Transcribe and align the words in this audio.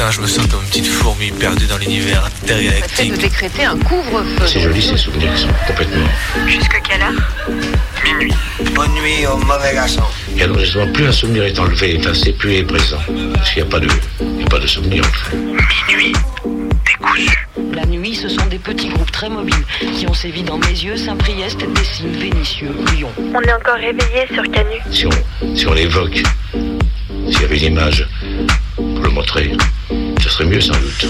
Putain, 0.00 0.12
je 0.12 0.20
me 0.22 0.26
sens 0.26 0.46
comme 0.46 0.62
une 0.62 0.68
petite 0.68 0.86
fourmi 0.86 1.30
perdue 1.30 1.66
dans 1.66 1.76
l'univers 1.76 2.24
intergalactique. 2.24 3.12
de 3.12 3.16
décréter 3.18 3.66
un 3.66 3.76
couvre-feu. 3.76 4.46
C'est 4.46 4.60
joli 4.60 4.80
ces 4.80 4.96
souvenirs 4.96 5.34
qui 5.34 5.42
sont 5.42 5.48
complètement. 5.66 6.06
Jusque 6.46 6.80
quelle 6.88 7.02
heure? 7.02 7.12
Minuit. 8.02 8.32
Bonne 8.74 8.92
nuit 8.92 9.26
au 9.26 9.36
mauvais 9.36 9.74
garçon. 9.74 10.00
Et 10.38 10.44
alors 10.44 10.58
justement, 10.58 10.90
plus 10.90 11.06
un 11.06 11.12
souvenir 11.12 11.42
est 11.44 11.58
enlevé, 11.58 11.96
effacé, 11.96 12.32
plus 12.32 12.54
il 12.54 12.58
est 12.60 12.64
présent. 12.64 12.96
Parce 13.34 13.50
qu'il 13.50 13.62
n'y 13.62 13.68
a 13.68 13.70
pas 13.70 13.78
de, 13.78 13.88
il 14.20 14.26
n'y 14.36 14.42
a 14.42 14.46
pas 14.46 14.58
de 14.58 14.66
souvenir 14.66 15.04
en 15.04 15.12
fait. 15.12 15.36
Minuit. 15.36 16.14
Décousu. 16.86 17.48
La 17.74 17.84
nuit, 17.84 18.14
ce 18.14 18.30
sont 18.30 18.46
des 18.46 18.58
petits 18.58 18.88
groupes 18.88 19.12
très 19.12 19.28
mobiles 19.28 19.66
qui 19.98 20.06
ont 20.06 20.14
sévi 20.14 20.42
dans 20.42 20.56
mes 20.56 20.68
yeux, 20.68 20.96
Saint-Priest, 20.96 21.58
Dessines, 21.74 22.16
Vénitieux, 22.16 22.74
Lyon. 22.94 23.10
On 23.18 23.42
est 23.42 23.52
encore 23.52 23.74
réveillé 23.74 24.26
sur 24.32 24.44
Canu. 24.50 24.76
Si 24.90 25.04
on, 25.06 25.54
si 25.54 25.66
on 25.66 25.74
l'évoque, 25.74 26.22
s'il 26.54 27.42
y 27.42 27.44
avait 27.44 27.58
une 27.58 27.74
image 27.74 28.08
pour 28.76 29.02
le 29.02 29.10
montrer, 29.10 29.52
ce 30.20 30.28
serait 30.28 30.44
mieux 30.44 30.60
sans 30.60 30.74
doute. 30.74 31.06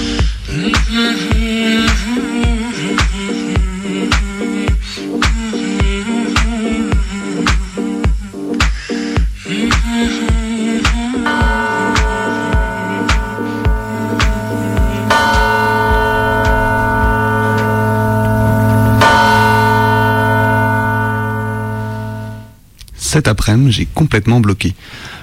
Cet 22.96 23.27
après-midi, 23.27 23.73
j'ai 23.73 23.87
complètement 23.87 24.38
bloqué. 24.38 24.73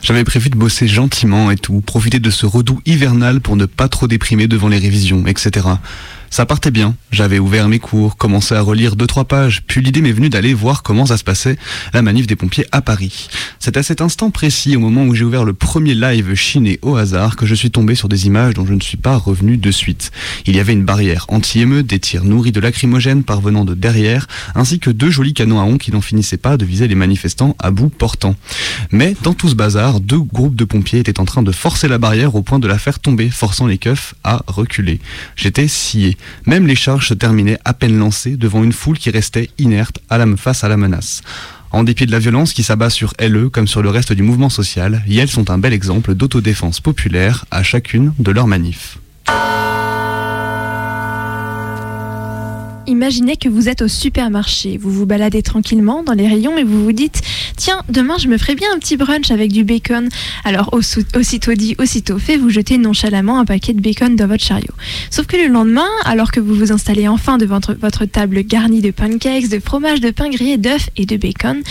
J'avais 0.08 0.24
prévu 0.24 0.50
de 0.50 0.56
bosser 0.56 0.88
gentiment 0.88 1.52
et 1.52 1.58
tout, 1.58 1.82
profiter 1.82 2.22
de 2.22 2.30
ce 2.30 2.46
redout 2.46 2.80
hivernal 2.86 3.42
pour 3.42 3.58
ne 3.58 3.66
pas 3.66 3.90
trop 3.90 4.08
déprimer 4.08 4.48
devant 4.48 4.70
les 4.70 4.78
révisions, 4.78 5.28
etc. 5.28 5.68
Ça 6.30 6.46
partait 6.46 6.72
bien, 6.72 6.96
j'avais 7.12 7.40
ouvert 7.40 7.70
mes 7.70 7.80
cours, 7.80 8.18
commencé 8.18 8.54
à 8.54 8.62
relire 8.62 8.96
deux 8.96 9.08
trois 9.08 9.26
pages, 9.26 9.64
puis 9.66 9.82
l'idée 9.82 10.02
m'est 10.02 10.12
venue 10.12 10.30
d'aller 10.30 10.54
voir 10.54 10.84
comment 10.84 11.06
ça 11.06 11.18
se 11.18 11.24
passait, 11.24 11.58
la 11.94 12.02
manif 12.02 12.28
des 12.28 12.36
pompiers 12.36 12.66
à 12.72 12.82
Paris. 12.82 13.30
C'est 13.60 13.78
à 13.78 13.84
cet 13.84 14.02
instant 14.02 14.30
précis, 14.30 14.76
au 14.76 14.80
moment 14.80 15.04
où 15.06 15.16
j'ai 15.16 15.24
ouvert 15.24 15.46
le 15.46 15.54
premier 15.54 15.94
live 15.94 16.36
chiné 16.36 16.80
au 16.82 16.96
hasard, 16.96 17.36
que 17.36 17.46
je 17.46 17.56
suis 17.56 17.72
tombé 17.72 17.96
sur 17.96 18.10
des 18.10 18.28
images 18.28 18.54
dont 18.54 18.66
je 18.66 18.74
ne 18.74 18.82
suis 18.82 18.98
pas 18.98 19.16
revenu 19.16 19.58
de 19.58 19.72
suite. 19.72 20.12
Il 20.46 20.56
y 20.56 20.60
avait 20.60 20.74
une 20.74 20.84
barrière 20.84 21.26
anti-émeute, 21.30 21.88
des 21.88 22.00
tirs 22.00 22.24
nourris 22.24 22.52
de 22.52 22.60
lacrymogènes 22.60 23.24
parvenant 23.24 23.66
de 23.66 23.74
derrière, 23.74 24.28
ainsi 24.56 24.80
que 24.80 24.90
deux 24.90 25.10
jolis 25.10 25.34
canons 25.34 25.60
à 25.60 25.64
on 25.64 25.78
qui 25.78 25.92
n'en 25.92 26.02
finissaient 26.02 26.38
pas 26.38 26.58
de 26.58 26.66
viser 26.66 26.88
les 26.88 26.96
manifestants 26.96 27.56
à 27.60 27.72
bout 27.72 27.90
portant. 27.90 28.36
Mais 28.92 29.16
dans 29.24 29.34
tout 29.34 29.50
ce 29.50 29.56
bazar, 29.56 30.00
deux 30.00 30.20
groupes 30.20 30.56
de 30.56 30.66
pompiers 30.66 31.00
étaient 31.00 31.20
en 31.20 31.26
train 31.26 31.44
de 31.44 31.52
forcer 31.52 31.88
la 31.88 31.98
barrière 31.98 32.36
au 32.36 32.42
point 32.42 32.60
de 32.60 32.68
la 32.68 32.78
faire 32.78 33.00
tomber, 33.00 33.30
forçant 33.30 33.68
les 33.68 33.78
keufs 33.78 34.16
à 34.24 34.44
reculer. 34.48 35.00
J'étais 35.36 35.68
scié. 35.68 36.17
Même 36.46 36.68
les 36.68 36.76
charges 36.76 37.08
se 37.08 37.14
terminaient 37.14 37.60
à 37.66 37.74
peine 37.74 37.98
lancées 37.98 38.38
devant 38.38 38.64
une 38.64 38.74
foule 38.74 38.98
qui 38.98 39.10
restait 39.10 39.50
inerte 39.58 40.00
à 40.10 40.18
la, 40.18 40.26
face 40.36 40.64
à 40.64 40.70
la 40.70 40.78
menace. 40.78 41.22
En 41.72 41.84
dépit 41.84 42.06
de 42.06 42.12
la 42.12 42.20
violence 42.20 42.54
qui 42.54 42.64
s'abat 42.64 42.90
sur 42.90 43.14
LE 43.20 43.50
comme 43.50 43.68
sur 43.68 43.82
le 43.82 43.90
reste 43.90 44.14
du 44.14 44.24
mouvement 44.24 44.50
social, 44.50 45.04
Yel 45.08 45.28
sont 45.28 45.50
un 45.50 45.58
bel 45.58 45.74
exemple 45.74 46.16
d'autodéfense 46.16 46.80
populaire 46.80 47.46
à 47.52 47.62
chacune 47.64 48.14
de 48.20 48.32
leurs 48.32 48.48
manifs. 48.48 49.00
Imaginez 52.88 53.36
que 53.36 53.50
vous 53.50 53.68
êtes 53.68 53.82
au 53.82 53.90
supermarché, 53.90 54.78
vous 54.78 54.92
vous 54.92 55.06
baladez 55.06 55.44
tranquillement 55.44 56.04
dans 56.04 56.14
les 56.14 56.26
rayons 56.26 56.58
et 56.58 56.64
vous 56.64 56.86
vous 56.86 56.94
dites 56.94 57.22
Tiens, 57.58 57.82
demain 57.90 58.18
je 58.20 58.28
me 58.28 58.38
ferai 58.38 58.54
bien 58.54 58.68
un 58.74 58.78
petit 58.78 58.98
brunch 58.98 59.32
avec 59.32 59.52
du 59.52 59.64
bacon. 59.64 60.10
Alors 60.44 60.70
aussitôt 60.74 61.54
dit, 61.54 61.76
aussitôt 61.80 62.20
fait, 62.20 62.38
vous 62.38 62.52
jetez 62.52 62.78
nonchalamment 62.78 63.40
un 63.40 63.46
paquet 63.46 63.74
de 63.74 63.82
bacon 63.82 64.16
dans 64.16 64.28
votre 64.28 64.44
chariot. 64.44 64.74
Sauf 65.10 65.26
que 65.26 65.38
le 65.38 65.48
lendemain, 65.48 65.88
alors 66.06 66.32
que 66.32 66.40
vous 66.40 66.54
vous 66.54 66.72
installez 66.72 67.08
enfin 67.08 67.40
devant 67.40 67.60
votre, 67.80 68.06
table 68.06 68.44
garnie 68.44 68.82
de 68.82 68.92
pancakes, 68.92 69.50
de 69.50 69.60
fromage, 69.60 70.02
de 70.02 70.12
pain 70.12 70.30
grillé, 70.30 70.58
d'œufs 70.58 70.90
et 70.98 71.08
de 71.08 71.18
bacon, 71.18 71.64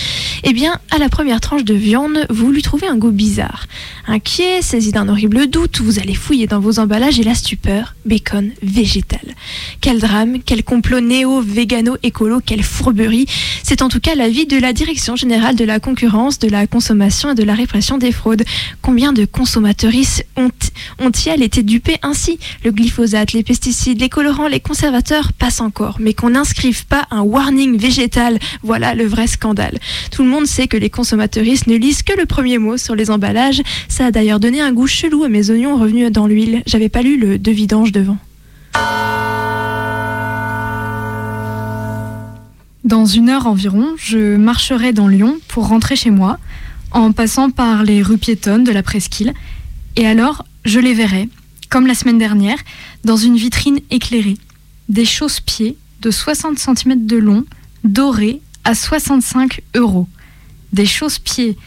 eh 0.43 0.53
bien, 0.53 0.78
à 0.91 0.99
la 0.99 1.09
première 1.09 1.41
tranche 1.41 1.65
de 1.65 1.75
viande, 1.75 2.27
vous 2.31 2.50
lui 2.50 2.62
trouvez 2.62 2.88
un 2.88 2.97
goût 2.97 3.12
bizarre. 3.12 3.66
Inquiet, 4.09 4.62
saisi 4.62 4.91
d'un 4.91 5.09
horrible 5.09 5.47
doute, 5.47 5.81
vous 5.81 6.00
allez 6.00 6.15
fouiller 6.15 6.49
dans 6.49 6.61
vos 6.61 6.81
emballages 6.81 7.21
et 7.21 7.25
la 7.25 7.34
stupeur, 7.34 7.94
bacon 8.05 8.50
végétal. 8.61 9.34
Quel 9.81 10.00
drame, 10.00 10.38
quel 10.44 10.65
complot 10.65 11.00
néo-végano-écolo, 11.00 12.41
quelle 12.44 12.65
fourberie. 12.65 13.27
C'est 13.62 13.82
en 13.82 13.88
tout 13.88 14.00
cas 14.00 14.16
l'avis 14.16 14.47
de 14.47 14.59
la 14.59 14.72
Direction 14.72 15.15
générale 15.15 15.55
de 15.55 15.65
la 15.65 15.75
concurrence, 15.81 16.38
de 16.38 16.48
la 16.48 16.66
consommation 16.66 17.32
et 17.32 17.34
de 17.34 17.42
la 17.42 17.54
répression 17.54 17.98
des 17.98 18.12
fraudes. 18.12 18.44
Combien 18.82 19.12
de 19.12 19.25
consommateuristes 19.25 20.26
ont-ils 20.37 21.42
été 21.42 21.62
dupés 21.62 21.98
ainsi? 22.03 22.38
Le 22.64 22.72
glyphosate, 22.72 23.32
les 23.32 23.42
pesticides, 23.42 24.00
les 24.00 24.09
colorants, 24.09 24.48
les 24.48 24.60
conservateurs 24.60 25.32
passent 25.32 25.60
encore, 25.60 25.97
mais 26.00 26.14
qu'on 26.14 26.31
n'inscrive 26.31 26.87
pas 26.87 27.06
un 27.10 27.22
warning 27.22 27.78
végétal, 27.78 28.38
voilà 28.62 28.94
le 28.94 29.06
vrai 29.06 29.26
scandale. 29.26 29.78
Tout 30.10 30.22
le 30.22 30.28
monde 30.28 30.47
sait 30.47 30.69
que 30.69 30.76
les 30.76 30.91
consommateuristes 30.91 31.66
ne 31.66 31.76
lisent 31.76 32.03
que 32.03 32.16
le 32.16 32.26
premier 32.26 32.58
mot 32.58 32.76
sur 32.76 32.94
les 32.94 33.10
emballages. 33.10 33.62
Ça 33.88 34.06
a 34.06 34.10
d'ailleurs 34.10 34.41
donné 34.41 34.60
un 34.60 34.72
goût 34.72 34.87
chelou 34.87 35.25
à 35.25 35.28
mes 35.28 35.50
oignons 35.50 35.76
revenus 35.76 36.10
dans 36.10 36.26
l'huile. 36.26 36.62
J'avais 36.66 36.88
pas 36.88 37.03
lu 37.03 37.19
le 37.19 37.38
de 37.38 37.50
vidange 37.50 37.93
devant. 37.93 38.19
Dans 42.87 43.05
une 43.05 43.31
heure 43.31 43.49
environ, 43.49 43.97
je 43.97 44.37
marcherai 44.37 44.93
dans 44.93 45.09
Lyon 45.09 45.41
pour 45.49 45.67
rentrer 45.67 45.97
chez 45.97 46.11
moi, 46.11 46.39
en 46.93 47.11
passant 47.11 47.51
par 47.51 47.83
les 47.83 48.01
rues 48.01 48.17
piétonnes 48.17 48.63
de 48.63 48.71
la 48.71 48.85
presqu'île, 48.85 49.35
et 49.97 50.07
alors 50.07 50.45
je 50.65 50.79
les 50.79 50.95
verrai, 50.95 51.29
comme 51.69 51.89
la 51.89 51.97
semaine 51.97 52.19
dernière, 52.19 52.59
dans 53.03 53.17
une 53.17 53.37
vitrine 53.37 53.81
éclairée. 53.91 54.37
Des 54.89 55.05
chausse-pieds 55.05 55.77
de 56.01 56.13
60 56.13 56.61
cm 56.61 57.07
de 57.07 57.17
long, 57.17 57.45
dorés 57.83 58.41
à 58.63 58.77
65 58.77 59.63
euros. 59.75 60.07
Des 60.73 60.87
chausse-pieds 60.87 61.59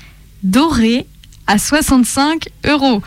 dorés 0.43 1.05
à 1.47 1.57
65 1.57 2.47
euros. 2.65 3.01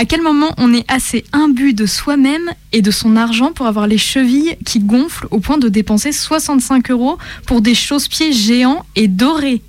À 0.00 0.06
quel 0.06 0.22
moment 0.22 0.54
on 0.56 0.72
est 0.72 0.90
assez 0.90 1.24
imbu 1.30 1.74
de 1.74 1.84
soi-même 1.84 2.50
et 2.72 2.80
de 2.80 2.90
son 2.90 3.16
argent 3.16 3.52
pour 3.52 3.66
avoir 3.66 3.86
les 3.86 3.98
chevilles 3.98 4.56
qui 4.64 4.78
gonflent 4.78 5.28
au 5.30 5.40
point 5.40 5.58
de 5.58 5.68
dépenser 5.68 6.10
65 6.10 6.90
euros 6.90 7.18
pour 7.46 7.60
des 7.60 7.74
chausse-pieds 7.74 8.32
géants 8.32 8.86
et 8.96 9.08
dorés? 9.08 9.60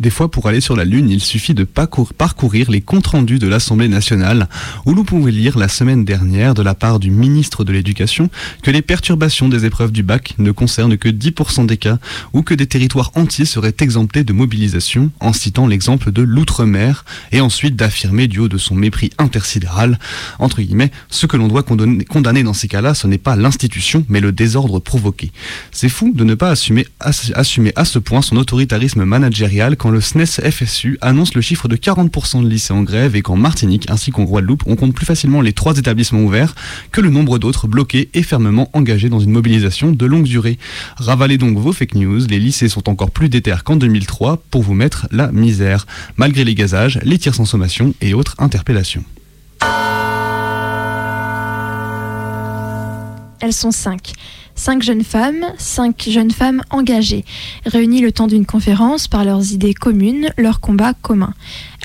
Des 0.00 0.08
fois, 0.08 0.30
pour 0.30 0.48
aller 0.48 0.62
sur 0.62 0.76
la 0.76 0.86
Lune, 0.86 1.10
il 1.10 1.20
suffit 1.20 1.52
de 1.52 1.64
parcourir 1.64 2.70
les 2.70 2.80
comptes 2.80 3.08
rendus 3.08 3.38
de 3.38 3.46
l'Assemblée 3.46 3.86
nationale, 3.86 4.48
où 4.86 4.94
l'on 4.94 5.04
pouvait 5.04 5.30
lire 5.30 5.58
la 5.58 5.68
semaine 5.68 6.06
dernière 6.06 6.54
de 6.54 6.62
la 6.62 6.74
part 6.74 7.00
du 7.00 7.10
ministre 7.10 7.64
de 7.64 7.72
l'Éducation 7.72 8.30
que 8.62 8.70
les 8.70 8.80
perturbations 8.80 9.50
des 9.50 9.66
épreuves 9.66 9.92
du 9.92 10.02
bac 10.02 10.36
ne 10.38 10.52
concernent 10.52 10.96
que 10.96 11.10
10% 11.10 11.66
des 11.66 11.76
cas, 11.76 11.98
ou 12.32 12.40
que 12.40 12.54
des 12.54 12.66
territoires 12.66 13.12
entiers 13.14 13.44
seraient 13.44 13.74
exemptés 13.80 14.24
de 14.24 14.32
mobilisation, 14.32 15.10
en 15.20 15.34
citant 15.34 15.66
l'exemple 15.66 16.12
de 16.12 16.22
l'outre-mer, 16.22 17.04
et 17.30 17.42
ensuite 17.42 17.76
d'affirmer 17.76 18.26
du 18.26 18.38
haut 18.38 18.48
de 18.48 18.56
son 18.56 18.74
mépris 18.74 19.10
intersidéral, 19.18 19.98
entre 20.38 20.62
guillemets, 20.62 20.92
ce 21.10 21.26
que 21.26 21.36
l'on 21.36 21.48
doit 21.48 21.62
condamner 21.62 22.42
dans 22.42 22.54
ces 22.54 22.68
cas-là, 22.68 22.94
ce 22.94 23.06
n'est 23.06 23.18
pas 23.18 23.36
l'institution, 23.36 24.06
mais 24.08 24.20
le 24.20 24.32
désordre 24.32 24.78
provoqué. 24.78 25.30
C'est 25.72 25.90
fou 25.90 26.10
de 26.14 26.24
ne 26.24 26.34
pas 26.34 26.48
assumer, 26.48 26.86
à 27.00 27.12
ce 27.12 27.98
point 27.98 28.22
son 28.22 28.38
autoritarisme 28.38 29.04
managérial 29.04 29.76
quand 29.76 29.89
le 29.90 30.00
SNES 30.00 30.50
FSU 30.50 30.98
annonce 31.00 31.34
le 31.34 31.40
chiffre 31.40 31.68
de 31.68 31.76
40% 31.76 32.42
de 32.42 32.48
lycées 32.48 32.72
en 32.72 32.82
grève 32.82 33.16
et 33.16 33.22
qu'en 33.22 33.36
Martinique 33.36 33.90
ainsi 33.90 34.10
qu'en 34.10 34.24
Guadeloupe, 34.24 34.62
on 34.66 34.76
compte 34.76 34.94
plus 34.94 35.06
facilement 35.06 35.40
les 35.40 35.52
trois 35.52 35.76
établissements 35.76 36.20
ouverts 36.20 36.54
que 36.92 37.00
le 37.00 37.10
nombre 37.10 37.38
d'autres 37.38 37.68
bloqués 37.68 38.08
et 38.14 38.22
fermement 38.22 38.70
engagés 38.72 39.08
dans 39.08 39.20
une 39.20 39.30
mobilisation 39.30 39.92
de 39.92 40.06
longue 40.06 40.24
durée. 40.24 40.58
Ravalez 40.96 41.38
donc 41.38 41.58
vos 41.58 41.72
fake 41.72 41.94
news, 41.94 42.26
les 42.26 42.38
lycées 42.38 42.68
sont 42.68 42.88
encore 42.88 43.10
plus 43.10 43.28
déter 43.28 43.54
qu'en 43.64 43.76
2003 43.76 44.42
pour 44.50 44.62
vous 44.62 44.74
mettre 44.74 45.08
la 45.10 45.32
misère, 45.32 45.86
malgré 46.16 46.44
les 46.44 46.54
gazages, 46.54 46.98
les 47.02 47.18
tirs 47.18 47.34
sans 47.34 47.44
sommation 47.44 47.94
et 48.00 48.14
autres 48.14 48.36
interpellations. 48.38 49.04
Elles 53.40 53.54
sont 53.54 53.70
cinq. 53.70 54.12
Cinq 54.54 54.82
jeunes 54.82 55.04
femmes, 55.04 55.46
cinq 55.58 56.08
jeunes 56.08 56.30
femmes 56.30 56.62
engagées, 56.70 57.24
réunies 57.64 58.00
le 58.00 58.12
temps 58.12 58.26
d'une 58.26 58.46
conférence 58.46 59.08
par 59.08 59.24
leurs 59.24 59.52
idées 59.52 59.74
communes, 59.74 60.30
leurs 60.36 60.60
combats 60.60 60.94
communs. 60.94 61.34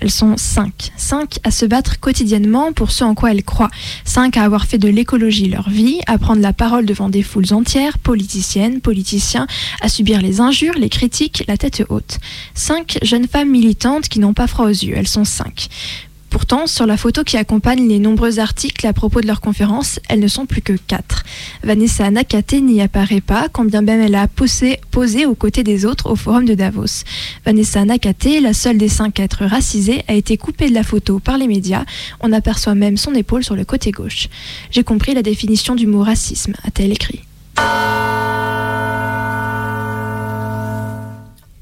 Elles 0.01 0.11
sont 0.11 0.35
cinq. 0.35 0.91
Cinq 0.97 1.39
à 1.43 1.51
se 1.51 1.65
battre 1.65 1.99
quotidiennement 1.99 2.73
pour 2.73 2.91
ce 2.91 3.03
en 3.05 3.15
quoi 3.15 3.31
elles 3.31 3.43
croient. 3.43 3.71
Cinq 4.03 4.35
à 4.35 4.43
avoir 4.43 4.65
fait 4.65 4.77
de 4.77 4.89
l'écologie 4.89 5.47
leur 5.47 5.69
vie, 5.69 5.99
à 6.05 6.17
prendre 6.17 6.41
la 6.41 6.51
parole 6.53 6.85
devant 6.85 7.07
des 7.07 7.23
foules 7.23 7.53
entières, 7.53 7.97
politiciennes, 7.97 8.81
politiciens, 8.81 9.47
à 9.81 9.87
subir 9.87 10.21
les 10.21 10.41
injures, 10.41 10.75
les 10.77 10.89
critiques, 10.89 11.45
la 11.47 11.57
tête 11.57 11.83
haute. 11.87 12.19
Cinq 12.55 12.97
jeunes 13.03 13.27
femmes 13.27 13.49
militantes 13.49 14.09
qui 14.09 14.19
n'ont 14.19 14.33
pas 14.33 14.47
froid 14.47 14.65
aux 14.65 14.69
yeux. 14.69 14.95
Elles 14.97 15.07
sont 15.07 15.23
cinq. 15.23 15.69
Pourtant, 16.29 16.67
sur 16.67 16.85
la 16.85 16.97
photo 16.97 17.23
qui 17.23 17.37
accompagne 17.37 17.87
les 17.87 17.99
nombreux 17.99 18.39
articles 18.39 18.85
à 18.85 18.93
propos 18.93 19.21
de 19.21 19.27
leur 19.27 19.39
conférence, 19.39 19.99
elles 20.09 20.19
ne 20.19 20.27
sont 20.27 20.45
plus 20.45 20.61
que 20.61 20.73
quatre. 20.73 21.23
Vanessa 21.63 22.11
Nakate 22.11 22.53
n'y 22.53 22.81
apparaît 22.81 23.21
pas, 23.21 23.47
quand 23.49 23.63
bien 23.63 23.81
même 23.81 24.01
elle 24.01 24.15
a 24.15 24.27
posé, 24.27 24.79
aux 25.25 25.35
côtés 25.35 25.63
des 25.63 25.85
autres 25.85 26.11
au 26.11 26.15
forum 26.15 26.45
de 26.45 26.53
Davos. 26.53 27.03
Vanessa 27.45 27.85
Nakate, 27.85 28.41
la 28.41 28.53
seule 28.53 28.77
des 28.77 28.89
cinq 28.89 29.19
à 29.19 29.23
être 29.23 29.45
racisée, 29.45 30.03
a 30.07 30.13
été 30.13 30.37
coupée 30.37 30.69
de 30.69 30.73
la 30.73 30.83
photo 30.83 31.19
par 31.19 31.37
les 31.37 31.47
médias. 31.47 31.85
On 32.19 32.33
aperçoit 32.33 32.75
même 32.75 32.97
son 32.97 33.13
épaule 33.13 33.43
sur 33.43 33.55
le 33.55 33.63
côté 33.63 33.91
gauche. 33.91 34.27
J'ai 34.71 34.83
compris 34.83 35.13
la 35.13 35.23
définition 35.23 35.73
du 35.73 35.87
mot 35.87 36.03
racisme, 36.03 36.53
a-t-elle 36.65 36.91
écrit. 36.91 37.21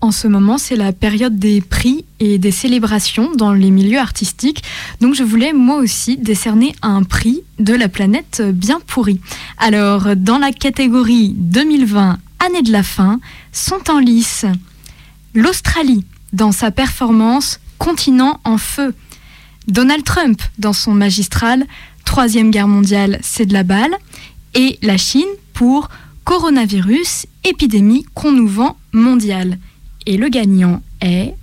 En 0.04 0.12
ce 0.12 0.28
moment, 0.28 0.58
c'est 0.58 0.76
la 0.76 0.92
période 0.92 1.40
des 1.40 1.62
prix 1.62 2.04
et 2.20 2.38
des 2.38 2.52
célébrations 2.52 3.32
dans 3.38 3.54
les 3.54 3.72
milieux 3.72 4.00
artistiques. 4.00 4.62
Donc 5.00 5.16
je 5.16 5.24
voulais 5.24 5.54
moi 5.54 5.78
aussi 5.78 6.18
décerner 6.18 6.76
un 6.82 7.04
prix 7.04 7.40
de 7.58 7.74
la 7.74 7.88
planète 7.88 8.42
bien 8.42 8.82
pourrie. 8.86 9.22
Alors, 9.58 10.18
dans 10.18 10.40
la 10.40 10.52
catégorie 10.52 11.34
2020, 11.38 12.18
année 12.46 12.62
de 12.64 12.74
la 12.74 12.84
fin, 12.84 13.22
sont 13.54 13.90
en 13.90 14.00
lice 14.00 14.46
l'Australie 15.34 16.04
dans 16.34 16.52
sa 16.52 16.70
performance 16.70 17.62
Continent 17.78 18.42
en 18.44 18.58
feu, 18.58 18.94
Donald 19.70 20.04
Trump 20.04 20.42
dans 20.60 20.74
son 20.74 20.92
magistral 20.92 21.66
Troisième 22.04 22.52
guerre 22.52 22.68
mondiale, 22.68 23.20
c'est 23.22 23.46
de 23.46 23.54
la 23.54 23.64
balle, 23.64 23.96
et 24.54 24.78
la 24.82 24.98
Chine 24.98 25.24
pour 25.54 25.88
coronavirus, 26.26 27.26
épidémie 27.46 28.06
qu'on 28.14 28.34
nous 28.34 28.50
vend 28.50 28.76
mondiale. 28.92 29.60
Et 30.06 30.18
le 30.18 30.30
gagnant 30.30 30.82
est... 31.02 31.36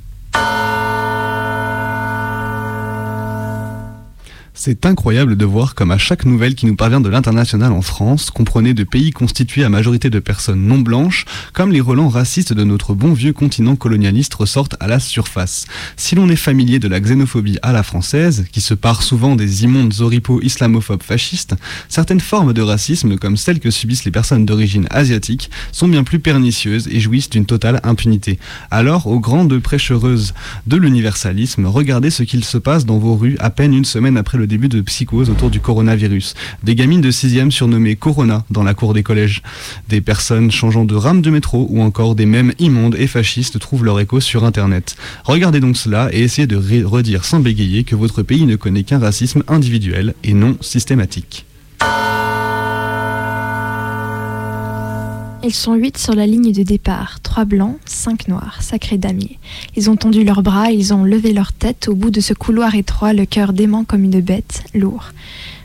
C'est 4.62 4.84
incroyable 4.84 5.38
de 5.38 5.44
voir 5.46 5.74
comme 5.74 5.90
à 5.90 5.96
chaque 5.96 6.26
nouvelle 6.26 6.54
qui 6.54 6.66
nous 6.66 6.76
parvient 6.76 7.00
de 7.00 7.08
l'international 7.08 7.72
en 7.72 7.80
France, 7.80 8.30
comprenez 8.30 8.74
de 8.74 8.84
pays 8.84 9.10
constitués 9.10 9.64
à 9.64 9.70
majorité 9.70 10.10
de 10.10 10.18
personnes 10.18 10.66
non 10.66 10.80
blanches, 10.80 11.24
comme 11.54 11.72
les 11.72 11.80
relents 11.80 12.10
racistes 12.10 12.52
de 12.52 12.62
notre 12.62 12.92
bon 12.92 13.14
vieux 13.14 13.32
continent 13.32 13.74
colonialiste 13.74 14.34
ressortent 14.34 14.76
à 14.78 14.86
la 14.86 15.00
surface. 15.00 15.64
Si 15.96 16.14
l'on 16.14 16.28
est 16.28 16.36
familier 16.36 16.78
de 16.78 16.88
la 16.88 17.00
xénophobie 17.00 17.56
à 17.62 17.72
la 17.72 17.82
française, 17.82 18.44
qui 18.52 18.60
se 18.60 18.74
part 18.74 19.02
souvent 19.02 19.34
des 19.34 19.64
immondes 19.64 19.94
oripeaux 20.00 20.42
islamophobes 20.42 21.02
fascistes, 21.02 21.54
certaines 21.88 22.20
formes 22.20 22.52
de 22.52 22.60
racisme, 22.60 23.16
comme 23.16 23.38
celles 23.38 23.60
que 23.60 23.70
subissent 23.70 24.04
les 24.04 24.10
personnes 24.10 24.44
d'origine 24.44 24.88
asiatique, 24.90 25.50
sont 25.72 25.88
bien 25.88 26.04
plus 26.04 26.18
pernicieuses 26.18 26.86
et 26.88 27.00
jouissent 27.00 27.30
d'une 27.30 27.46
totale 27.46 27.80
impunité. 27.82 28.38
Alors, 28.70 29.06
aux 29.06 29.20
grandes 29.20 29.58
prêchereuses 29.58 30.34
de 30.66 30.76
l'universalisme, 30.76 31.64
regardez 31.64 32.10
ce 32.10 32.24
qu'il 32.24 32.44
se 32.44 32.58
passe 32.58 32.84
dans 32.84 32.98
vos 32.98 33.16
rues 33.16 33.38
à 33.38 33.48
peine 33.48 33.72
une 33.72 33.86
semaine 33.86 34.18
après 34.18 34.36
le 34.36 34.49
début 34.50 34.68
de 34.68 34.82
psychose 34.82 35.30
autour 35.30 35.48
du 35.48 35.60
coronavirus. 35.60 36.34
Des 36.62 36.74
gamines 36.74 37.00
de 37.00 37.10
6e 37.10 37.50
surnommées 37.50 37.96
Corona 37.96 38.44
dans 38.50 38.62
la 38.62 38.74
cour 38.74 38.92
des 38.92 39.02
collèges. 39.02 39.42
Des 39.88 40.02
personnes 40.02 40.50
changeant 40.50 40.84
de 40.84 40.94
rame 40.94 41.22
de 41.22 41.30
métro 41.30 41.66
ou 41.70 41.80
encore 41.80 42.14
des 42.14 42.26
mêmes 42.26 42.52
immondes 42.58 42.96
et 42.98 43.06
fascistes 43.06 43.58
trouvent 43.58 43.84
leur 43.84 44.00
écho 44.00 44.20
sur 44.20 44.44
Internet. 44.44 44.96
Regardez 45.24 45.60
donc 45.60 45.76
cela 45.76 46.10
et 46.12 46.20
essayez 46.22 46.46
de 46.46 46.56
redire 46.84 47.24
sans 47.24 47.40
bégayer 47.40 47.84
que 47.84 47.94
votre 47.94 48.22
pays 48.22 48.44
ne 48.44 48.56
connaît 48.56 48.82
qu'un 48.82 48.98
racisme 48.98 49.42
individuel 49.48 50.14
et 50.24 50.34
non 50.34 50.56
systématique. 50.60 51.46
Ils 55.42 55.54
sont 55.54 55.72
huit 55.72 55.96
sur 55.96 56.14
la 56.14 56.26
ligne 56.26 56.52
de 56.52 56.62
départ, 56.62 57.20
trois 57.22 57.46
blancs, 57.46 57.78
cinq 57.86 58.28
noirs, 58.28 58.58
sacrés 58.60 58.98
damiers. 58.98 59.38
Ils 59.74 59.88
ont 59.88 59.96
tendu 59.96 60.22
leurs 60.22 60.42
bras, 60.42 60.70
ils 60.70 60.92
ont 60.92 61.02
levé 61.02 61.32
leur 61.32 61.54
tête 61.54 61.88
au 61.88 61.94
bout 61.94 62.10
de 62.10 62.20
ce 62.20 62.34
couloir 62.34 62.74
étroit, 62.74 63.14
le 63.14 63.24
cœur 63.24 63.54
dément 63.54 63.84
comme 63.84 64.04
une 64.04 64.20
bête, 64.20 64.64
lourd. 64.74 65.12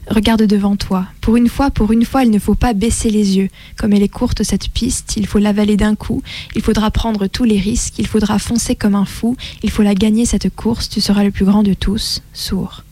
Regarde 0.10 0.44
devant 0.44 0.77
toi. 0.77 1.07
Pour 1.19 1.36
une 1.36 1.50
fois, 1.50 1.72
pour 1.72 1.92
une 1.92 2.06
fois, 2.06 2.24
il 2.24 2.31
ne 2.31 2.39
faut 2.39 2.56
pas 2.56 2.74
baisser 2.74 3.10
les 3.10 3.36
yeux. 3.36 3.50
Comme 3.75 3.92
elle 3.92 4.04
est 4.04 4.07
courte 4.07 4.44
cette 4.44 4.69
piste, 4.69 5.16
il 5.18 5.27
faut 5.27 5.39
l'avaler 5.39 5.75
d'un 5.75 5.95
coup. 5.95 6.22
Il 6.56 6.62
faudra 6.62 6.89
prendre 6.89 7.27
tous 7.27 7.44
les 7.44 7.60
risques. 7.60 7.95
Il 7.98 8.07
faudra 8.07 8.39
foncer 8.39 8.75
comme 8.75 8.95
un 8.95 9.06
fou. 9.06 9.36
Il 9.62 9.72
faut 9.72 9.83
la 9.83 9.95
gagner 9.95 10.25
cette 10.25 10.56
course. 10.56 10.88
Tu 10.88 11.01
seras 11.01 11.24
le 11.24 11.31
plus 11.31 11.44
grand 11.44 11.63
de 11.63 11.74
tous, 11.74 12.22
sourd. 12.33 12.83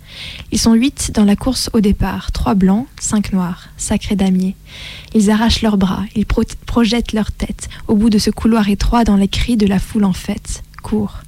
Ils 0.51 0.59
sont 0.59 0.73
huit 0.73 1.11
dans 1.13 1.25
la 1.25 1.35
course 1.35 1.69
au 1.73 1.79
départ, 1.79 2.31
trois 2.31 2.53
blancs, 2.53 2.87
cinq 2.99 3.33
noirs, 3.33 3.69
sacrés 3.77 4.15
damiers. 4.15 4.55
Ils 5.13 5.31
arrachent 5.31 5.61
leurs 5.61 5.77
bras, 5.77 6.03
ils 6.15 6.25
pro 6.25 6.43
projettent 6.65 7.13
leur 7.13 7.31
tête 7.31 7.69
au 7.87 7.95
bout 7.95 8.09
de 8.09 8.17
ce 8.17 8.29
couloir 8.29 8.69
étroit 8.69 9.03
dans 9.03 9.17
les 9.17 9.27
cris 9.27 9.57
de 9.57 9.67
la 9.67 9.79
foule 9.79 10.05
en 10.05 10.13
fête. 10.13 10.63
Cours. 10.81 11.19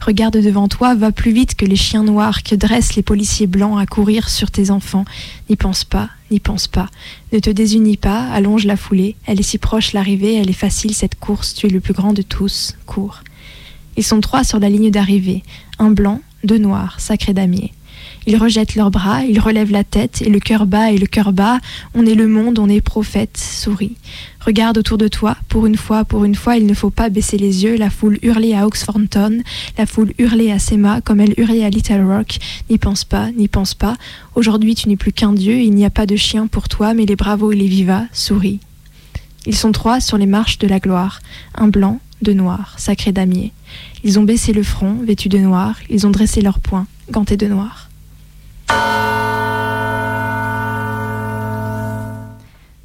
Regarde 0.00 0.38
devant 0.38 0.66
toi, 0.66 0.94
va 0.94 1.12
plus 1.12 1.32
vite 1.32 1.54
que 1.56 1.66
les 1.66 1.76
chiens 1.76 2.04
noirs 2.04 2.42
que 2.42 2.54
dressent 2.54 2.94
les 2.94 3.02
policiers 3.02 3.46
blancs 3.46 3.78
à 3.78 3.84
courir 3.84 4.30
sur 4.30 4.50
tes 4.50 4.70
enfants. 4.70 5.04
N'y 5.50 5.56
pense 5.56 5.84
pas, 5.84 6.08
n'y 6.30 6.40
pense 6.40 6.68
pas. 6.68 6.88
Ne 7.32 7.38
te 7.38 7.50
désunis 7.50 7.98
pas, 7.98 8.30
allonge 8.30 8.64
la 8.64 8.78
foulée. 8.78 9.16
Elle 9.26 9.40
est 9.40 9.44
si 9.44 9.58
proche 9.58 9.92
l'arrivée, 9.92 10.36
elle 10.36 10.48
est 10.48 10.54
facile 10.54 10.94
cette 10.94 11.18
course, 11.18 11.52
tu 11.52 11.66
es 11.66 11.70
le 11.70 11.80
plus 11.80 11.92
grand 11.92 12.14
de 12.14 12.22
tous. 12.22 12.76
Cours. 12.86 13.22
Ils 13.98 14.04
sont 14.04 14.20
trois 14.20 14.42
sur 14.42 14.58
la 14.58 14.70
ligne 14.70 14.90
d'arrivée. 14.90 15.42
Un 15.78 15.90
blanc, 15.90 16.22
deux 16.44 16.58
noirs, 16.58 16.98
sacrés 16.98 17.34
damiers. 17.34 17.72
Ils 18.26 18.36
rejettent 18.36 18.74
leurs 18.74 18.90
bras, 18.90 19.24
ils 19.24 19.40
relèvent 19.40 19.72
la 19.72 19.84
tête, 19.84 20.22
et 20.22 20.28
le 20.28 20.40
cœur 20.40 20.66
bas 20.66 20.90
et 20.92 20.98
le 20.98 21.06
cœur 21.06 21.32
bas. 21.32 21.58
On 21.94 22.06
est 22.06 22.14
le 22.14 22.28
monde, 22.28 22.58
on 22.58 22.68
est 22.68 22.80
prophète, 22.80 23.36
souris. 23.36 23.96
Regarde 24.40 24.78
autour 24.78 24.98
de 24.98 25.08
toi, 25.08 25.36
pour 25.48 25.66
une 25.66 25.76
fois, 25.76 26.04
pour 26.04 26.24
une 26.24 26.34
fois, 26.34 26.56
il 26.56 26.66
ne 26.66 26.74
faut 26.74 26.90
pas 26.90 27.10
baisser 27.10 27.36
les 27.36 27.64
yeux. 27.64 27.76
La 27.76 27.90
foule 27.90 28.18
hurlait 28.22 28.54
à 28.54 28.66
Oxfordton, 28.66 29.42
la 29.76 29.86
foule 29.86 30.14
hurlait 30.18 30.50
à 30.50 30.58
Sema, 30.58 31.00
comme 31.02 31.20
elle 31.20 31.34
hurlait 31.36 31.64
à 31.64 31.70
Little 31.70 32.04
Rock. 32.06 32.38
N'y 32.70 32.78
pense 32.78 33.04
pas, 33.04 33.30
n'y 33.32 33.48
pense 33.48 33.74
pas. 33.74 33.96
Aujourd'hui, 34.34 34.74
tu 34.74 34.88
n'es 34.88 34.96
plus 34.96 35.12
qu'un 35.12 35.32
dieu, 35.32 35.60
il 35.60 35.74
n'y 35.74 35.84
a 35.84 35.90
pas 35.90 36.06
de 36.06 36.16
chien 36.16 36.46
pour 36.46 36.68
toi, 36.68 36.94
mais 36.94 37.06
les 37.06 37.16
bravos 37.16 37.52
et 37.52 37.56
les 37.56 37.68
vivas, 37.68 38.04
souris. 38.12 38.60
Ils 39.46 39.56
sont 39.56 39.72
trois 39.72 40.00
sur 40.00 40.18
les 40.18 40.26
marches 40.26 40.58
de 40.58 40.66
la 40.66 40.80
gloire, 40.80 41.20
un 41.54 41.68
blanc, 41.68 42.00
deux 42.22 42.34
noirs, 42.34 42.74
sacrés 42.78 43.12
damiers. 43.12 43.52
Ils 44.04 44.18
ont 44.18 44.24
baissé 44.24 44.52
le 44.52 44.62
front, 44.62 44.94
vêtus 45.04 45.28
de 45.28 45.38
noir, 45.38 45.76
ils 45.88 46.06
ont 46.06 46.10
dressé 46.10 46.40
leurs 46.40 46.60
poings, 46.60 46.86
gantés 47.10 47.36
de 47.36 47.46
noir. 47.46 47.89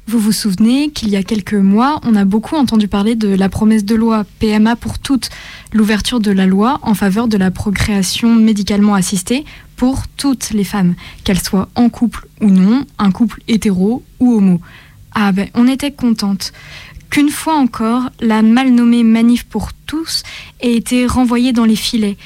Vous 0.08 0.20
vous 0.20 0.32
souvenez 0.32 0.90
qu'il 0.90 1.08
y 1.08 1.16
a 1.16 1.22
quelques 1.22 1.52
mois, 1.52 2.00
on 2.04 2.14
a 2.14 2.24
beaucoup 2.24 2.56
entendu 2.56 2.88
parler 2.88 3.16
de 3.16 3.28
la 3.28 3.48
promesse 3.48 3.84
de 3.84 3.94
loi 3.94 4.24
PMA 4.38 4.76
pour 4.76 4.98
toutes, 4.98 5.28
l'ouverture 5.72 6.20
de 6.20 6.30
la 6.30 6.46
loi 6.46 6.78
en 6.82 6.94
faveur 6.94 7.28
de 7.28 7.36
la 7.36 7.50
procréation 7.50 8.34
médicalement 8.34 8.94
assistée 8.94 9.44
pour 9.76 10.08
toutes 10.16 10.50
les 10.50 10.64
femmes, 10.64 10.94
qu'elles 11.24 11.42
soient 11.42 11.68
en 11.74 11.88
couple 11.88 12.26
ou 12.40 12.48
non, 12.48 12.86
un 12.98 13.10
couple 13.10 13.42
hétéro 13.48 14.04
ou 14.20 14.36
homo. 14.36 14.60
Ah 15.12 15.32
ben, 15.32 15.48
on 15.54 15.68
était 15.68 15.92
contente 15.92 16.52
qu'une 17.10 17.30
fois 17.30 17.56
encore, 17.56 18.10
la 18.20 18.42
mal 18.42 18.70
nommée 18.70 19.02
manif 19.02 19.44
pour 19.44 19.72
tous 19.86 20.22
ait 20.60 20.74
été 20.74 21.06
renvoyée 21.06 21.52
dans 21.52 21.64
les 21.64 21.76
filets, 21.76 22.16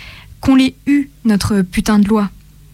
qu'on 0.40 0.55
l'ait 0.55 0.75
eu, 0.87 1.09
notre 1.25 1.62
putain 1.62 1.99
de 1.99 2.09
loi. 2.09 2.31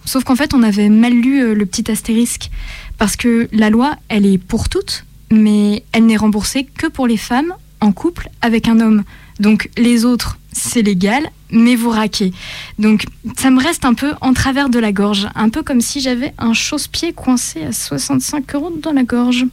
Sauf 0.07 0.25
qu'en 0.25 0.37
fait, 0.37 0.55
on 0.55 0.63
avait 0.63 0.89
mal 0.89 1.13
lu 1.13 1.43
euh, 1.43 1.55
le 1.55 1.67
petit 1.67 1.91
astérisque. 1.91 2.51
Parce 2.97 3.17
que 3.17 3.49
la 3.53 3.69
loi, 3.69 3.97
elle 4.09 4.25
est 4.25 4.39
pour 4.39 4.71
toutes, 4.71 5.05
mais 5.31 5.85
elle 5.93 6.07
n'est 6.07 6.17
remboursée 6.17 6.65
que 6.65 6.87
pour 6.87 7.07
les 7.07 7.19
femmes 7.19 7.53
en 7.81 7.93
couple 7.93 8.31
avec 8.41 8.69
un 8.69 8.81
homme. 8.81 9.03
Donc 9.41 9.69
les 9.77 10.07
autres, 10.07 10.39
c'est 10.53 10.81
légal, 10.81 11.29
mais 11.51 11.77
vous 11.77 11.91
raquez. 11.91 12.33
Donc 12.79 13.05
ça 13.37 13.51
me 13.51 13.63
reste 13.63 13.85
un 13.85 13.93
peu 13.93 14.13
en 14.23 14.33
travers 14.33 14.71
de 14.71 14.79
la 14.79 14.93
gorge, 14.93 15.29
un 15.35 15.51
peu 15.51 15.63
comme 15.63 15.83
si 15.83 16.01
j'avais 16.01 16.33
un 16.39 16.55
chausse-pied 16.55 17.13
coincé 17.13 17.65
à 17.65 17.73
65 17.73 18.55
euros 18.55 18.73
dans 18.81 18.93
la 18.93 19.03
gorge. 19.03 19.45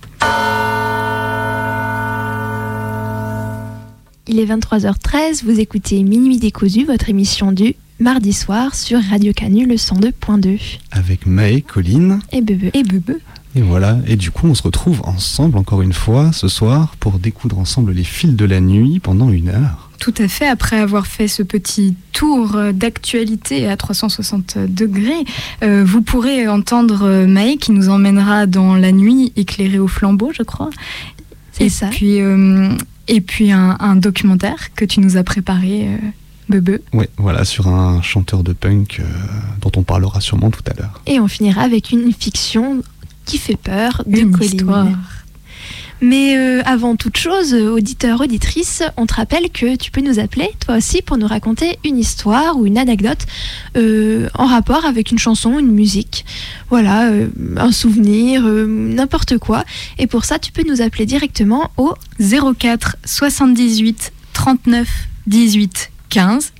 Il 4.25 4.39
est 4.39 4.45
23h13, 4.45 5.43
vous 5.43 5.59
écoutez 5.59 6.01
Minuit 6.03 6.37
décousu, 6.37 6.85
votre 6.85 7.09
émission 7.09 7.51
du 7.51 7.75
mardi 7.99 8.33
soir 8.33 8.75
sur 8.75 8.99
Radio 9.01 9.33
Canu 9.33 9.65
le 9.65 9.75
102.2. 9.75 10.59
Avec 10.91 11.25
Maë, 11.25 11.61
Colline 11.61 12.19
et 12.31 12.41
Bebe. 12.41 12.69
Et 12.73 12.83
Bebe. 12.83 13.17
Et 13.55 13.61
voilà, 13.61 13.99
et 14.07 14.15
du 14.15 14.31
coup 14.31 14.47
on 14.47 14.55
se 14.55 14.63
retrouve 14.63 15.01
ensemble 15.03 15.57
encore 15.57 15.83
une 15.83 15.93
fois 15.93 16.31
ce 16.31 16.47
soir 16.47 16.95
pour 16.99 17.19
découdre 17.19 17.59
ensemble 17.59 17.91
les 17.91 18.03
fils 18.03 18.35
de 18.35 18.45
la 18.45 18.59
nuit 18.59 18.99
pendant 18.99 19.29
une 19.29 19.49
heure. 19.49 19.91
Tout 19.99 20.13
à 20.17 20.27
fait, 20.27 20.47
après 20.47 20.79
avoir 20.79 21.07
fait 21.07 21.27
ce 21.27 21.43
petit 21.43 21.95
tour 22.11 22.57
d'actualité 22.73 23.69
à 23.69 23.77
360 23.77 24.57
degrés, 24.57 25.23
euh, 25.63 25.83
vous 25.85 26.01
pourrez 26.01 26.47
entendre 26.47 27.25
Maë 27.25 27.57
qui 27.57 27.71
nous 27.71 27.89
emmènera 27.89 28.47
dans 28.47 28.75
la 28.75 28.91
nuit 28.91 29.31
éclairée 29.35 29.79
au 29.79 29.87
flambeau, 29.87 30.31
je 30.33 30.43
crois. 30.43 30.71
C'est 31.53 31.69
ça. 31.69 31.87
Puis, 31.87 32.19
euh, 32.19 32.69
et 33.07 33.21
puis 33.21 33.51
un, 33.51 33.77
un, 33.79 33.95
documentaire 33.95 34.73
que 34.75 34.85
tu 34.85 34.99
nous 34.99 35.17
as 35.17 35.23
préparé. 35.23 35.87
Euh, 35.87 35.97
Bebe. 36.49 36.79
Oui, 36.93 37.05
voilà, 37.17 37.45
sur 37.45 37.67
un 37.67 38.01
chanteur 38.01 38.43
de 38.43 38.53
punk 38.53 38.99
euh, 38.99 39.03
dont 39.61 39.71
on 39.75 39.83
parlera 39.83 40.21
sûrement 40.21 40.51
tout 40.51 40.63
à 40.69 40.79
l'heure. 40.79 41.01
Et 41.05 41.19
on 41.19 41.27
finira 41.27 41.61
avec 41.61 41.91
une 41.91 42.11
fiction 42.13 42.83
qui 43.25 43.37
fait 43.37 43.55
peur 43.55 44.03
de 44.05 44.19
une 44.19 44.37
histoire. 44.41 44.87
Mais 46.03 46.37
euh, 46.37 46.61
avant 46.65 46.97
toute 46.97 47.15
chose, 47.15 47.53
auditeur, 47.53 48.19
auditrice, 48.19 48.83
on 48.97 49.05
te 49.05 49.13
rappelle 49.13 49.49
que 49.49 49.77
tu 49.77 49.89
peux 49.89 50.01
nous 50.01 50.19
appeler, 50.19 50.49
toi 50.59 50.75
aussi, 50.75 51.01
pour 51.01 51.17
nous 51.17 51.27
raconter 51.27 51.79
une 51.85 51.97
histoire 51.97 52.57
ou 52.57 52.65
une 52.65 52.77
anecdote 52.77 53.25
euh, 53.77 54.27
en 54.33 54.45
rapport 54.45 54.83
avec 54.83 55.11
une 55.11 55.17
chanson, 55.17 55.57
une 55.59 55.71
musique. 55.71 56.25
Voilà, 56.69 57.07
euh, 57.07 57.29
un 57.55 57.71
souvenir, 57.71 58.43
euh, 58.45 58.65
n'importe 58.65 59.37
quoi. 59.37 59.63
Et 59.97 60.05
pour 60.05 60.25
ça, 60.25 60.39
tu 60.39 60.51
peux 60.51 60.63
nous 60.67 60.81
appeler 60.81 61.05
directement 61.05 61.71
au 61.77 61.93
04 62.19 62.97
78 63.05 64.11
39 64.33 64.89
18 65.27 65.92
15. 66.13 66.53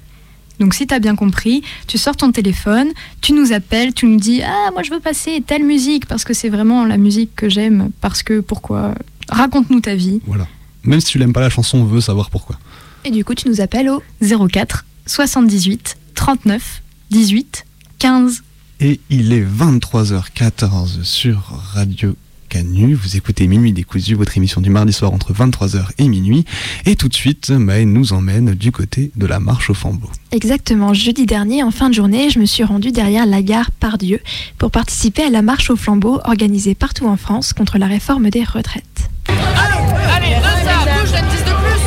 Donc 0.59 0.73
si 0.73 0.87
tu 0.87 0.93
as 0.93 0.99
bien 0.99 1.15
compris, 1.15 1.63
tu 1.87 1.97
sors 1.97 2.15
ton 2.15 2.31
téléphone, 2.31 2.89
tu 3.21 3.33
nous 3.33 3.53
appelles, 3.53 3.93
tu 3.93 4.05
nous 4.07 4.19
dis 4.19 4.41
"Ah, 4.41 4.69
moi 4.73 4.81
je 4.83 4.89
veux 4.91 4.99
passer 4.99 5.43
telle 5.45 5.63
musique 5.63 6.05
parce 6.07 6.23
que 6.23 6.33
c'est 6.33 6.49
vraiment 6.49 6.85
la 6.85 6.97
musique 6.97 7.35
que 7.35 7.49
j'aime 7.49 7.89
parce 8.01 8.23
que 8.23 8.39
pourquoi? 8.39 8.95
Raconte-nous 9.29 9.81
ta 9.81 9.95
vie." 9.95 10.21
Voilà. 10.25 10.47
Même 10.83 10.99
si 10.99 11.07
tu 11.07 11.19
n'aimes 11.19 11.33
pas 11.33 11.41
la 11.41 11.49
chanson, 11.49 11.77
on 11.79 11.85
veut 11.85 12.01
savoir 12.01 12.29
pourquoi. 12.29 12.57
Et 13.05 13.11
du 13.11 13.23
coup, 13.23 13.35
tu 13.35 13.47
nous 13.47 13.61
appelles 13.61 13.89
au 13.89 14.01
04 14.21 14.85
78 15.05 15.97
39 16.15 16.81
18 17.11 17.65
15. 17.99 18.43
Et 18.79 18.99
il 19.09 19.33
est 19.33 19.43
23h14 19.45 21.03
sur 21.03 21.39
Radio 21.73 22.15
Canu. 22.53 22.93
Vous 22.93 23.17
écoutez 23.17 23.47
Minuit 23.47 23.73
décousu, 23.73 24.13
votre 24.13 24.37
émission 24.37 24.61
du 24.61 24.69
mardi 24.69 24.93
soir 24.93 25.11
entre 25.11 25.33
23h 25.33 25.87
et 25.97 26.07
minuit. 26.07 26.45
Et 26.85 26.95
tout 26.95 27.07
de 27.09 27.13
suite, 27.15 27.49
Maë 27.49 27.85
nous 27.85 28.13
emmène 28.13 28.53
du 28.53 28.71
côté 28.71 29.11
de 29.15 29.25
la 29.25 29.39
marche 29.39 29.71
au 29.71 29.73
flambeau. 29.73 30.07
Exactement, 30.31 30.93
jeudi 30.93 31.25
dernier, 31.25 31.63
en 31.63 31.71
fin 31.71 31.89
de 31.89 31.95
journée, 31.95 32.29
je 32.29 32.37
me 32.37 32.45
suis 32.45 32.63
rendue 32.63 32.91
derrière 32.91 33.25
la 33.25 33.41
gare 33.41 33.71
Pardieu 33.71 34.19
pour 34.59 34.69
participer 34.69 35.23
à 35.23 35.29
la 35.31 35.41
marche 35.41 35.71
au 35.71 35.75
flambeau 35.75 36.19
organisée 36.25 36.75
partout 36.75 37.07
en 37.07 37.17
France 37.17 37.53
contre 37.53 37.79
la 37.79 37.87
réforme 37.87 38.29
des 38.29 38.43
retraites. 38.43 39.09
Allez, 39.29 40.35
deux 40.35 40.63
ça, 40.63 40.83
bouge 40.85 41.11
la 41.11 41.23
petite 41.23 41.45
de 41.45 41.53
plus 41.53 41.81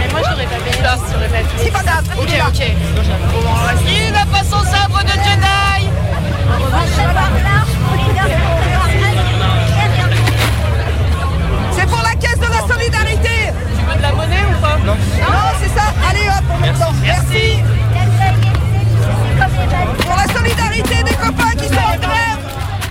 Mais 0.00 0.10
moi 0.10 0.20
j'aurais 0.28 0.46
pas 0.46 0.58
payé. 0.64 0.82
j'aurais 0.82 1.28
pas 1.28 1.48
payé. 1.48 1.64
C'est 1.64 1.72
pas 1.72 1.84
grave, 1.84 2.04
ok, 2.18 2.32
ok. 2.48 2.66
Il 3.86 4.12
n'a 4.12 4.26
pas 4.26 4.42
son 4.42 4.64
sabre 4.64 5.04
de 5.04 5.10
Jedi 5.10 5.57
Non. 14.88 14.94
Non, 14.94 15.50
c'est 15.60 15.68
ça, 15.68 15.92
allez 16.08 16.28
hop, 16.28 16.44
on 16.50 16.60
met 16.60 16.72
dedans. 16.72 16.92
Merci 17.02 17.58
Pour 20.00 20.16
la 20.16 20.34
solidarité 20.34 21.02
des 21.04 21.14
copains 21.14 21.50
qui 21.58 21.68
sont 21.68 21.74
en 21.74 21.98
grève 21.98 22.38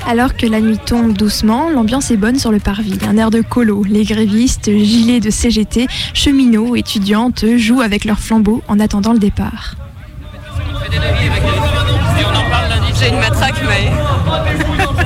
Alors 0.08 0.36
que 0.36 0.46
la 0.46 0.62
nuit 0.62 0.78
tombe 0.78 1.14
doucement, 1.14 1.72
l'ambiance 1.72 2.12
est 2.12 2.18
bonne 2.18 2.38
sur 2.38 2.52
le 2.52 2.60
parvis. 2.60 3.00
Un 3.10 3.18
air 3.18 3.32
de 3.32 3.42
colo, 3.42 3.84
les 3.84 4.04
grévistes, 4.04 4.70
gilets 4.70 5.22
de 5.22 5.32
CGT, 5.32 5.88
cheminots, 6.14 6.76
étudiantes 6.76 7.44
jouent 7.58 7.82
avec 7.82 8.06
leurs 8.06 8.20
flambeaux 8.20 8.62
en 8.68 8.80
attendant 8.80 9.14
le 9.14 9.20
départ. 9.20 9.74
J'ai 13.00 13.10
une 13.10 13.20
matraque, 13.20 13.62
mais. 13.68 13.92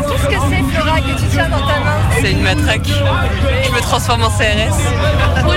Qu'est-ce 0.10 0.28
que 0.28 0.42
c'est, 0.50 0.64
Flora, 0.74 1.00
que 1.02 1.20
tu 1.20 1.28
tiens 1.30 1.50
dans 1.50 1.60
ta 1.60 1.80
main 1.80 2.00
C'est 2.22 2.32
une 2.32 2.42
matraque. 2.42 2.88
Je 2.88 3.72
me 3.72 3.82
transforme 3.82 4.24
en 4.24 4.30
CRS. 4.30 5.51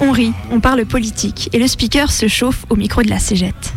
On 0.00 0.12
rit, 0.12 0.32
on 0.52 0.60
parle 0.60 0.84
politique 0.84 1.50
et 1.52 1.58
le 1.58 1.66
speaker 1.66 2.12
se 2.12 2.28
chauffe 2.28 2.64
au 2.70 2.76
micro 2.76 3.02
de 3.02 3.10
la 3.10 3.18
cégette. 3.18 3.74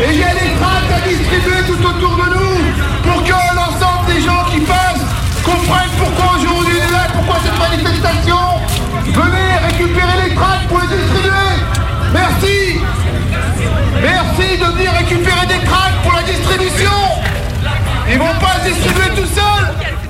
Et 0.00 0.12
il 0.12 0.18
y 0.18 0.22
a 0.22 0.32
des 0.32 0.50
tracts 0.58 0.92
à 0.96 1.06
distribuer 1.06 1.62
tout 1.66 1.84
autour 1.84 2.16
de 2.16 2.30
nous 2.30 3.12
pour 3.12 3.22
que 3.22 3.30
l'ensemble 3.54 4.06
des 4.14 4.22
gens 4.22 4.44
qui 4.50 4.60
passent 4.60 5.04
comprennent 5.44 5.90
pourquoi 5.98 6.38
aujourd'hui 6.38 6.48
on 6.56 6.86
est 6.86 6.92
là, 6.92 7.06
pourquoi 7.12 7.36
cette 7.44 7.58
manifestation. 7.58 8.38
Venez 9.04 9.58
récupérer 9.66 10.28
les 10.28 10.34
tracts 10.34 10.68
pour 10.68 10.80
les 10.80 10.96
distribuer. 10.96 11.30
Merci. 12.14 12.80
Merci 14.00 14.58
de 14.58 14.64
venir 14.64 14.92
récupérer 14.92 15.46
des 15.46 15.64
tracts 15.66 16.02
pour 16.02 16.14
la 16.14 16.22
distribution. 16.22 16.98
Ils 18.10 18.18
vont 18.18 18.38
pas 18.40 18.64
se 18.64 18.70
distribuer 18.70 19.10
tout 19.16 19.28
seuls. 19.34 20.07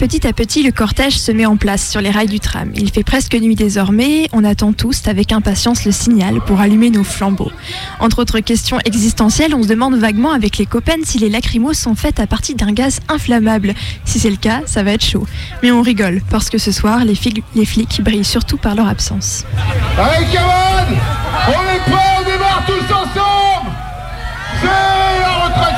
Petit 0.00 0.26
à 0.26 0.32
petit, 0.32 0.62
le 0.62 0.70
cortège 0.72 1.18
se 1.18 1.30
met 1.30 1.44
en 1.44 1.58
place 1.58 1.86
sur 1.90 2.00
les 2.00 2.10
rails 2.10 2.26
du 2.26 2.40
tram. 2.40 2.70
Il 2.74 2.90
fait 2.90 3.04
presque 3.04 3.34
nuit 3.34 3.54
désormais, 3.54 4.28
on 4.32 4.44
attend 4.44 4.72
tous 4.72 5.06
avec 5.06 5.30
impatience 5.30 5.84
le 5.84 5.92
signal 5.92 6.40
pour 6.40 6.58
allumer 6.58 6.88
nos 6.88 7.04
flambeaux. 7.04 7.52
Entre 8.00 8.20
autres 8.20 8.40
questions 8.40 8.78
existentielles, 8.86 9.54
on 9.54 9.62
se 9.62 9.68
demande 9.68 9.96
vaguement 9.96 10.32
avec 10.32 10.56
les 10.56 10.64
copains 10.64 10.96
si 11.04 11.18
les 11.18 11.28
lacrymos 11.28 11.74
sont 11.74 11.94
faites 11.94 12.18
à 12.18 12.26
partir 12.26 12.56
d'un 12.56 12.72
gaz 12.72 13.00
inflammable. 13.10 13.74
Si 14.06 14.18
c'est 14.18 14.30
le 14.30 14.36
cas, 14.36 14.62
ça 14.64 14.82
va 14.82 14.92
être 14.92 15.04
chaud. 15.04 15.26
Mais 15.62 15.70
on 15.70 15.82
rigole, 15.82 16.22
parce 16.30 16.48
que 16.48 16.56
ce 16.56 16.72
soir, 16.72 17.04
les, 17.04 17.14
fig- 17.14 17.42
les 17.54 17.66
flics 17.66 18.00
brillent 18.02 18.24
surtout 18.24 18.56
par 18.56 18.74
leur 18.74 18.88
absence. 18.88 19.44
Allez 19.98 20.24
camarades, 20.32 20.96
on 21.46 21.50
est 21.76 21.90
prêts, 21.90 22.16
on 22.18 22.24
démarre 22.24 22.64
tous 22.66 22.94
ensemble. 22.94 23.70
C'est 24.62 24.66
la 24.66 25.44
retraite. 25.44 25.74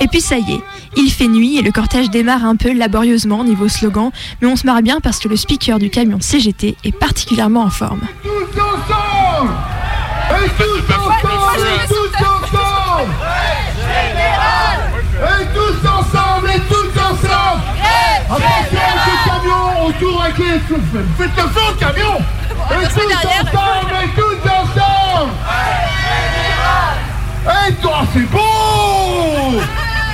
Et 0.00 0.08
puis 0.08 0.20
ça 0.20 0.36
y 0.36 0.54
est, 0.54 0.60
il 0.96 1.10
fait 1.10 1.28
nuit 1.28 1.58
et 1.58 1.62
le 1.62 1.72
cortège 1.72 2.10
démarre 2.10 2.44
un 2.44 2.56
peu 2.56 2.72
laborieusement 2.72 3.44
niveau 3.44 3.68
slogan, 3.68 4.10
mais 4.40 4.48
on 4.48 4.56
se 4.56 4.66
marre 4.66 4.82
bien 4.82 5.00
parce 5.00 5.18
que 5.18 5.28
le 5.28 5.36
speaker 5.36 5.78
du 5.78 5.90
camion 5.90 6.20
CGT 6.20 6.76
est 6.84 6.98
particulièrement 6.98 7.62
en 7.62 7.70
forme. 7.70 8.00
Tous 8.22 8.30
ensemble 8.60 9.52
Et 10.30 10.48
tous 10.56 10.94
ensemble 10.94 11.68
Et 11.68 11.88
tous 11.88 12.14
ensemble 12.24 13.12
Et 15.22 15.46
tous 15.54 15.88
ensemble 15.88 16.50
Et 16.50 16.60
tous 16.68 16.94
ensemble 17.00 17.62
Attention 18.30 18.84
le 19.06 19.16
camion 19.28 19.86
autour 19.86 20.22
avec 20.22 20.38
les... 20.38 20.44
Faites 20.44 21.36
le 21.36 21.42
feu 21.42 21.60
au 21.70 21.74
camion 21.74 22.16
Et 22.70 22.86
tous 22.88 23.12
ensemble 23.52 23.94
Et 24.02 24.08
tous 24.14 24.42
ensemble 24.48 25.32
Et 27.68 27.72
toi 27.74 27.98
c'est 28.12 28.30
beau 28.30 29.60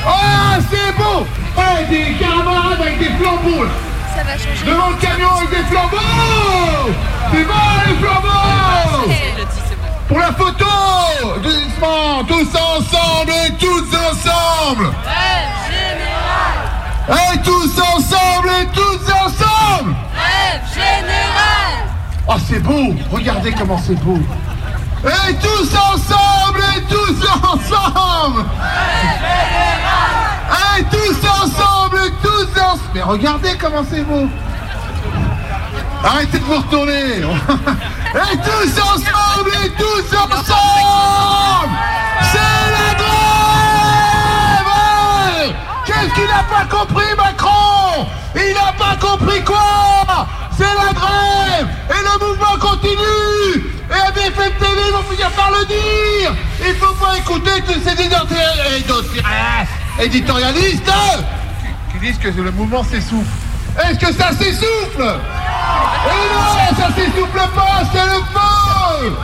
Ah 0.06 0.58
c'est 0.70 0.96
beau. 0.96 1.26
Eh 1.56 1.84
des 1.86 2.12
camarades 2.14 2.80
avec 2.80 2.98
des 2.98 3.10
flambeaux. 3.18 3.64
Là 3.64 3.70
Ça 4.16 4.22
va 4.24 4.32
changer. 4.32 4.64
Devant 4.66 4.90
le 4.90 4.96
camion 4.96 5.30
avec 5.36 5.50
des 5.50 5.64
flambeaux. 5.64 6.92
C'est 7.32 7.44
bon 7.44 7.54
les 7.86 7.94
flambeaux. 7.96 9.10
Pour 10.08 10.18
la 10.18 10.32
photo 10.32 10.66
Doucement, 11.42 12.24
tous 12.26 12.48
ensemble 12.56 13.30
et 13.30 13.52
tous 13.58 13.96
ensemble. 13.96 14.90
Et 17.08 17.38
tous 17.44 17.80
ensemble 17.80 18.48
et 18.60 18.66
tous 18.74 19.12
ensemble. 19.12 19.94
Ah 22.28 22.36
c'est 22.48 22.60
beau. 22.60 22.94
Regardez 23.10 23.52
comment 23.52 23.78
c'est 23.78 23.98
beau. 24.04 24.18
Et 25.04 25.34
tous 25.34 25.74
ensemble 25.74 26.60
et 26.76 26.82
tous 26.82 27.26
ensemble 27.42 28.44
Et 30.78 30.82
tous 30.84 31.26
ensemble 31.26 31.98
et 32.06 32.12
tous 32.22 32.60
ensemble 32.60 32.79
Mais 32.94 33.02
regardez 33.02 33.56
comment 33.60 33.84
c'est 33.88 34.02
beau 34.02 34.28
Arrêtez 36.02 36.38
de 36.38 36.44
vous 36.44 36.56
retourner. 36.56 37.18
Et 37.22 38.36
tous 38.38 38.80
ensemble 38.80 39.50
et 39.64 39.70
tous 39.78 40.16
ensemble. 40.16 41.70
C'est 42.32 42.38
la 42.72 42.94
grève. 44.70 45.54
Qu'est-ce 45.86 46.14
qu'il 46.14 46.24
n'a 46.26 46.42
pas 46.50 46.64
compris 46.68 47.04
Macron? 47.16 48.06
Il 48.34 48.52
n'a 48.54 48.72
pas 48.72 48.96
compris 49.00 49.44
quoi? 49.44 50.26
C'est 50.58 50.64
la 50.64 50.92
grève. 50.92 51.68
Et 51.90 52.02
le 52.02 52.18
mouvement 52.26 52.56
continue. 52.58 53.70
Et 53.90 54.12
BFM 54.12 54.52
TV 54.58 54.90
vont 54.90 55.02
finir 55.10 55.30
par 55.32 55.50
le 55.52 55.64
dire. 55.66 56.34
Il 56.66 56.74
faut 56.74 56.94
pas 56.94 57.16
écouter 57.18 57.62
tous 57.66 57.80
ces 57.84 57.94
éditori- 57.94 58.34
éditori- 58.76 59.22
éditorialistes 60.00 60.84
qui 60.84 60.90
disent 62.00 62.18
que 62.18 62.28
le 62.28 62.50
mouvement 62.50 62.82
s'essouffle. 62.82 63.28
Est-ce 63.84 63.98
que 63.98 64.12
ça 64.12 64.32
s'essouffle? 64.32 65.02
Et 65.02 66.34
non, 66.34 66.76
ça 66.76 66.88
s'essouffle 66.94 67.48
pas, 67.54 67.82
c'est 67.92 68.06
le 68.06 68.20
feu 68.32 69.16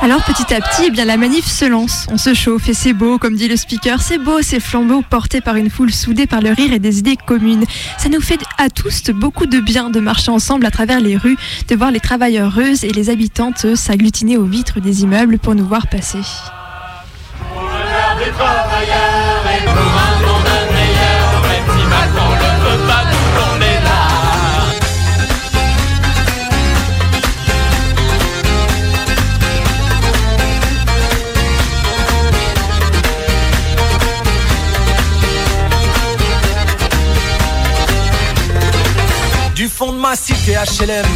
Alors 0.00 0.22
petit 0.24 0.54
à 0.54 0.60
petit, 0.60 0.84
eh 0.86 0.90
bien, 0.90 1.04
la 1.04 1.16
manif 1.16 1.44
se 1.46 1.64
lance. 1.64 2.06
On 2.10 2.16
se 2.16 2.34
chauffe 2.34 2.68
et 2.68 2.74
c'est 2.74 2.92
beau, 2.92 3.18
comme 3.18 3.34
dit 3.34 3.48
le 3.48 3.56
speaker. 3.56 4.00
C'est 4.00 4.18
beau 4.18 4.42
ces 4.42 4.60
flambeaux 4.60 5.02
portés 5.02 5.40
par 5.40 5.56
une 5.56 5.70
foule 5.70 5.92
soudée 5.92 6.26
par 6.26 6.40
le 6.40 6.52
rire 6.52 6.72
et 6.72 6.78
des 6.78 7.00
idées 7.00 7.16
communes. 7.16 7.64
Ça 7.98 8.08
nous 8.08 8.20
fait 8.20 8.40
à 8.58 8.70
tous 8.70 9.10
beaucoup 9.10 9.46
de 9.46 9.60
bien 9.60 9.90
de 9.90 10.00
marcher 10.00 10.30
ensemble 10.30 10.66
à 10.66 10.70
travers 10.70 11.00
les 11.00 11.16
rues, 11.16 11.36
de 11.68 11.76
voir 11.76 11.90
les 11.90 12.00
travailleuses 12.00 12.84
et 12.84 12.90
les 12.90 13.10
habitantes 13.10 13.74
s'agglutiner 13.74 14.36
aux 14.36 14.46
vitres 14.46 14.80
des 14.80 15.02
immeubles 15.02 15.38
pour 15.38 15.54
nous 15.54 15.66
voir 15.66 15.88
passer. 15.88 16.20
Ma 39.90 40.14
cité 40.14 40.52
HLM, 40.52 41.06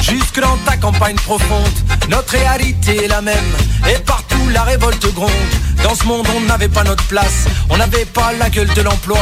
jusque 0.00 0.40
dans 0.40 0.56
ta 0.64 0.76
campagne 0.76 1.16
profonde, 1.16 1.68
notre 2.08 2.32
réalité 2.32 3.04
est 3.04 3.08
la 3.08 3.22
même. 3.22 3.36
Et 3.88 3.98
partout 4.00 4.48
la 4.52 4.64
révolte 4.64 5.14
gronde. 5.14 5.30
Dans 5.86 5.94
ce 5.94 6.04
monde, 6.04 6.26
on 6.36 6.40
n'avait 6.40 6.68
pas 6.68 6.82
notre 6.82 7.04
place, 7.04 7.46
on 7.70 7.76
n'avait 7.76 8.06
pas 8.06 8.32
la 8.32 8.50
gueule 8.50 8.74
de 8.74 8.82
l'emploi. 8.82 9.20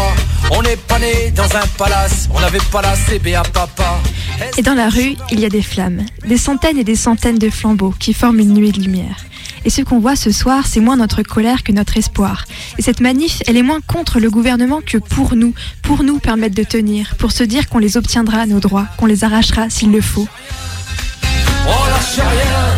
On 0.50 0.62
n'est 0.62 0.78
pas 0.78 0.98
né 0.98 1.30
dans 1.36 1.44
un 1.44 1.66
palace, 1.76 2.26
on 2.34 2.40
n'avait 2.40 2.64
pas 2.72 2.80
la 2.80 2.96
CB 2.96 3.34
à 3.34 3.42
papa. 3.42 4.00
Et 4.56 4.62
dans 4.62 4.72
la 4.72 4.88
rue, 4.88 5.14
il 5.30 5.40
y 5.40 5.44
a 5.44 5.50
des 5.50 5.60
flammes, 5.60 6.06
des 6.26 6.38
centaines 6.38 6.78
et 6.78 6.82
des 6.84 6.96
centaines 6.96 7.36
de 7.36 7.50
flambeaux 7.50 7.92
qui 7.98 8.14
forment 8.14 8.40
une 8.40 8.54
nuée 8.54 8.72
de 8.72 8.80
lumière. 8.80 9.26
Et 9.66 9.68
ce 9.70 9.82
qu'on 9.82 9.98
voit 9.98 10.16
ce 10.16 10.32
soir, 10.32 10.66
c'est 10.66 10.80
moins 10.80 10.96
notre 10.96 11.22
colère 11.22 11.64
que 11.64 11.72
notre 11.72 11.98
espoir. 11.98 12.46
Et 12.78 12.82
cette 12.82 13.02
manif, 13.02 13.42
elle 13.46 13.58
est 13.58 13.62
moins 13.62 13.82
contre 13.86 14.18
le 14.18 14.30
gouvernement 14.30 14.80
que 14.80 14.96
pour 14.96 15.36
nous, 15.36 15.52
pour 15.82 16.02
nous 16.02 16.18
permettre 16.18 16.54
de 16.54 16.64
tenir, 16.64 17.14
pour 17.16 17.32
se 17.32 17.44
dire 17.44 17.68
qu'on 17.68 17.78
les 17.78 17.98
obtiendra, 17.98 18.46
nos 18.46 18.60
droits, 18.60 18.86
qu'on 18.96 19.04
les 19.04 19.22
arrachera 19.22 19.68
s'il 19.68 19.92
le 19.92 20.00
faut. 20.00 20.28
On 21.66 21.90
lâche 21.90 22.16
rien, 22.16 22.73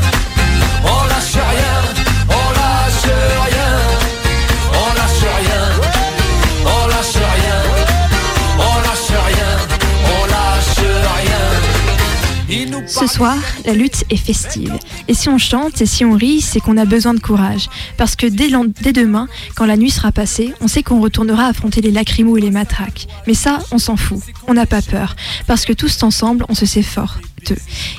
Ce 12.86 13.06
soir, 13.06 13.36
la 13.64 13.72
lutte 13.72 14.04
est 14.10 14.16
festive. 14.16 14.72
Et 15.08 15.14
si 15.14 15.28
on 15.28 15.38
chante 15.38 15.80
et 15.80 15.86
si 15.86 16.04
on 16.04 16.12
rit, 16.12 16.40
c'est 16.40 16.60
qu'on 16.60 16.76
a 16.76 16.84
besoin 16.84 17.14
de 17.14 17.20
courage. 17.20 17.68
Parce 17.96 18.14
que 18.14 18.26
dès, 18.26 18.48
demain, 18.92 19.28
quand 19.54 19.66
la 19.66 19.76
nuit 19.76 19.90
sera 19.90 20.12
passée, 20.12 20.54
on 20.60 20.68
sait 20.68 20.82
qu'on 20.82 21.00
retournera 21.00 21.46
affronter 21.46 21.80
les 21.80 21.90
lacrymos 21.90 22.36
et 22.36 22.40
les 22.40 22.50
matraques. 22.50 23.08
Mais 23.26 23.34
ça, 23.34 23.58
on 23.72 23.78
s'en 23.78 23.96
fout. 23.96 24.20
On 24.46 24.54
n'a 24.54 24.66
pas 24.66 24.82
peur. 24.82 25.16
Parce 25.46 25.64
que 25.64 25.72
tous 25.72 26.02
ensemble, 26.02 26.44
on 26.48 26.54
se 26.54 26.66
sait 26.66 26.82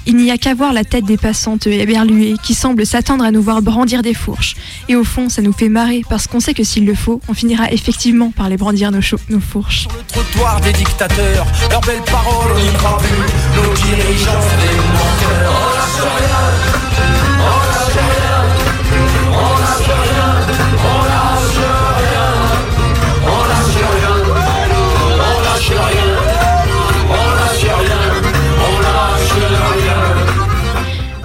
Il 0.05 0.15
n'y 0.15 0.31
a 0.31 0.37
qu'à 0.37 0.53
voir 0.53 0.73
la 0.73 0.83
tête 0.83 1.05
des 1.05 1.17
passantes 1.17 1.67
éberluées 1.67 2.35
qui 2.41 2.53
semblent 2.53 2.85
s'attendre 2.85 3.23
à 3.23 3.31
nous 3.31 3.41
voir 3.41 3.61
brandir 3.61 4.01
des 4.01 4.13
fourches. 4.13 4.55
Et 4.89 4.95
au 4.95 5.03
fond, 5.03 5.29
ça 5.29 5.41
nous 5.41 5.53
fait 5.53 5.69
marrer 5.69 6.01
parce 6.09 6.27
qu'on 6.27 6.39
sait 6.39 6.53
que 6.53 6.63
s'il 6.63 6.85
le 6.85 6.95
faut, 6.95 7.21
on 7.27 7.33
finira 7.33 7.71
effectivement 7.71 8.31
par 8.31 8.49
les 8.49 8.57
brandir 8.57 8.91
nos, 8.91 9.01
fourches. 9.39 9.87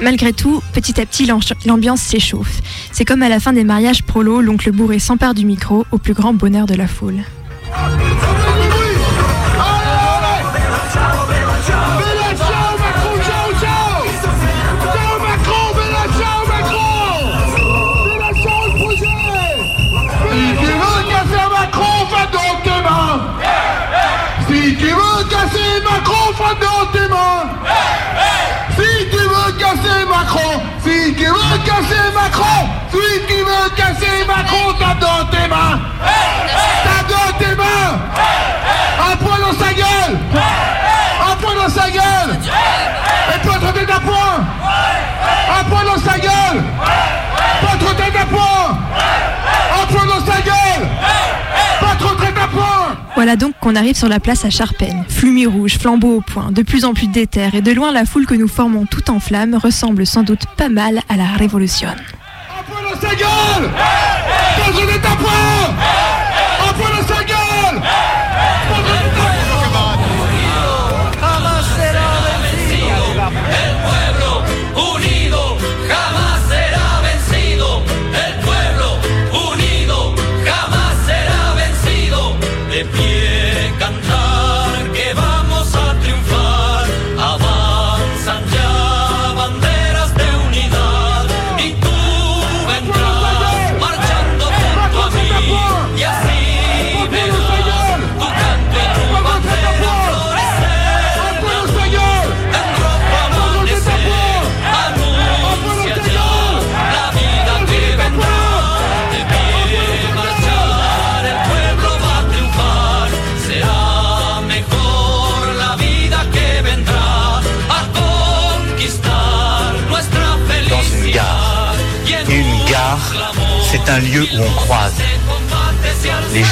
Malgré 0.03 0.33
tout, 0.33 0.61
petit 0.73 1.01
à 1.01 1.07
petit, 1.07 1.27
l'am- 1.27 1.39
l'ambiance 1.67 2.01
s'échauffe. 2.01 2.61
C'est 2.91 3.05
comme 3.05 3.23
à 3.23 3.29
la 3.29 3.39
fin 3.41 3.53
des 3.53 3.65
mariages 3.65 4.03
prolo, 4.03 4.41
l'oncle 4.41 4.73
bourré 4.73 4.99
s'empare 4.99 5.35
du 5.35 5.47
micro 5.47 5.87
au 5.93 5.99
plus 5.99 6.13
grand 6.15 6.35
bonheur 6.35 6.67
de 6.67 6.75
la 6.75 6.89
foule. 6.89 7.21
Casser 31.65 32.13
Macron, 32.15 32.69
si 32.91 33.27
tu 33.27 33.43
veux 33.43 33.71
casser 33.77 34.25
Macron, 34.27 34.73
tape 34.79 34.99
dans 34.99 35.49
mains 35.49 35.81
Tape 36.85 37.09
dans 37.09 37.39
tes 37.39 37.55
mains 37.55 37.99
Un 39.11 39.17
poing 39.17 39.39
dans 39.39 39.59
sa 39.59 39.73
gueule 39.73 40.19
Un 41.31 41.37
poing 41.37 41.55
dans 41.55 41.69
sa 41.69 41.91
gueule 41.91 42.39
Et 43.35 43.47
pas 43.47 43.59
trop 43.59 43.73
tête 43.73 43.91
à 43.91 44.01
poing 44.01 44.47
Un 45.61 45.65
poing 45.65 45.85
dans 45.85 46.01
sa 46.01 46.19
gueule 46.19 46.63
Pas 47.63 47.85
trop 47.85 47.95
tête 47.95 48.17
à 48.21 48.27
poing 48.27 48.79
Un 49.83 49.87
poing 49.87 50.07
dans 50.07 50.33
sa 50.33 50.41
gueule 50.41 50.89
Pas 51.81 51.95
trop 51.99 52.15
tête 52.15 52.39
à 52.43 52.49
poing 52.49 52.97
Voilà 53.23 53.37
donc 53.37 53.55
qu'on 53.61 53.77
arrive 53.77 53.95
sur 53.95 54.09
la 54.09 54.19
place 54.19 54.45
à 54.45 54.51
Charpennes. 54.51 55.05
Flumis 55.09 55.47
rouge, 55.47 55.79
flambeau 55.79 56.17
au 56.17 56.21
poing, 56.23 56.51
de 56.51 56.63
plus 56.63 56.85
en 56.85 56.93
plus 56.93 57.07
déter, 57.07 57.51
et 57.53 57.61
de 57.61 57.71
loin 57.71 57.93
la 57.93 58.05
foule 58.05 58.27
que 58.27 58.35
nous 58.35 58.49
formons 58.49 58.85
tout 58.85 59.13
en 59.13 59.21
flammes 59.21 59.55
ressemble 59.55 60.07
sans 60.07 60.25
doute 60.25 60.45
pas 60.57 60.69
mal 60.69 60.99
à 61.09 61.17
la 61.17 61.27
Révolution. 61.27 61.91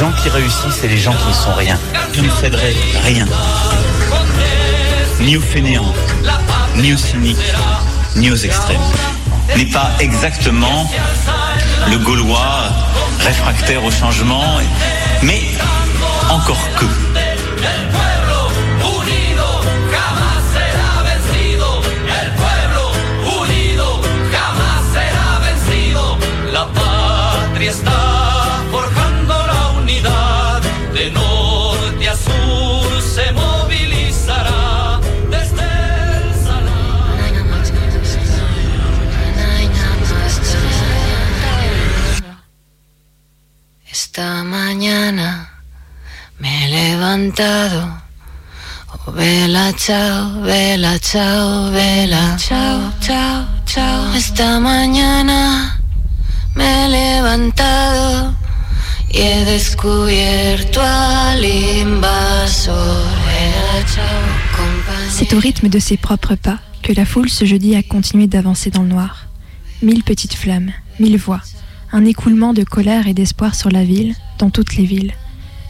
Gens 0.01 0.13
qui 0.13 0.31
réussissent 0.31 0.83
et 0.83 0.89
les 0.89 0.97
gens 0.97 1.13
qui 1.13 1.29
ne 1.29 1.35
sont 1.35 1.53
rien. 1.53 1.79
Je 2.15 2.23
ne 2.23 2.31
céderai 2.31 2.75
rien. 3.05 3.27
Ni 5.21 5.37
aux 5.37 5.43
fainéants, 5.43 5.93
ni 6.75 6.95
aux 6.95 6.97
cyniques, 6.97 7.53
ni 8.17 8.31
aux 8.31 8.37
extrêmes. 8.37 8.81
N'est 9.59 9.67
pas 9.67 9.91
exactement 9.99 10.91
le 11.91 11.99
Gaulois 11.99 12.63
réfractaire 13.19 13.85
au 13.85 13.91
changement, 13.91 14.59
mais 15.23 15.43
encore 16.31 16.67
que. 16.79 16.87
Esta 44.21 44.45
mañana 44.45 45.49
me 46.39 46.67
he 46.67 46.69
levantado. 46.69 48.03
Oh, 48.93 49.13
vela, 49.13 49.73
chao, 49.75 50.43
vela, 50.43 50.99
chao, 50.99 51.71
vela. 51.71 52.37
Chao, 52.37 52.93
chao, 53.01 53.47
chao. 53.65 54.15
Esta 54.15 54.61
mañana 54.61 55.81
me 56.55 56.85
he 56.85 56.89
levantado 56.91 58.37
y 59.09 59.21
he 59.21 59.45
descubierto 59.47 60.83
al 60.83 61.43
invasor. 61.43 63.07
C'est 65.09 65.33
au 65.33 65.39
rythme 65.39 65.71
de 65.71 65.79
ses 65.79 65.97
propres 65.97 66.35
pas 66.35 66.59
que 66.83 66.93
la 66.93 67.07
foule 67.07 67.31
ce 67.31 67.47
jeudi 67.47 67.75
a 67.75 67.83
continué 67.83 68.27
d'avancer 68.27 68.69
dans 68.69 68.83
le 68.83 68.89
noir. 68.89 69.29
Mille 69.81 70.05
petites 70.05 70.35
flammes, 70.35 70.73
mille 70.99 71.17
voix, 71.17 71.41
un 71.93 72.05
écoulement 72.05 72.53
de 72.53 72.65
colère 72.65 73.07
et 73.07 73.15
d'espoir 73.15 73.55
sur 73.55 73.71
la 73.71 73.85
ville, 73.85 74.15
dans 74.39 74.51
toutes 74.51 74.77
les 74.77 74.85
villes. 74.85 75.13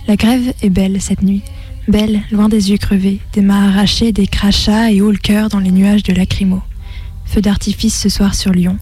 La 0.06 0.16
grève 0.16 0.52
est 0.62 0.70
belle 0.70 1.00
cette 1.00 1.22
nuit, 1.22 1.42
Belle, 1.88 2.22
loin 2.30 2.48
des 2.48 2.70
yeux 2.70 2.76
crevés, 2.76 3.18
des 3.33 3.40
mains 3.40 3.68
arrachées, 3.68 4.12
des 4.12 4.26
crachats 4.26 4.92
et 4.92 5.00
haut 5.00 5.11
le 5.11 5.18
cœur 5.18 5.48
dans 5.48 5.59
les 5.59 5.72
nuages 5.72 6.04
de 6.04 6.12
lacrymo. 6.12 6.62
Feu 7.24 7.40
d'artifice 7.40 7.98
ce 7.98 8.09
soir 8.09 8.35
sur 8.35 8.52
Lyon. 8.52 8.78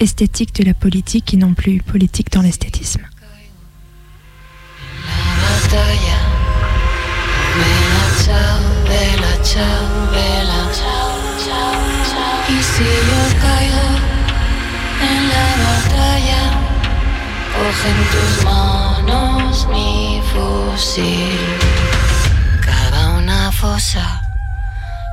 Esthétique 0.00 0.54
de 0.54 0.64
la 0.64 0.72
politique 0.72 1.34
et 1.34 1.36
non 1.36 1.54
plus 1.54 1.82
politique 1.82 2.32
dans 2.32 2.40
l'esthétisme. 2.42 3.02
En 17.84 17.98
tus 18.12 18.44
manos 18.44 19.66
mi 19.68 20.22
fusil. 20.32 21.38
Cava 22.60 23.18
una 23.18 23.52
fosa 23.52 24.22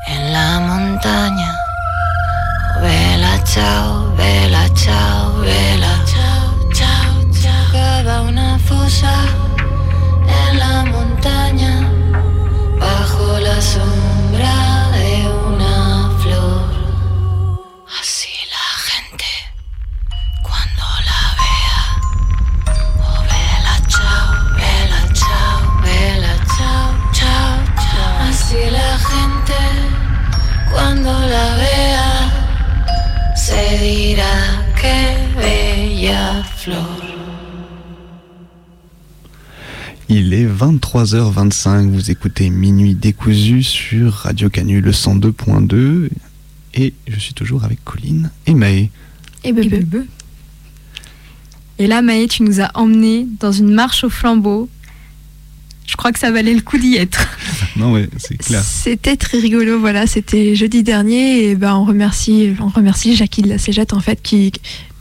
en 0.08 0.34
la 0.34 0.60
montaña. 0.60 1.56
Vela, 2.82 3.43
chao, 3.43 4.13
vela, 4.15 4.67
chao, 4.73 5.41
vela, 5.41 5.93
chao, 6.06 6.69
chao, 6.73 7.13
chao. 7.41 7.71
Cava 7.71 8.21
una 8.21 8.60
fosa 8.60 9.13
en 10.28 10.60
la 10.60 10.86
montaña, 10.86 11.89
bajo 12.80 13.39
la 13.39 13.62
sombra 13.62 14.02
bella 35.36 36.43
flor. 36.56 37.02
Il 40.10 40.34
est 40.34 40.45
23h25, 40.45 41.89
vous 41.89 42.12
écoutez 42.12 42.49
Minuit 42.49 42.93
décousu 42.93 43.63
sur 43.63 44.13
Radio 44.13 44.49
Canu 44.49 44.82
le 44.82 44.91
102.2 44.91 46.10
et 46.76 46.93
je 47.08 47.19
suis 47.19 47.34
toujours 47.34 47.63
avec 47.63 47.84
Colline 47.84 48.30
et 48.45 48.54
Maë. 48.54 48.89
Et 49.43 49.54
Bebe. 49.54 49.69
Bebe. 49.69 50.06
Et 51.80 51.88
là, 51.88 52.02
Maë, 52.02 52.28
tu 52.28 52.43
nous 52.43 52.62
as 52.62 52.69
emmenés 52.76 53.28
dans 53.39 53.52
une 53.52 53.73
marche 53.73 54.04
au 54.04 54.10
flambeau. 54.10 54.69
Je 55.88 55.96
crois 55.96 56.12
que 56.12 56.19
ça 56.19 56.32
valait 56.32 56.54
le 56.54 56.62
coup 56.62 56.78
d'y 56.78 56.96
être. 56.96 57.28
Non 57.76 57.91
ouais, 57.91 58.08
c'est 58.17 58.38
clair. 58.38 58.62
C'était 58.62 59.15
très 59.15 59.39
rigolo, 59.39 59.80
voilà, 59.80 60.06
c'était 60.06 60.56
jeudi 60.56 60.84
dernier 60.84 61.46
et 61.46 61.56
ben 61.56 61.76
on 61.76 61.86
remercie, 61.86 62.54
on 62.60 62.67
remercie 62.67 63.15
Jackie 63.15 63.41
de 63.41 63.50
la 63.50 63.58
Cégette 63.58 63.93
en 63.93 64.00
fait 64.00 64.22
qui 64.22 64.52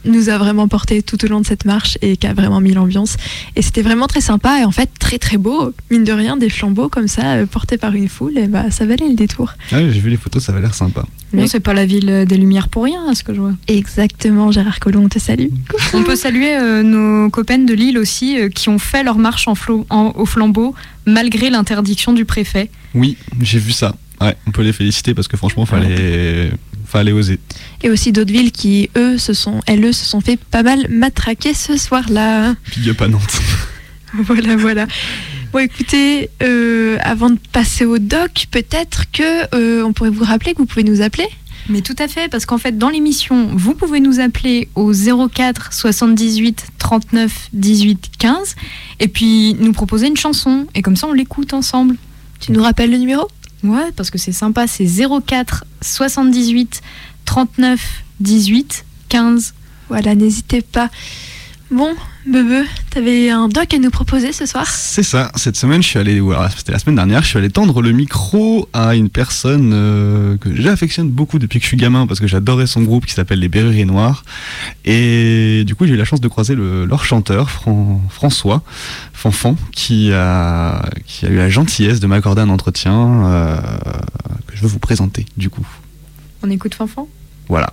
nous 0.04 0.28
a 0.28 0.38
vraiment 0.38 0.68
porté 0.68 1.02
tout 1.02 1.24
au 1.24 1.28
long 1.28 1.40
de 1.40 1.46
cette 1.46 1.64
marche 1.64 1.96
et 2.02 2.16
qui 2.16 2.26
a 2.26 2.34
vraiment 2.34 2.60
mis 2.60 2.72
l'ambiance. 2.72 3.16
Et 3.56 3.62
c'était 3.62 3.82
vraiment 3.82 4.06
très 4.06 4.20
sympa 4.20 4.60
et 4.60 4.64
en 4.64 4.70
fait 4.72 4.90
très 4.98 5.18
très 5.18 5.36
beau, 5.38 5.72
mine 5.90 6.04
de 6.04 6.12
rien, 6.12 6.36
des 6.36 6.48
flambeaux 6.50 6.88
comme 6.88 7.08
ça 7.08 7.34
euh, 7.34 7.46
portés 7.46 7.78
par 7.78 7.94
une 7.94 8.08
foule, 8.08 8.38
et 8.38 8.46
bah 8.48 8.70
ça 8.70 8.84
valait 8.86 9.08
le 9.08 9.14
détour. 9.14 9.54
Ah 9.72 9.76
ouais, 9.76 9.90
j'ai 9.92 10.00
vu 10.00 10.10
les 10.10 10.16
photos, 10.16 10.42
ça 10.44 10.52
avait 10.52 10.60
l'air 10.62 10.74
sympa. 10.74 11.04
Non, 11.32 11.46
c'est 11.46 11.60
pas 11.60 11.72
la 11.72 11.86
ville 11.86 12.24
des 12.28 12.36
Lumières 12.36 12.68
pour 12.68 12.84
rien, 12.84 13.08
à 13.10 13.14
ce 13.14 13.22
que 13.24 13.32
je 13.34 13.40
vois. 13.40 13.52
Exactement, 13.68 14.52
Gérard 14.52 14.80
Collomb, 14.80 15.04
on 15.04 15.08
te 15.08 15.18
salue. 15.18 15.46
On 15.94 16.02
peut 16.02 16.16
saluer 16.16 16.54
euh, 16.56 16.82
nos 16.82 17.30
copaines 17.30 17.64
de 17.66 17.74
Lille 17.74 17.98
aussi 17.98 18.38
euh, 18.38 18.48
qui 18.48 18.68
ont 18.68 18.78
fait 18.78 19.02
leur 19.02 19.16
marche 19.18 19.48
en 19.48 19.54
flo- 19.54 19.86
en- 19.90 20.12
au 20.16 20.26
flambeau 20.26 20.74
malgré 21.06 21.50
l'interdiction 21.50 22.12
du 22.12 22.24
préfet. 22.24 22.70
Oui, 22.94 23.16
j'ai 23.40 23.58
vu 23.58 23.72
ça. 23.72 23.94
Ouais, 24.20 24.36
on 24.46 24.50
peut 24.52 24.62
les 24.62 24.72
féliciter 24.72 25.14
parce 25.14 25.26
que 25.26 25.36
franchement, 25.36 25.66
fallait, 25.66 26.50
fallait 26.92 27.12
oser. 27.12 27.38
Et 27.82 27.90
aussi 27.90 28.12
d'autres 28.12 28.32
villes 28.32 28.52
qui, 28.52 28.90
eux, 28.96 29.18
se 29.18 29.32
sont, 29.32 29.60
elles, 29.66 29.84
eux, 29.84 29.92
se 29.92 30.04
sont 30.04 30.20
fait 30.20 30.36
pas 30.36 30.62
mal 30.62 30.86
matraquer 30.90 31.54
ce 31.54 31.76
soir-là. 31.76 32.54
Big 32.76 32.90
up 32.90 33.02
à 33.02 33.08
Nantes. 33.08 33.40
Voilà, 34.14 34.56
voilà. 34.56 34.86
Bon, 35.54 35.60
écoutez, 35.60 36.28
euh, 36.42 36.98
avant 37.00 37.30
de 37.30 37.38
passer 37.50 37.86
au 37.86 37.96
doc, 37.96 38.44
peut-être 38.50 39.10
que 39.10 39.22
euh, 39.54 39.82
on 39.84 39.94
pourrait 39.94 40.10
vous 40.10 40.22
rappeler 40.22 40.52
que 40.52 40.58
vous 40.58 40.66
pouvez 40.66 40.84
nous 40.84 41.00
appeler. 41.00 41.26
Mais 41.70 41.80
tout 41.80 41.96
à 41.98 42.08
fait, 42.08 42.28
parce 42.28 42.44
qu'en 42.44 42.58
fait, 42.58 42.76
dans 42.76 42.90
l'émission, 42.90 43.48
vous 43.54 43.72
pouvez 43.72 44.00
nous 44.00 44.20
appeler 44.20 44.68
au 44.74 44.92
04 44.92 45.72
78 45.72 46.66
39 46.76 47.48
18 47.54 48.10
15 48.18 48.54
et 49.00 49.08
puis 49.08 49.54
nous 49.58 49.72
proposer 49.72 50.08
une 50.08 50.16
chanson. 50.18 50.66
Et 50.74 50.82
comme 50.82 50.96
ça, 50.96 51.06
on 51.06 51.14
l'écoute 51.14 51.54
ensemble. 51.54 51.96
Tu 52.38 52.52
nous 52.52 52.62
rappelles 52.62 52.90
le 52.90 52.98
numéro? 52.98 53.28
Ouais, 53.62 53.92
parce 53.96 54.10
que 54.10 54.18
c'est 54.18 54.32
sympa, 54.32 54.66
c'est 54.66 54.86
04 54.86 55.64
78 55.80 56.82
39 57.24 58.04
18 58.20 58.84
15. 59.08 59.54
Voilà, 59.88 60.14
n'hésitez 60.14 60.62
pas. 60.62 60.90
Bon, 61.72 61.94
Bebe, 62.26 62.66
t'avais 62.90 63.30
un 63.30 63.48
doc 63.48 63.72
à 63.72 63.78
nous 63.78 63.88
proposer 63.88 64.32
ce 64.32 64.44
soir 64.44 64.66
C'est 64.66 65.02
ça, 65.02 65.32
cette 65.36 65.56
semaine, 65.56 65.82
je 65.82 65.88
suis 65.88 65.98
allé, 65.98 66.20
ou 66.20 66.30
alors, 66.32 66.50
c'était 66.54 66.70
la 66.72 66.78
semaine 66.78 66.96
dernière, 66.96 67.22
je 67.22 67.28
suis 67.28 67.38
allé 67.38 67.48
tendre 67.48 67.80
le 67.80 67.92
micro 67.92 68.68
à 68.74 68.94
une 68.94 69.08
personne 69.08 69.70
euh, 69.72 70.36
que 70.36 70.54
j'affectionne 70.54 71.08
beaucoup 71.08 71.38
depuis 71.38 71.60
que 71.60 71.62
je 71.64 71.68
suis 71.68 71.78
gamin 71.78 72.06
parce 72.06 72.20
que 72.20 72.26
j'adorais 72.26 72.66
son 72.66 72.82
groupe 72.82 73.06
qui 73.06 73.14
s'appelle 73.14 73.38
Les 73.38 73.48
Berruriers 73.48 73.86
Noirs. 73.86 74.22
Et 74.84 75.64
du 75.66 75.74
coup, 75.74 75.86
j'ai 75.86 75.94
eu 75.94 75.96
la 75.96 76.04
chance 76.04 76.20
de 76.20 76.28
croiser 76.28 76.54
le- 76.54 76.84
leur 76.84 77.06
chanteur, 77.06 77.48
Fran- 77.50 78.02
François 78.10 78.62
Fanfan, 79.14 79.56
qui 79.72 80.12
a, 80.12 80.84
qui 81.06 81.24
a 81.24 81.30
eu 81.30 81.36
la 81.36 81.48
gentillesse 81.48 82.00
de 82.00 82.06
m'accorder 82.06 82.42
un 82.42 82.50
entretien 82.50 83.24
euh, 83.24 83.56
que 84.46 84.56
je 84.56 84.60
veux 84.60 84.68
vous 84.68 84.78
présenter, 84.78 85.24
du 85.38 85.48
coup. 85.48 85.66
On 86.42 86.50
écoute 86.50 86.74
Fanfan? 86.74 87.08
Voilà. 87.48 87.72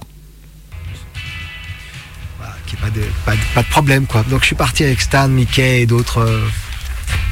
Pas 2.75 2.89
de, 2.89 3.01
pas, 3.25 3.35
de, 3.35 3.67
problème 3.69 4.05
quoi. 4.05 4.23
Donc 4.29 4.41
je 4.41 4.47
suis 4.47 4.55
parti 4.55 4.83
avec 4.83 5.01
Stan, 5.01 5.27
Mickey 5.27 5.81
et 5.81 5.85
d'autres 5.85 6.21
euh, 6.21 6.47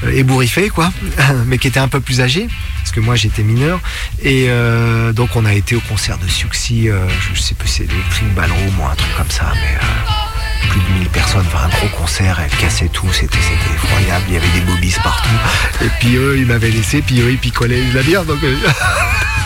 euh, 0.03 0.11
ébouriffés 0.11 0.69
quoi, 0.69 0.91
mais 1.47 1.57
qui 1.57 1.67
étaient 1.67 1.79
un 1.79 1.87
peu 1.87 1.99
plus 1.99 2.21
âgés, 2.21 2.47
parce 2.79 2.91
que 2.91 2.99
moi 2.99 3.15
j'étais 3.15 3.43
mineur. 3.43 3.79
Et 4.21 4.45
euh, 4.49 5.11
donc 5.11 5.35
on 5.35 5.45
a 5.45 5.53
été 5.53 5.75
au 5.75 5.79
concert 5.81 6.17
de 6.19 6.27
Suxy, 6.27 6.89
euh, 6.89 7.07
je 7.33 7.39
sais 7.39 7.55
plus 7.55 7.67
c'est 7.67 7.83
Electric 7.83 8.33
Ballroom 8.35 8.79
ou 8.79 8.85
un 8.85 8.95
truc 8.95 9.15
comme 9.17 9.31
ça, 9.31 9.51
mais 9.55 10.69
plus 10.69 10.81
de 10.81 10.99
1000 10.99 11.09
personnes, 11.09 11.45
enfin 11.47 11.65
un 11.65 11.69
gros 11.69 11.97
concert, 11.97 12.39
elle 12.43 12.55
cassait 12.57 12.89
tout, 12.89 13.11
c'était 13.11 13.37
effroyable, 13.75 14.25
il 14.27 14.33
y 14.35 14.37
avait 14.37 14.49
des 14.49 14.61
bobbies 14.61 14.95
partout. 15.03 15.29
Et 15.83 15.89
puis 15.99 16.15
eux 16.15 16.37
ils 16.37 16.45
m'avaient 16.45 16.71
laissé, 16.71 17.01
puis 17.01 17.19
eux 17.21 17.31
ils 17.31 17.39
picolaient 17.39 17.81
la 17.93 18.03
bière, 18.03 18.23
donc... 18.23 18.39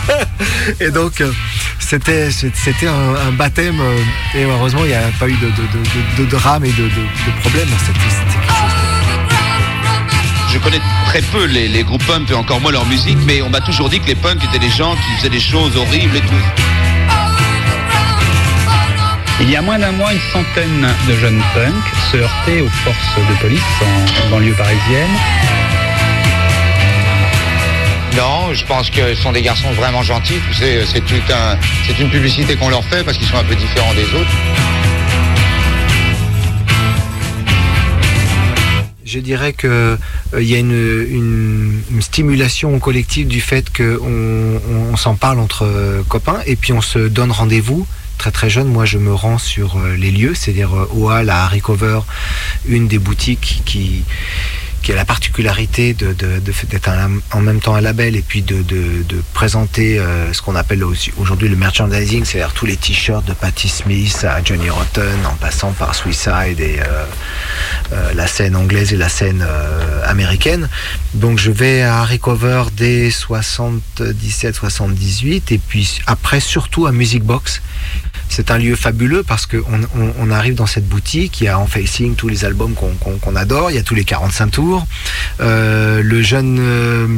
et 0.80 0.90
donc, 0.90 1.20
euh, 1.20 1.30
c'était 1.78 2.30
c'était 2.30 2.86
un, 2.88 3.14
un 3.28 3.32
baptême. 3.32 3.80
euh, 3.80 3.98
et 4.38 4.44
heureusement, 4.44 4.82
il 4.84 4.88
n'y 4.88 4.94
a 4.94 5.02
pas 5.18 5.28
eu 5.28 5.32
de, 5.34 5.46
de, 5.46 5.50
de, 5.50 5.78
de- 6.18 6.24
de 6.24 6.30
drame 6.30 6.64
et 6.64 6.72
de, 6.72 6.82
de, 6.84 6.88
de 6.88 7.40
problème. 7.40 7.68
C'était 7.78 7.98
c'était 8.10 8.38
quelque 8.38 8.54
chose 8.60 8.74
de- 10.48 10.52
Je 10.52 10.58
connais 10.58 10.80
très 11.06 11.22
peu 11.22 11.44
les, 11.46 11.68
les 11.68 11.82
groupes 11.84 12.04
punk 12.06 12.30
et 12.30 12.34
encore 12.34 12.60
moins 12.60 12.72
leur 12.72 12.86
musique, 12.86 13.18
mais 13.26 13.40
on 13.42 13.48
m'a 13.50 13.60
toujours 13.60 13.88
dit 13.88 14.00
que 14.00 14.06
les 14.06 14.14
punks 14.14 14.42
étaient 14.44 14.58
des 14.58 14.70
gens 14.70 14.94
qui 14.94 15.16
faisaient 15.16 15.30
des 15.30 15.40
choses 15.40 15.76
horribles 15.76 16.16
et 16.16 16.20
tout. 16.20 16.44
Il 19.40 19.50
y 19.50 19.56
a 19.56 19.62
moins 19.62 19.78
d'un 19.78 19.92
mois, 19.92 20.12
une 20.12 20.20
centaine 20.32 20.86
de 21.08 21.16
jeunes 21.16 21.42
punks 21.52 21.92
se 22.12 22.16
heurtaient 22.18 22.60
aux 22.60 22.68
forces 22.84 23.16
de 23.28 23.34
police 23.40 23.60
en 23.82 24.30
banlieue 24.30 24.54
parisienne. 24.54 25.10
Je 28.54 28.66
pense 28.66 28.90
que 28.90 29.14
ce 29.14 29.22
sont 29.22 29.32
des 29.32 29.40
garçons 29.40 29.70
vraiment 29.72 30.02
gentils. 30.02 30.40
C'est 30.52 31.98
une 32.00 32.10
publicité 32.10 32.54
qu'on 32.56 32.68
leur 32.68 32.84
fait 32.84 33.02
parce 33.02 33.16
qu'ils 33.16 33.26
sont 33.26 33.38
un 33.38 33.44
peu 33.44 33.54
différents 33.54 33.94
des 33.94 34.04
autres. 34.14 34.30
Je 39.04 39.18
dirais 39.20 39.52
que 39.52 39.96
euh, 40.34 40.42
y 40.42 40.54
a 40.54 40.58
une, 40.58 41.82
stimulation 42.00 42.78
collective 42.78 43.28
du 43.28 43.40
fait 43.40 43.74
qu'on 43.74 43.84
on, 43.84 44.92
on 44.92 44.96
s'en 44.96 45.14
parle 45.14 45.38
entre 45.38 45.64
euh, 45.64 46.02
copains 46.08 46.40
et 46.46 46.56
puis 46.56 46.72
on 46.72 46.80
se 46.80 46.98
donne 46.98 47.30
rendez-vous. 47.30 47.86
Très 48.22 48.30
très 48.30 48.50
jeune, 48.50 48.68
moi 48.68 48.84
je 48.84 48.98
me 48.98 49.12
rends 49.12 49.38
sur 49.38 49.78
euh, 49.78 49.96
les 49.96 50.12
lieux, 50.12 50.32
c'est-à-dire 50.34 50.72
euh, 50.76 50.88
au 50.94 51.10
Hall 51.10 51.28
à 51.28 51.44
Harry 51.44 51.60
Cover, 51.60 52.02
une 52.66 52.86
des 52.86 53.00
boutiques 53.00 53.62
qui 53.64 54.04
qui 54.82 54.92
a 54.92 54.96
la 54.96 55.04
particularité 55.04 55.94
de, 55.94 56.12
d'être 56.12 56.90
en 57.32 57.40
même 57.40 57.60
temps 57.60 57.74
un 57.76 57.80
label 57.80 58.16
et 58.16 58.22
puis 58.22 58.42
de, 58.42 58.62
de- 58.62 59.02
de 59.08 59.22
présenter 59.32 59.98
euh, 59.98 60.32
ce 60.32 60.42
qu'on 60.42 60.56
appelle 60.56 60.82
aujourd'hui 61.18 61.48
le 61.48 61.56
merchandising, 61.56 62.24
c'est-à-dire 62.24 62.52
tous 62.52 62.66
les 62.66 62.76
t-shirts 62.76 63.24
de 63.24 63.32
Patti 63.32 63.68
Smith 63.68 64.24
à 64.28 64.42
Johnny 64.42 64.68
Rotten 64.70 65.24
en 65.26 65.34
passant 65.36 65.72
par 65.72 65.94
Suicide 65.94 66.58
et 66.58 66.80
euh, 66.80 67.04
euh, 67.92 68.12
la 68.14 68.26
scène 68.26 68.56
anglaise 68.56 68.92
et 68.92 68.96
la 68.96 69.08
scène 69.08 69.44
euh, 69.46 70.02
américaine. 70.06 70.68
Donc 71.14 71.38
je 71.38 71.50
vais 71.52 71.82
à 71.82 72.00
Harry 72.00 72.18
Cover 72.18 72.64
dès 72.76 73.10
77-78 74.00 75.42
et 75.52 75.58
puis 75.58 76.00
après 76.06 76.40
surtout 76.40 76.86
à 76.86 76.92
Music 76.92 77.22
Box. 77.22 77.62
C'est 78.34 78.50
un 78.50 78.56
lieu 78.56 78.76
fabuleux 78.76 79.22
parce 79.22 79.44
qu'on 79.44 79.58
on, 79.58 80.14
on 80.18 80.30
arrive 80.30 80.54
dans 80.54 80.64
cette 80.64 80.88
boutique, 80.88 81.42
il 81.42 81.44
y 81.44 81.48
a 81.48 81.58
en 81.58 81.66
facing 81.66 82.14
tous 82.14 82.28
les 82.28 82.46
albums 82.46 82.72
qu'on 82.74 83.36
adore, 83.36 83.70
il 83.70 83.74
y 83.74 83.78
a 83.78 83.82
tous 83.82 83.94
les 83.94 84.04
45 84.04 84.46
tours. 84.46 84.86
Euh, 85.40 86.02
le 86.02 86.22
jeune 86.22 86.56
euh, 86.58 87.08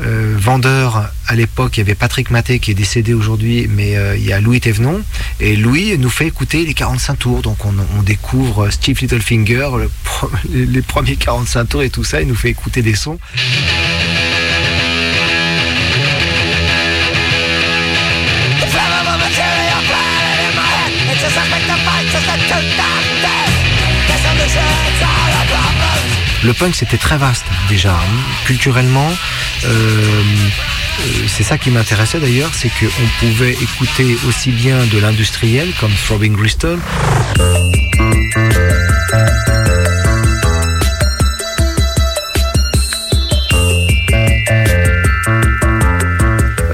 euh, 0.00 0.34
vendeurs 0.38 1.10
à 1.28 1.34
l'époque, 1.34 1.76
il 1.76 1.80
y 1.80 1.82
avait 1.82 1.94
Patrick 1.94 2.30
Maté 2.30 2.60
qui 2.60 2.70
est 2.70 2.74
décédé 2.74 3.12
aujourd'hui, 3.12 3.68
mais 3.68 3.92
il 4.16 4.24
y 4.24 4.32
a 4.32 4.40
Louis 4.40 4.58
Thévenon. 4.58 5.02
Et 5.38 5.54
Louis 5.54 5.98
nous 5.98 6.08
fait 6.08 6.28
écouter 6.28 6.64
les 6.64 6.72
45 6.72 7.18
tours. 7.18 7.42
Donc 7.42 7.66
on, 7.66 8.02
découvre 8.02 8.70
Steve 8.70 8.98
Littlefinger, 9.02 9.68
les 10.50 10.80
premiers 10.80 11.16
45 11.16 11.64
tours 11.66 11.82
et 11.82 11.90
tout 11.90 12.04
ça. 12.04 12.22
Il 12.22 12.28
nous 12.28 12.34
fait 12.34 12.48
écouter 12.48 12.80
des 12.80 12.94
sons. 12.94 13.18
Le 26.44 26.52
punk 26.52 26.74
c'était 26.74 26.98
très 26.98 27.16
vaste 27.16 27.44
déjà, 27.68 27.92
hein. 27.92 28.44
culturellement. 28.44 29.10
euh, 29.64 29.68
euh, 29.68 31.26
c'est 31.28 31.44
ça 31.44 31.58
qui 31.58 31.70
m'intéressait 31.70 32.18
d'ailleurs, 32.18 32.50
c'est 32.52 32.68
qu'on 32.68 33.08
pouvait 33.20 33.52
écouter 33.52 34.16
aussi 34.28 34.50
bien 34.50 34.84
de 34.86 34.98
l'industriel 34.98 35.68
comme 35.80 35.92
Throbbing 36.04 36.34
Gristle. 36.34 36.78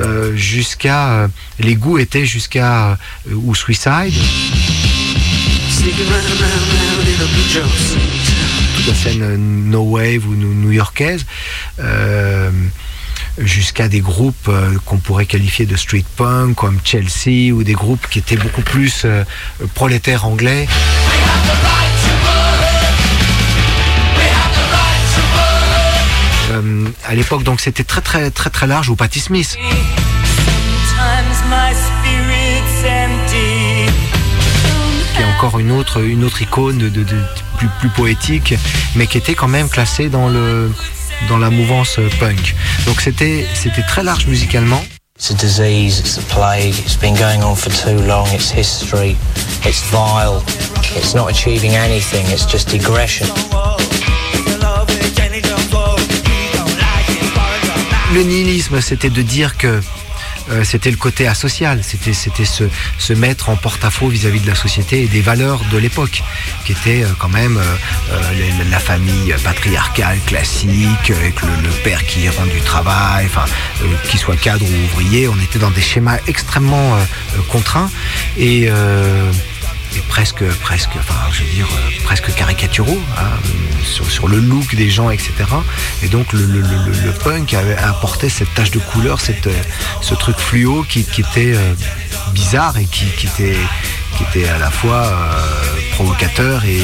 Euh, 0.00 0.34
jusqu'à 0.34 1.28
les 1.59 1.75
goûts 1.75 1.99
étaient 1.99 2.27
jusqu'à 2.27 2.90
euh, 2.92 3.35
ou 3.35 3.55
Suicide. 3.55 4.14
Toute 8.77 8.87
la 8.87 8.94
scène 8.94 9.23
euh, 9.23 9.37
no 9.37 9.83
wave 9.83 10.27
ou 10.27 10.35
new- 10.35 10.55
new-yorkaise 10.55 11.25
euh, 11.81 12.51
jusqu'à 13.38 13.88
des 13.88 14.01
groupes 14.01 14.51
qu'on 14.85 14.99
pourrait 14.99 15.27
qualifier 15.27 15.66
de 15.66 15.77
street 15.77 16.05
punk 16.16 16.57
comme 16.57 16.79
Chelsea 16.85 17.53
ou 17.53 17.62
des 17.62 17.73
groupes 17.75 18.07
qui 18.11 18.18
étaient 18.18 18.37
beaucoup 18.37 18.62
plus 18.62 19.07
prolétaires 19.75 20.27
anglais. 20.27 20.66
À 27.07 27.14
l'époque 27.14 27.42
donc 27.42 27.61
c'était 27.61 27.85
très 27.85 28.01
très 28.01 28.31
très 28.31 28.51
très 28.51 28.66
large 28.66 28.88
ou 28.88 28.97
Patti 28.97 29.21
Smith 29.21 29.57
encore 35.38 35.61
une 35.61 35.70
autre, 35.70 36.01
une 36.03 36.24
autre 36.24 36.42
icône 36.42 36.79
de, 36.79 36.88
de- 36.88 37.05
de- 37.05 37.24
plus, 37.59 37.68
plus 37.79 37.88
poétique, 37.90 38.55
mais 38.96 39.07
qui 39.07 39.18
était 39.18 39.35
quand 39.35 39.46
même 39.46 39.68
classée 39.68 40.09
dans, 40.09 40.29
le, 40.29 40.72
dans 41.29 41.38
la 41.38 41.48
mouvance 41.48 42.01
punk. 42.18 42.57
Donc 42.87 43.01
c'était 43.01 43.46
c'était 43.55 43.83
très 43.83 44.03
large 44.03 44.27
musicalement. 44.27 44.83
It's 45.16 45.31
a 45.31 45.35
disease, 45.35 46.01
it's 46.01 46.18
a 46.18 46.22
plague, 46.35 46.74
it's 46.77 46.96
been 46.96 47.14
going 47.14 47.40
on 47.44 47.55
for 47.55 47.70
too 47.72 48.03
long, 48.05 48.27
it's 48.35 48.51
history, 48.51 49.16
it's 49.64 49.81
vile, 49.92 50.42
it's 50.96 51.14
not 51.14 51.29
achieving 51.29 51.77
anything, 51.77 52.27
it's 52.33 52.44
just 52.51 52.68
digression. 52.70 53.27
Le 58.12 58.22
nihilisme, 58.24 58.81
c'était 58.81 59.11
de 59.11 59.22
dire 59.22 59.57
que 59.57 59.81
euh, 60.50 60.64
c'était 60.64 60.90
le 60.90 60.96
côté 60.96 61.26
asocial, 61.26 61.80
c'était 61.82 62.12
c'était 62.12 62.44
se, 62.44 63.12
mettre 63.12 63.48
en 63.48 63.56
porte-à-faux 63.56 64.08
vis-à-vis 64.08 64.40
de 64.40 64.46
la 64.46 64.54
société 64.54 65.02
et 65.02 65.06
des 65.06 65.20
valeurs 65.20 65.61
de 65.72 65.78
l'époque, 65.78 66.22
qui 66.64 66.72
étaient 66.72 67.04
euh, 67.04 67.08
quand 67.18 67.28
même 67.28 67.58
euh, 67.58 68.20
la 68.70 68.78
famille 68.78 69.34
patriarcale 69.42 70.18
classique, 70.26 71.11
avec 71.11 71.40
le, 71.42 71.68
père 71.82 72.04
qui 72.06 72.28
rend 72.28 72.46
du 72.46 72.61
travail, 72.61 73.26
enfin, 73.26 73.44
qu'il 74.08 74.18
soit 74.18 74.37
cadre 74.37 74.64
ou 74.64 74.84
ouvrier, 74.84 75.28
on 75.28 75.37
était 75.37 75.58
dans 75.58 75.70
des 75.70 75.80
schémas 75.80 76.18
extrêmement 76.26 76.98
contraints. 77.48 77.90
Et 78.37 78.68
et 79.96 80.01
presque, 80.09 80.44
presque, 80.61 80.90
enfin, 80.98 81.14
je 81.33 81.42
veux 81.42 81.51
dire, 81.51 81.66
euh, 81.66 81.90
presque 82.05 82.33
caricaturaux 82.35 83.01
hein, 83.18 83.31
sur, 84.09 84.29
le 84.29 84.38
look 84.38 84.74
des 84.74 84.90
gens, 84.90 85.11
etc. 85.11 85.33
Et 86.03 86.09
donc 86.09 86.33
le, 86.33 86.44
le- 86.44 87.12
punk 87.24 87.55
avait 87.55 87.77
apporté 87.77 88.29
cette 88.29 88.53
tache 88.55 88.70
de 88.70 88.79
couleur, 88.79 89.20
cette, 89.20 89.46
euh, 89.46 89.62
ce 90.03 90.14
truc 90.14 90.37
fluo 90.38 90.85
qui, 90.88 91.01
était 91.01 91.55
euh, 91.55 91.74
bizarre 92.33 92.77
et 92.79 92.85
qui, 92.85 93.07
était, 93.27 93.57
qui 94.16 94.22
était 94.24 94.48
à 94.48 94.59
la 94.59 94.70
fois 94.70 95.11
provocateur 95.92 96.64
et, 96.64 96.81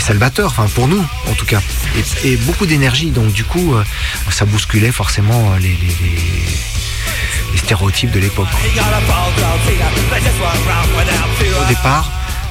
salvateur, 0.00 0.46
enfin 0.50 0.66
pour 0.74 0.88
nous 0.88 1.04
en 1.30 1.34
tout 1.34 1.46
cas. 1.46 1.60
Et, 2.24 2.36
beaucoup 2.38 2.66
d'énergie, 2.66 3.10
donc 3.10 3.32
du 3.32 3.44
coup, 3.44 3.74
ça 4.30 4.44
bousculait 4.44 4.90
forcément 4.90 5.54
les- 5.60 5.76
les 7.52 7.58
stéréotypes 7.58 8.10
de 8.10 8.20
l'époque. 8.20 8.48
Au 11.60 11.68
départ, 11.68 12.10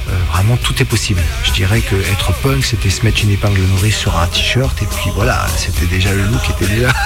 euh, 0.09 0.17
vraiment 0.31 0.57
tout 0.57 0.81
est 0.81 0.85
possible. 0.85 1.21
Je 1.43 1.51
dirais 1.51 1.81
que 1.81 1.95
être 1.95 2.33
punk, 2.41 2.65
c'était 2.65 2.89
se 2.89 3.03
mettre 3.03 3.23
une 3.23 3.31
épingle 3.31 3.61
nourrice 3.61 3.97
sur 3.97 4.17
un 4.17 4.27
t-shirt 4.27 4.81
et 4.81 4.85
puis 4.85 5.09
voilà, 5.15 5.45
c'était 5.57 5.85
déjà 5.85 6.13
le 6.13 6.23
look 6.23 6.49
était 6.49 6.67
déjà. 6.67 6.89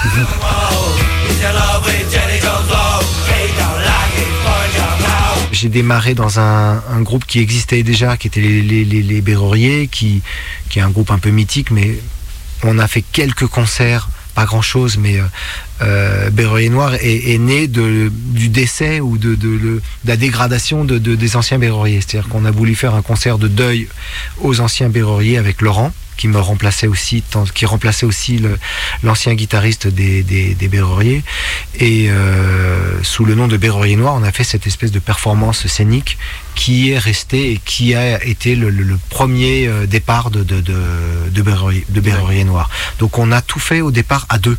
J'ai 5.52 5.68
démarré 5.68 6.14
dans 6.14 6.38
un, 6.38 6.80
groupe 7.00 7.24
qui 7.24 7.38
existait 7.40 7.82
déjà, 7.82 8.16
qui 8.16 8.26
était 8.26 8.40
les, 8.40 8.62
les, 8.62 9.88
qui, 9.90 10.22
qui 10.68 10.78
est 10.78 10.82
un 10.82 10.90
groupe 10.90 11.10
un 11.10 11.18
peu 11.18 11.30
mythique, 11.30 11.70
mais 11.70 11.98
on 12.62 12.78
a 12.78 12.86
fait 12.86 13.02
quelques 13.02 13.46
concerts, 13.46 14.08
pas 14.34 14.44
grand 14.44 14.60
chose, 14.60 14.98
mais 14.98 15.18
euh, 15.82 16.30
Noir 16.70 16.94
est, 16.94 17.32
est 17.34 17.38
né 17.38 17.68
de, 17.68 18.10
du 18.12 18.48
décès 18.48 19.00
ou 19.00 19.18
de, 19.18 19.34
de, 19.34 19.58
de 19.58 19.82
la 20.04 20.16
dégradation 20.16 20.84
de, 20.84 20.98
de- 20.98 21.14
des 21.14 21.36
anciens 21.36 21.58
Berruriers. 21.58 22.00
C'est-à-dire 22.00 22.28
qu'on 22.28 22.44
a 22.44 22.50
voulu 22.50 22.74
faire 22.74 22.94
un 22.94 23.02
concert 23.02 23.38
de 23.38 23.48
deuil 23.48 23.88
aux 24.40 24.60
anciens 24.60 24.88
Berruriers 24.88 25.38
avec 25.38 25.60
Laurent 25.62 25.92
qui 26.16 26.28
me 26.28 26.38
remplaçait 26.40 26.86
aussi, 26.86 27.22
qui 27.54 27.66
remplaçait 27.66 28.06
aussi 28.06 28.40
l'ancien 29.02 29.34
guitariste 29.34 29.86
des, 29.86 30.22
des, 30.22 30.54
des 30.54 30.68
Berruriers. 30.68 31.22
Et 31.78 32.06
euh, 32.08 33.02
sous 33.02 33.26
le 33.26 33.34
nom 33.34 33.48
de 33.48 33.58
Berrurier 33.58 33.96
Noir, 33.96 34.14
on 34.14 34.22
a 34.22 34.32
fait 34.32 34.42
cette 34.44 34.66
espèce 34.66 34.92
de 34.92 34.98
performance 34.98 35.66
scénique 35.66 36.16
qui 36.54 36.90
est 36.90 36.98
restée 36.98 37.52
et 37.52 37.60
qui 37.62 37.94
a 37.94 38.24
été 38.24 38.56
le, 38.56 38.70
le- 38.70 38.98
premier 39.10 39.68
euh, 39.68 39.84
départ 39.86 40.30
de, 40.30 40.42
de, 40.42 40.62
de, 40.62 40.72
de, 41.34 41.42
de 41.90 42.00
Berrurier 42.00 42.44
Noir. 42.44 42.70
Donc 42.98 43.18
on 43.18 43.30
a 43.30 43.42
tout 43.42 43.60
fait 43.60 43.82
au 43.82 43.90
départ 43.90 44.24
à 44.30 44.38
deux 44.38 44.56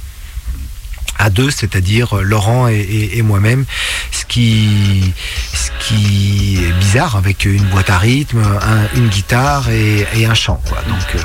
à 1.20 1.30
deux, 1.30 1.50
c'est-à-dire 1.50 2.18
euh, 2.18 2.22
Laurent 2.22 2.68
et, 2.68 3.22
moi-même, 3.22 3.66
ce 4.12 4.26
qui, 4.26 5.14
ce 5.54 5.70
qui 5.80 6.60
est 6.64 6.72
bizarre 6.74 7.16
avec 7.16 7.46
une 7.46 7.64
boîte 7.66 7.90
à 7.90 7.98
rythme, 7.98 8.40
un- 8.40 8.98
une 8.98 9.08
guitare 9.08 9.70
et, 9.70 10.26
un 10.26 10.34
chant. 10.34 10.62
Quoi. 10.68 10.78
Donc 10.88 11.16
euh, 11.16 11.20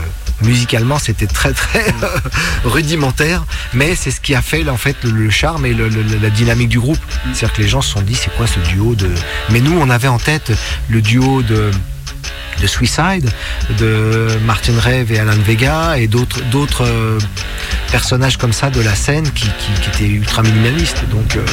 musicalement, 0.47 0.99
c'était 0.99 1.27
très 1.27 1.53
très 1.53 1.87
euh, 2.03 2.19
rudimentaire, 2.65 3.45
mais 3.75 3.95
c'est 3.95 4.11
ce 4.11 4.21
qui 4.21 4.35
a 4.35 4.43
fait 4.43 4.69
en 4.69 4.77
fait 4.77 4.97
le, 5.05 5.31
charme 5.31 5.67
et 5.67 5.75
la 5.75 6.31
dynamique 6.31 6.69
du 6.69 6.81
groupe. 6.81 6.99
C'est-à-dire 7.33 7.53
que 7.53 7.63
les 7.63 7.69
gens 7.69 7.83
se 7.83 7.91
sont 7.93 8.03
dit, 8.03 8.15
c'est 8.15 8.35
quoi 8.37 8.47
ce 8.47 8.59
duo 8.61 8.95
de 8.95 9.11
Mais 9.51 9.61
nous, 9.61 9.77
on 9.79 9.91
avait 9.91 10.09
en 10.09 10.19
tête 10.19 10.53
le 10.89 11.01
duo 11.03 11.43
de 11.43 11.71
de 12.61 12.67
Suicide, 12.67 13.29
de 13.79 14.29
Martin 14.45 14.75
Rev 14.79 15.11
et 15.11 15.19
Alan 15.19 15.33
Vega 15.45 15.99
et 15.99 16.07
d'autres 16.07 16.43
d'autres 16.51 16.87
personnages 17.93 18.39
comme 18.39 18.55
ça 18.55 18.71
de 18.71 18.81
la 18.81 18.95
scène 18.95 19.31
qui, 19.33 19.47
étaient 19.87 20.09
ultra 20.09 20.43
minimalistes. 20.43 21.05
Donc 21.11 21.37
euh, 21.37 21.45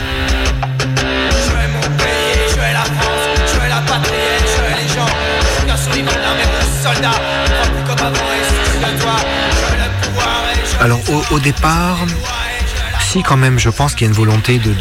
alors 10.79 10.99
au, 11.31 11.39
départ, 11.39 11.97
si 13.01 13.21
quand 13.21 13.35
même, 13.35 13.59
je 13.59 13.69
pense 13.69 13.93
qu'il 13.93 14.07
y 14.07 14.09
a 14.09 14.11
une 14.11 14.17
volonté 14.17 14.59
de, 14.59 14.73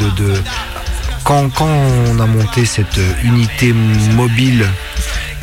quand, 1.24 1.50
quand 1.50 1.66
on 1.66 2.20
a 2.20 2.26
monté 2.26 2.64
cette 2.66 2.98
euh, 2.98 3.12
unité 3.24 3.72
mobile 4.14 4.64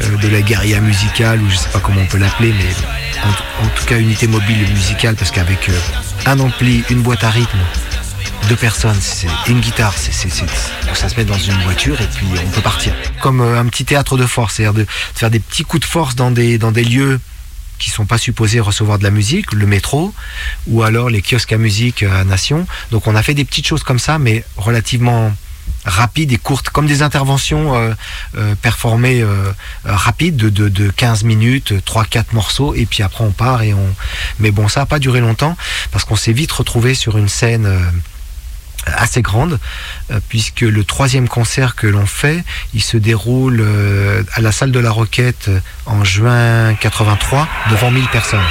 euh, 0.01 0.17
de 0.17 0.29
la 0.29 0.41
guérilla 0.41 0.79
musicale, 0.79 1.41
ou 1.41 1.49
je 1.49 1.57
sais 1.57 1.69
pas 1.69 1.79
comment 1.79 1.99
on 2.01 2.05
peut 2.05 2.19
l'appeler, 2.19 2.53
mais 2.57 3.63
en, 3.63 3.67
tout 3.75 3.85
cas 3.85 3.97
unité 3.97 4.27
mobile 4.27 4.65
musicale, 4.71 5.15
parce 5.15 5.31
qu'avec 5.31 5.69
un 6.25 6.39
ampli, 6.39 6.83
une 6.89 7.01
boîte 7.01 7.23
à 7.23 7.29
rythme, 7.29 7.59
deux 8.49 8.55
personnes, 8.55 8.99
une 9.47 9.59
guitare, 9.59 9.93
c'est, 9.97 10.11
ça 10.11 11.09
se 11.09 11.15
met 11.15 11.25
dans 11.25 11.37
une 11.37 11.61
voiture 11.63 11.99
et 12.01 12.07
puis 12.07 12.27
on 12.45 12.49
peut 12.49 12.61
partir. 12.61 12.93
Comme 13.21 13.41
euh, 13.41 13.59
un 13.59 13.65
petit 13.65 13.85
théâtre 13.85 14.17
de 14.17 14.25
force, 14.25 14.55
c'est-à-dire 14.55 14.73
de, 14.73 14.81
de 14.83 14.87
faire 15.13 15.31
des 15.31 15.39
petits 15.39 15.63
coups 15.63 15.81
de 15.81 15.85
force 15.85 16.15
dans 16.15 16.31
des, 16.31 16.57
lieux 16.57 17.19
qui 17.79 17.89
sont 17.89 18.05
pas 18.05 18.17
supposés 18.17 18.59
recevoir 18.59 18.99
de 18.99 19.03
la 19.03 19.11
musique, 19.11 19.51
le 19.51 19.67
métro, 19.67 20.13
ou 20.67 20.83
alors 20.83 21.09
les 21.09 21.21
kiosques 21.21 21.53
à 21.53 21.57
musique 21.57 22.03
à 22.03 22.23
Nation. 22.23 22.65
Donc 22.91 23.07
on 23.07 23.15
a 23.15 23.23
fait 23.23 23.33
des 23.33 23.45
petites 23.45 23.67
choses 23.67 23.83
comme 23.83 23.99
ça, 23.99 24.17
mais 24.17 24.43
relativement 24.57 25.33
rapides 25.85 26.31
et 26.31 26.37
courtes, 26.37 26.69
comme 26.69 26.87
des 26.87 27.01
interventions 27.01 27.75
euh, 27.75 27.93
euh, 28.37 28.55
performées 28.55 29.21
euh, 29.21 29.51
euh, 29.85 29.95
rapides 29.95 30.35
de, 30.35 30.49
de, 30.49 30.67
de 30.67 30.89
15 30.89 31.23
minutes, 31.23 31.73
3-4 31.85 32.25
morceaux, 32.33 32.73
et 32.73 32.85
puis 32.85 33.03
après 33.03 33.23
on 33.23 33.31
part 33.31 33.61
et 33.61 33.73
on... 33.73 33.95
Mais 34.39 34.51
bon, 34.51 34.67
ça 34.67 34.81
n'a 34.81 34.85
pas 34.85 34.99
duré 34.99 35.19
longtemps, 35.21 35.55
parce 35.91 36.03
qu'on 36.03 36.15
s'est 36.15 36.33
vite 36.33 36.51
retrouvé 36.51 36.95
sur 36.95 37.17
une 37.17 37.29
scène... 37.29 37.67
assez 38.97 39.23
grande, 39.23 39.57
puisque 40.29 40.61
le 40.61 40.83
troisième 40.83 41.27
concert 41.27 41.75
que 41.75 41.87
l'on 41.87 42.05
fait, 42.05 42.43
il 42.75 42.83
se 42.83 42.97
déroule 42.97 43.65
à 44.35 44.41
la 44.41 44.51
salle 44.51 44.71
de 44.71 44.79
la 44.79 44.91
Roquette 44.91 45.49
en 45.87 46.03
juin 46.03 46.75
83 46.75 47.47
devant 47.71 47.89
1000 47.89 48.07
personnes. 48.09 48.45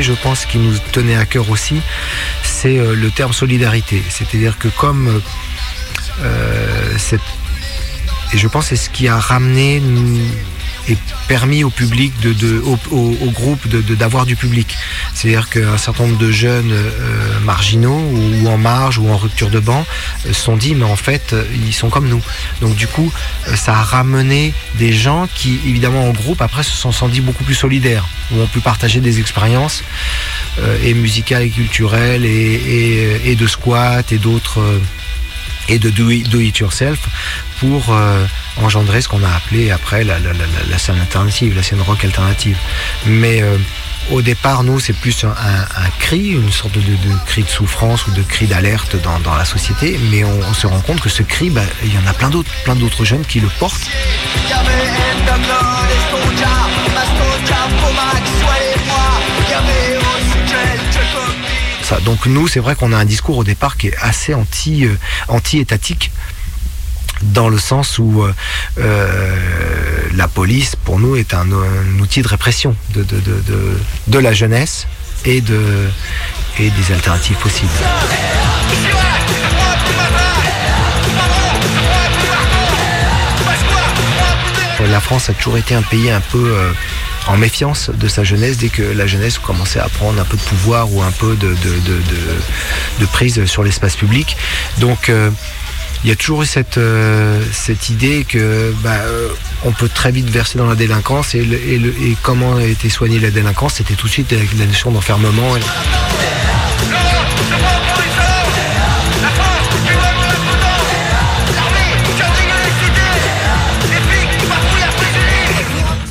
Je 0.00 0.12
pense 0.12 0.46
qu'il 0.46 0.62
nous 0.62 0.76
tenait 0.92 1.16
à 1.16 1.26
cœur 1.26 1.50
aussi, 1.50 1.80
c'est 2.42 2.78
euh, 2.78 2.94
le 2.94 3.10
terme 3.10 3.32
solidarité. 3.32 4.02
C'est-à-dire 4.08 4.58
que 4.58 4.68
comme 4.68 5.20
euh, 6.22 6.96
et 8.32 8.38
je 8.38 8.46
pense 8.48 8.68
que 8.68 8.76
c'est 8.76 8.84
ce 8.84 8.90
qui 8.90 9.08
a 9.08 9.18
ramené 9.18 9.82
et 10.88 10.96
permis 11.28 11.64
au 11.64 11.70
public 11.70 12.12
de, 12.20 12.60
au, 12.64 13.30
groupe 13.30 13.66
de 13.68 13.80
de- 13.82 13.94
d'avoir 13.94 14.24
du 14.26 14.36
public. 14.36 14.76
C'est-à-dire 15.20 15.50
qu'un 15.50 15.76
certain 15.76 16.04
nombre 16.04 16.16
de 16.16 16.30
jeunes 16.30 16.72
euh, 16.72 17.40
marginaux 17.40 18.00
ou, 18.10 18.48
en 18.48 18.56
marge 18.56 18.96
ou 18.96 19.10
en 19.10 19.18
rupture 19.18 19.50
de 19.50 19.58
banc 19.58 19.84
euh, 20.24 20.32
se 20.32 20.40
sont 20.40 20.56
dit 20.56 20.74
mais 20.74 20.86
en 20.86 20.96
fait 20.96 21.34
euh, 21.34 21.44
ils 21.66 21.74
sont 21.74 21.90
comme 21.90 22.08
nous. 22.08 22.22
Donc 22.62 22.74
du 22.74 22.86
coup 22.86 23.12
ça 23.54 23.76
a 23.76 23.82
ramené 23.82 24.54
des 24.76 24.94
gens 24.94 25.28
qui 25.34 25.60
évidemment 25.66 26.08
en 26.08 26.12
groupe 26.12 26.40
après 26.40 26.62
se 26.62 26.70
sont 26.70 26.90
sentis 26.90 27.20
beaucoup 27.20 27.44
plus 27.44 27.54
solidaires, 27.54 28.06
où 28.32 28.40
ont 28.40 28.46
pu 28.46 28.60
partager 28.60 29.00
des 29.00 29.20
expériences 29.20 29.84
et 30.82 30.94
musicales 30.94 31.42
et 31.42 31.50
culturelles 31.50 32.24
et, 32.24 33.36
de 33.38 33.46
squat 33.46 34.10
et 34.12 34.18
d'autres 34.18 34.62
et 35.68 35.78
de 35.78 35.90
do 35.90 36.10
it, 36.10 36.58
yourself 36.58 36.98
pour 37.60 37.94
engendrer 38.56 39.02
ce 39.02 39.08
qu'on 39.08 39.22
a 39.22 39.30
appelé 39.30 39.70
après 39.70 40.02
la, 40.02 40.18
scène 40.78 40.98
alternative, 40.98 41.54
la 41.54 41.62
scène 41.62 41.82
rock 41.82 42.04
alternative. 42.04 42.56
Mais 43.06 43.42
au 44.10 44.22
départ, 44.22 44.64
nous, 44.64 44.80
c'est 44.80 44.92
plus 44.92 45.24
un, 45.24 45.90
cri, 45.98 46.30
une 46.30 46.50
sorte 46.50 46.74
de, 46.74 46.80
cri 47.26 47.42
de 47.42 47.48
souffrance 47.48 48.06
ou 48.06 48.10
de 48.12 48.22
cri 48.22 48.46
d'alerte 48.46 48.96
dans, 49.02 49.34
la 49.34 49.44
société. 49.44 49.98
Mais 50.10 50.24
on, 50.24 50.54
se 50.54 50.66
rend 50.66 50.80
compte 50.80 51.00
que 51.00 51.08
ce 51.08 51.22
cri, 51.22 51.50
bah, 51.50 51.62
il 51.84 51.94
y 51.94 51.98
en 51.98 52.06
a 52.06 52.12
plein 52.12 52.30
d'autres, 52.30 52.50
plein 52.64 52.76
d'autres 52.76 53.04
jeunes 53.04 53.24
qui 53.24 53.40
le 53.40 53.48
portent. 53.58 53.88
Donc 62.04 62.26
nous, 62.26 62.46
c'est 62.46 62.60
vrai 62.60 62.76
qu'on 62.76 62.92
a 62.92 62.96
un 62.96 63.04
discours 63.04 63.38
au 63.38 63.44
départ 63.44 63.76
qui 63.76 63.88
est 63.88 63.96
assez 64.00 64.32
euh, 64.32 64.96
anti-étatique 65.28 66.12
dans 67.22 67.48
le 67.48 67.58
sens 67.58 67.98
où 67.98 68.22
euh, 68.22 68.32
euh, 68.78 69.36
la 70.14 70.28
police, 70.28 70.76
pour 70.76 70.98
nous, 70.98 71.16
est 71.16 71.34
un, 71.34 71.48
outil 72.00 72.22
de 72.22 72.28
répression 72.28 72.74
de, 72.94 73.02
de, 73.02 73.20
de, 73.20 73.78
de, 74.06 74.18
la 74.18 74.32
jeunesse 74.32 74.86
et, 75.24 75.40
de, 75.40 75.60
et 76.58 76.70
des 76.70 76.92
alternatives 76.94 77.36
possibles. 77.36 77.70
La 84.90 85.00
France 85.00 85.28
a 85.30 85.34
toujours 85.34 85.58
été 85.58 85.74
un 85.74 85.82
pays 85.82 86.10
un 86.10 86.20
peu 86.22 86.38
euh, 86.56 86.72
en 87.28 87.36
méfiance 87.36 87.90
de 87.90 88.08
sa 88.08 88.24
jeunesse 88.24 88.56
dès 88.56 88.70
que 88.70 88.82
la 88.82 89.06
jeunesse 89.06 89.38
commençait 89.38 89.78
à 89.78 89.88
prendre 89.88 90.20
un 90.20 90.24
peu 90.24 90.36
de 90.36 90.42
pouvoir 90.42 90.92
ou 90.92 91.02
un 91.02 91.10
peu 91.12 91.36
de, 91.36 91.48
de, 91.48 91.54
de, 91.54 91.94
de- 91.98 92.40
de 93.00 93.06
prise 93.06 93.44
sur 93.44 93.62
l'espace 93.62 93.94
public. 93.94 94.36
Donc 94.78 95.08
euh, 95.08 95.30
il 96.02 96.08
y 96.08 96.12
a 96.12 96.16
toujours 96.16 96.42
eu 96.42 96.46
cette, 96.46 96.78
euh, 96.78 97.42
cette 97.52 97.90
idée 97.90 98.24
que 98.24 98.72
bah, 98.82 98.90
euh, 99.04 99.28
on 99.64 99.72
peut 99.72 99.88
très 99.88 100.10
vite 100.10 100.30
verser 100.30 100.56
dans 100.56 100.66
la 100.66 100.74
délinquance 100.74 101.34
et, 101.34 101.46
comment 102.22 102.56
a 102.56 102.64
été 102.64 102.88
soignée 102.88 103.18
la 103.18 103.30
délinquance, 103.30 103.74
c'était 103.74 103.94
tout 103.94 104.06
de 104.06 104.12
suite 104.12 104.32
avec 104.32 104.56
la 104.58 104.64
notion 104.64 104.90
d'enfermement. 104.90 105.56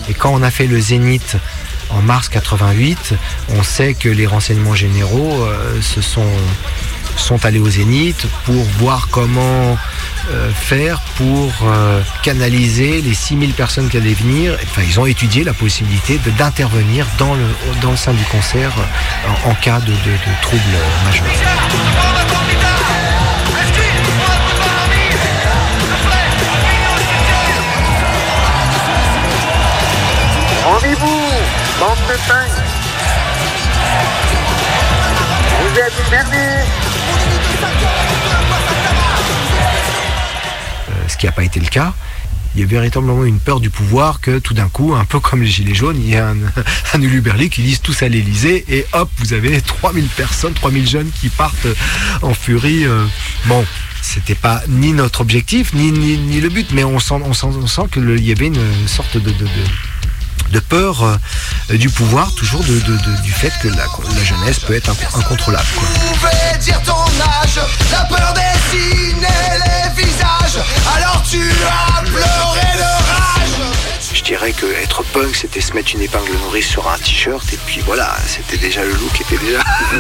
Et 0.08 0.13
quand 0.13 0.32
on 0.34 0.43
a 0.43 0.52
fait 0.52 0.67
le 0.67 0.80
Zénith 0.80 1.38
en 1.89 2.02
mars 2.02 2.30
88, 2.30 3.15
on 3.49 3.63
sait 3.63 3.95
que 3.95 4.10
les 4.10 4.28
renseignements 4.28 4.75
généraux 4.75 5.43
euh, 5.43 5.82
se 5.82 6.02
sont, 6.02 6.30
sont 7.15 7.45
allés 7.45 7.60
au 7.60 7.69
Zénith 7.69 8.26
pour 8.45 8.63
voir 8.80 9.08
comment 9.12 9.78
euh, 10.32 10.50
faire 10.54 11.00
pour 11.17 11.52
euh, 11.63 12.02
canaliser 12.24 13.02
les 13.02 13.13
6000 13.13 13.54
personnes 13.54 13.89
qui 13.89 13.98
allaient 13.98 14.13
venir. 14.13 14.58
Enfin, 14.63 14.82
ils 14.88 15.00
ont 15.00 15.06
étudié 15.06 15.43
la 15.43 15.54
possibilité 15.54 16.19
d'intervenir 16.38 17.06
dans 17.17 17.34
le, 17.36 17.45
sein 17.95 18.13
du 18.13 18.24
concert 18.26 18.72
euh, 18.78 19.50
en, 19.50 19.54
cas 19.56 19.80
de, 19.80 19.91
de- 19.91 19.93
de 19.93 20.41
troubles 20.41 20.62
majeurs. 21.06 21.26
Rendez-vous, 30.65 31.22
bande 31.80 31.98
de. 32.08 32.52
Vous 35.62 35.80
êtes. 35.80 36.88
Qui 41.19 41.25
n'a 41.25 41.32
pas 41.32 41.43
été 41.43 41.60
le 41.60 41.67
cas. 41.67 41.93
Il 42.55 42.62
y 42.62 42.63
a 42.63 42.67
véritablement 42.67 43.23
une 43.25 43.39
peur 43.39 43.60
du 43.60 43.69
pouvoir 43.69 44.21
que 44.21 44.39
tout 44.39 44.55
d'un 44.55 44.69
coup, 44.69 44.95
un 44.95 45.05
peu 45.05 45.19
comme 45.19 45.43
les 45.43 45.47
Gilets 45.49 45.75
jaunes, 45.75 46.01
il 46.03 46.10
y 46.10 46.17
a 46.17 46.29
un, 46.29 46.36
un 46.95 47.01
Uluberli 47.01 47.49
qui 47.51 47.62
lise 47.62 47.79
tous 47.82 48.01
à 48.01 48.08
l'Elysée 48.10 48.65
et 48.67 48.88
hop, 48.93 49.10
vous 49.19 49.34
avez 49.34 49.62
3000 49.82 50.05
personnes, 50.08 50.53
3000 50.53 50.89
jeunes 50.89 51.12
qui 51.21 51.29
partent 51.29 51.67
en 52.23 52.34
furie. 52.34 52.86
euh. 52.86 53.05
Bon, 53.45 53.63
c'était 54.01 54.34
pas 54.34 54.63
ni 54.67 54.93
notre 54.93 55.21
objectif, 55.21 55.73
ni, 55.73 55.91
ni, 55.91 56.41
le 56.41 56.49
but, 56.49 56.69
mais 56.71 56.84
on 56.84 56.99
sent, 56.99 57.15
on 57.23 57.34
sent, 57.34 57.47
on 57.62 57.67
sent 57.67 57.84
qu'il 57.93 58.25
y 58.25 58.32
avait 58.32 58.47
une 58.47 58.88
sorte 58.88 59.17
de, 59.17 59.29
de, 60.51 60.60
peur 60.60 61.03
euh, 61.03 61.77
du 61.77 61.89
pouvoir, 61.89 62.34
toujours 62.34 62.63
du 62.63 63.32
fait 63.32 63.53
que 63.62 63.67
la, 63.67 63.86
jeunesse 64.23 64.60
peut 64.60 64.73
être 64.73 64.89
inc- 64.91 65.19
incontrôlable. 65.19 65.67
quoi. 65.75 65.88
pouvais 66.15 66.58
dire 66.60 66.82
ton 66.82 66.93
âge, 67.43 67.60
la 67.91 68.05
peur 68.05 68.34
les 68.36 70.03
visages, 70.03 70.38
alors 70.96 71.22
tu 71.30 71.42
as 71.68 72.02
pleuré 72.02 72.78
de 72.78 72.82
rage. 72.82 73.72
Je 74.14 74.24
dirais 74.24 74.52
que 74.52 74.66
être 74.82 75.04
punk, 75.04 75.36
c'était 75.36 75.62
se 75.62 75.74
mettre 75.74 75.94
une 75.94 76.02
épingle 76.02 76.32
nourrice 76.44 76.68
sur 76.68 76.90
un 76.90 76.98
t-shirt 76.98 77.54
et 77.54 77.60
puis 77.66 77.82
voilà, 77.86 78.16
c'était 78.28 78.58
déjà 78.58 78.84
le 78.84 78.92
look 78.92 79.22
était 79.22 79.38
déjà. 79.38 79.60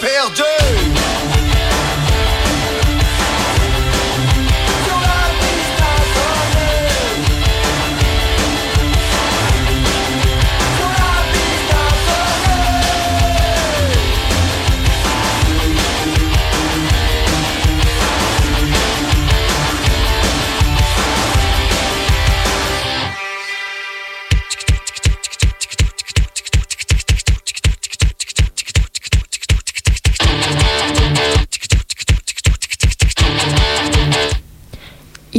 Perdus. 0.00 0.97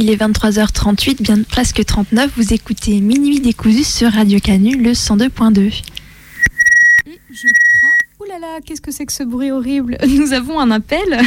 Il 0.02 0.08
est 0.08 0.16
23h38, 0.16 1.22
bien 1.22 1.42
presque 1.42 1.84
39. 1.84 2.30
Vous 2.34 2.54
écoutez 2.54 3.02
Minuit 3.02 3.38
décousu 3.38 3.84
sur 3.84 4.10
Radio 4.10 4.38
Canu, 4.40 4.82
le 4.82 4.92
102.2. 4.92 5.60
Et 5.60 7.18
je 7.30 7.46
crois. 7.68 7.90
Ouh 8.18 8.24
là 8.24 8.38
là, 8.38 8.60
qu'est-ce 8.64 8.80
que 8.80 8.90
c'est 8.92 9.04
que 9.04 9.12
ce 9.12 9.24
bruit 9.24 9.50
horrible 9.50 9.98
Nous 10.08 10.32
avons 10.32 10.58
un 10.58 10.70
appel. 10.70 11.20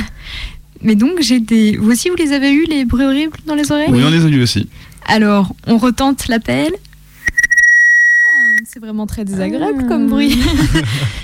Mais 0.82 0.96
donc, 0.96 1.22
j'ai 1.22 1.40
des. 1.40 1.78
Vous 1.78 1.92
aussi, 1.92 2.10
vous 2.10 2.16
les 2.16 2.32
avez 2.32 2.52
eu, 2.52 2.66
les 2.66 2.84
bruits 2.84 3.06
horribles 3.06 3.38
dans 3.46 3.54
les 3.54 3.72
oreilles 3.72 3.92
Oui, 3.92 4.02
on 4.04 4.10
les 4.10 4.26
a 4.26 4.28
eu 4.28 4.42
aussi. 4.42 4.68
Alors, 5.06 5.54
on 5.68 5.78
retente 5.78 6.28
l'appel. 6.28 6.74
Ah, 6.74 8.56
C'est 8.66 8.80
vraiment 8.80 9.06
très 9.06 9.24
désagréable 9.24 9.86
comme 9.88 10.08
bruit. 10.08 10.36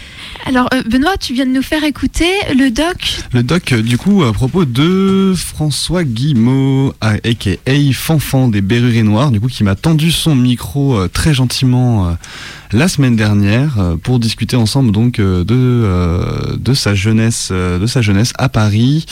Alors, 0.49 0.67
euh, 0.73 0.81
Benoît, 0.81 1.15
tu 1.15 1.35
viens 1.35 1.45
de 1.45 1.51
nous 1.51 1.61
faire 1.61 1.83
écouter 1.83 2.31
le 2.55 2.71
doc. 2.71 3.19
Le 3.33 3.43
doc, 3.43 3.71
euh, 3.71 3.83
du 3.83 3.99
coup, 3.99 4.23
à 4.23 4.33
propos 4.33 4.65
de 4.65 5.35
François 5.37 6.03
Guimau, 6.03 6.91
a.k.a. 7.01 7.93
Fanfan 7.93 8.47
des 8.47 8.61
Berruriers 8.61 9.03
Noirs, 9.03 9.29
du 9.29 9.39
coup, 9.39 9.47
qui 9.47 9.63
m'a 9.63 9.75
tendu 9.75 10.11
son 10.11 10.33
micro 10.33 10.97
euh, 10.97 11.07
très 11.07 11.35
gentiment 11.35 12.17
la 12.71 12.87
semaine 12.87 13.15
dernière 13.15 13.79
euh, 13.79 13.95
pour 13.97 14.19
discuter 14.19 14.55
ensemble 14.55 14.91
donc 14.91 15.19
euh, 15.19 15.43
de 15.43 15.55
euh, 15.55 16.57
de 16.57 16.73
sa 16.73 16.93
jeunesse, 16.93 17.51
de 17.51 17.85
sa 17.87 18.01
jeunesse 18.01 18.33
à 18.37 18.49
Paris 18.49 19.05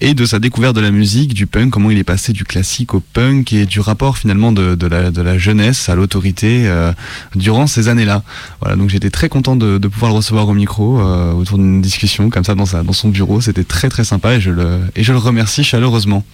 et 0.00 0.14
de 0.14 0.24
sa 0.24 0.38
découverte 0.38 0.76
de 0.76 0.80
la 0.80 0.90
musique, 0.90 1.34
du 1.34 1.46
punk, 1.46 1.70
comment 1.70 1.90
il 1.90 1.98
est 1.98 2.04
passé 2.04 2.32
du 2.32 2.44
classique 2.44 2.94
au 2.94 3.00
punk 3.00 3.52
et 3.52 3.66
du 3.66 3.80
rapport 3.80 4.18
finalement 4.18 4.52
de, 4.52 4.74
de 4.74 4.86
la 4.86 5.10
de 5.10 5.22
la 5.22 5.38
jeunesse 5.38 5.88
à 5.88 5.94
l'autorité 5.94 6.68
euh, 6.68 6.92
durant 7.34 7.66
ces 7.66 7.88
années-là. 7.88 8.22
Voilà, 8.60 8.76
donc 8.76 8.90
j'étais 8.90 9.10
très 9.10 9.28
content 9.28 9.56
de, 9.56 9.78
de 9.78 9.88
pouvoir 9.88 10.12
le 10.12 10.16
recevoir 10.16 10.48
au 10.48 10.54
micro 10.54 11.00
euh, 11.00 11.32
autour 11.32 11.58
d'une 11.58 11.80
discussion 11.80 12.30
comme 12.30 12.44
ça 12.44 12.54
dans 12.54 12.66
sa 12.66 12.82
dans 12.82 12.92
son 12.92 13.08
bureau. 13.08 13.40
C'était 13.40 13.64
très 13.64 13.88
très 13.88 14.04
sympa 14.04 14.34
et 14.34 14.40
je 14.40 14.50
le 14.50 14.80
et 14.94 15.02
je 15.02 15.12
le 15.12 15.18
remercie 15.18 15.64
chaleureusement. 15.64 16.24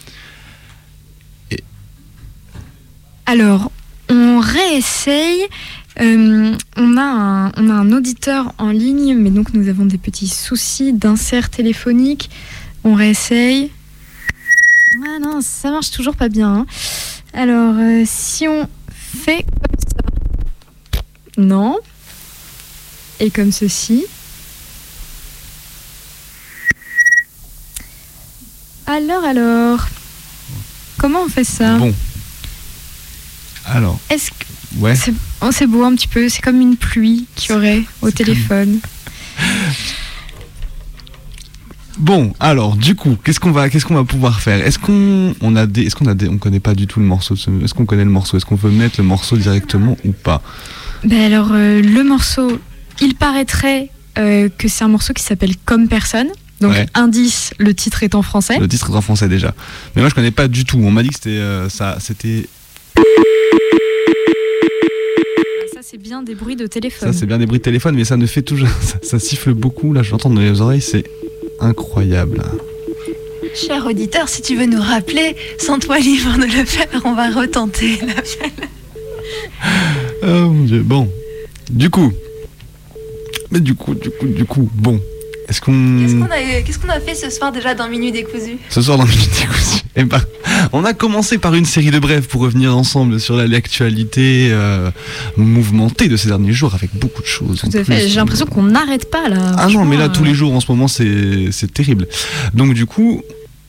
Alors, 3.28 3.72
on 4.08 4.38
réessaye. 4.38 5.46
Euh, 6.00 6.54
on, 6.76 6.96
a 6.98 7.02
un, 7.02 7.52
on 7.56 7.70
a 7.70 7.74
un 7.74 7.92
auditeur 7.92 8.52
en 8.58 8.68
ligne, 8.70 9.14
mais 9.16 9.30
donc 9.30 9.54
nous 9.54 9.68
avons 9.68 9.86
des 9.86 9.96
petits 9.98 10.28
soucis 10.28 10.92
d'insert 10.92 11.48
téléphonique. 11.48 12.30
On 12.84 12.94
réessaye. 12.94 13.70
Ah 15.04 15.18
non, 15.20 15.40
ça 15.40 15.70
marche 15.70 15.90
toujours 15.90 16.14
pas 16.16 16.28
bien. 16.28 16.54
hein. 16.54 16.66
Alors, 17.32 17.74
euh, 17.78 18.04
si 18.06 18.46
on 18.48 18.68
fait 18.90 19.42
comme 19.42 19.80
ça. 19.80 21.02
Non. 21.38 21.78
Et 23.20 23.30
comme 23.30 23.52
ceci. 23.52 24.04
Alors, 28.86 29.24
alors. 29.24 29.86
Comment 30.98 31.22
on 31.24 31.28
fait 31.28 31.44
ça? 31.44 31.76
Bon. 31.78 31.94
Alors, 33.66 33.98
Est-ce 34.10 34.30
que 34.30 34.44
ouais. 34.78 34.94
C'est 35.40 35.46
oh, 35.46 35.50
c'est 35.52 35.66
beau 35.66 35.84
un 35.84 35.94
petit 35.94 36.08
peu, 36.08 36.28
c'est 36.28 36.42
comme 36.42 36.60
une 36.60 36.76
pluie 36.76 37.26
qu'il 37.34 37.52
y 37.52 37.54
aurait 37.54 37.82
au 38.02 38.10
téléphone. 38.10 38.78
Bon, 41.98 42.34
alors 42.40 42.76
du 42.76 42.94
coup, 42.94 43.16
qu'est-ce 43.24 43.40
qu'on 43.40 43.52
va, 43.52 43.70
qu'est-ce 43.70 43.86
qu'on 43.86 43.94
va 43.94 44.04
pouvoir 44.04 44.40
faire? 44.40 44.64
Est-ce 44.66 44.78
qu'on, 44.78 45.34
on 45.40 45.56
a 45.56 45.66
des, 45.66 45.84
est-ce 45.86 45.96
qu'on 45.96 46.06
a 46.06 46.14
des, 46.14 46.28
on 46.28 46.36
connaît 46.36 46.60
pas 46.60 46.74
du 46.74 46.86
tout 46.86 47.00
le 47.00 47.06
morceau. 47.06 47.34
Est-ce 47.34 47.72
qu'on 47.72 47.86
connaît 47.86 48.04
le 48.04 48.10
morceau? 48.10 48.36
Est-ce 48.36 48.44
qu'on 48.44 48.54
veut 48.54 48.70
mettre 48.70 48.96
le 49.00 49.04
morceau 49.04 49.36
directement 49.38 49.96
ou 50.04 50.12
pas? 50.12 50.42
Ben 51.04 51.32
alors 51.32 51.48
euh, 51.52 51.80
le 51.80 52.04
morceau, 52.04 52.58
il 53.00 53.14
paraîtrait 53.14 53.88
euh, 54.18 54.50
que 54.58 54.68
c'est 54.68 54.84
un 54.84 54.88
morceau 54.88 55.14
qui 55.14 55.22
s'appelle 55.22 55.54
Comme 55.64 55.88
personne. 55.88 56.28
Donc 56.60 56.72
Ouais. 56.72 56.86
indice, 56.94 57.52
le 57.58 57.74
titre 57.74 58.02
est 58.02 58.14
en 58.14 58.22
français. 58.22 58.58
Le 58.58 58.68
titre 58.68 58.90
est 58.90 58.96
en 58.96 59.02
français 59.02 59.28
déjà. 59.28 59.54
Mais 59.94 60.02
moi 60.02 60.10
je 60.10 60.14
connais 60.14 60.30
pas 60.30 60.48
du 60.48 60.64
tout. 60.64 60.78
On 60.82 60.90
m'a 60.90 61.02
dit 61.02 61.08
que 61.08 61.14
c'était 61.14 61.30
euh, 61.30 61.68
ça, 61.70 61.96
c'était 62.00 62.46
c'est 65.88 65.98
bien 65.98 66.24
des 66.24 66.34
bruits 66.34 66.56
de 66.56 66.66
téléphone. 66.66 67.12
ça, 67.12 67.16
c'est 67.16 67.26
bien 67.26 67.38
des 67.38 67.46
bruits 67.46 67.60
de 67.60 67.64
téléphone, 67.64 67.94
mais 67.94 68.04
ça 68.04 68.16
ne 68.16 68.26
fait 68.26 68.42
toujours, 68.42 68.68
ça, 68.80 68.98
ça 69.02 69.18
siffle 69.20 69.54
beaucoup. 69.54 69.92
Là, 69.92 70.02
je 70.02 70.10
l'entends 70.10 70.30
dans 70.30 70.40
les 70.40 70.60
oreilles, 70.60 70.80
c'est 70.80 71.04
incroyable. 71.60 72.42
Cher 73.54 73.86
auditeur, 73.86 74.28
si 74.28 74.42
tu 74.42 74.56
veux 74.56 74.66
nous 74.66 74.82
rappeler, 74.82 75.36
sens-toi 75.58 76.00
libre 76.00 76.38
de 76.38 76.58
le 76.58 76.64
faire, 76.64 76.88
on 77.04 77.14
va 77.14 77.30
retenter 77.30 77.98
l'appel. 78.00 78.68
Oh 80.24 80.50
mon 80.50 80.64
dieu. 80.64 80.82
Bon, 80.82 81.08
du 81.70 81.88
coup, 81.88 82.12
mais 83.52 83.60
du 83.60 83.76
coup, 83.76 83.94
du 83.94 84.10
coup, 84.10 84.26
du 84.26 84.44
coup, 84.44 84.68
bon. 84.74 85.00
Est-ce 85.48 85.60
qu'on 85.60 85.98
Qu'est-ce 86.00 86.14
qu'on 86.16 86.24
a, 86.24 86.62
qu'est-ce 86.62 86.78
qu'on 86.78 86.88
a 86.88 86.98
fait 87.00 87.14
ce 87.14 87.30
soir 87.30 87.52
déjà 87.52 87.74
dans 87.74 87.88
Minuit 87.88 88.10
décousu 88.12 88.58
Ce 88.68 88.82
soir 88.82 88.98
dans 88.98 89.04
Minute 89.06 89.30
Décousu. 89.40 89.82
Eh 89.98 90.04
ben, 90.04 90.20
on 90.74 90.84
a 90.84 90.92
commencé 90.92 91.38
par 91.38 91.54
une 91.54 91.64
série 91.64 91.90
de 91.90 91.98
brèves 91.98 92.26
pour 92.26 92.42
revenir 92.42 92.76
ensemble 92.76 93.18
sur 93.18 93.34
la- 93.34 93.46
l'actualité 93.46 94.48
euh, 94.50 94.90
mouvementée 95.38 96.08
de 96.08 96.18
ces 96.18 96.28
derniers 96.28 96.52
jours 96.52 96.74
avec 96.74 96.90
beaucoup 96.94 97.22
de 97.22 97.26
choses. 97.26 97.62
en 97.64 97.70
Tout 97.70 97.78
à 97.78 97.80
plus. 97.80 97.94
fait. 97.94 98.08
J'ai 98.08 98.16
l'impression 98.16 98.44
qu'on 98.44 98.64
n'arrête 98.64 99.10
pas 99.10 99.28
là. 99.30 99.52
Ah 99.56 99.68
non, 99.68 99.86
mais 99.86 99.96
là, 99.96 100.10
tous 100.10 100.22
les 100.24 100.34
jours 100.34 100.52
en 100.54 100.60
ce 100.60 100.70
moment, 100.70 100.86
c'est 100.86 101.48
c'est 101.50 101.72
terrible. 101.72 102.06
Donc, 102.52 102.74
du 102.74 102.84
coup, 102.84 103.22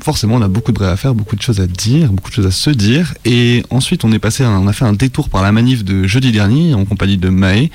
forcément, 0.08 0.36
on 0.36 0.42
a 0.42 0.48
beaucoup 0.48 0.72
de 0.72 0.78
brèves 0.78 0.90
à 0.90 0.96
faire, 0.96 1.14
beaucoup 1.14 1.36
de 1.36 1.42
choses 1.42 1.60
à 1.60 1.68
dire, 1.68 2.14
beaucoup 2.14 2.30
de 2.30 2.36
choses 2.36 2.46
à 2.46 2.52
se 2.52 2.70
dire. 2.70 3.14
Et 3.26 3.62
ensuite, 3.72 4.06
on 4.06 4.12
est 4.14 4.20
passé, 4.20 4.46
à- 4.46 4.50
on 4.50 4.66
a 4.66 4.72
fait 4.72 4.86
un 4.86 4.94
détour 4.94 5.28
par 5.28 5.42
la 5.44 5.52
manif 5.52 5.84
de 5.84 6.08
jeudi 6.08 6.32
dernier 6.32 6.74
en 6.74 6.86
compagnie 6.86 7.18
de 7.18 7.28
Maë 7.28 7.70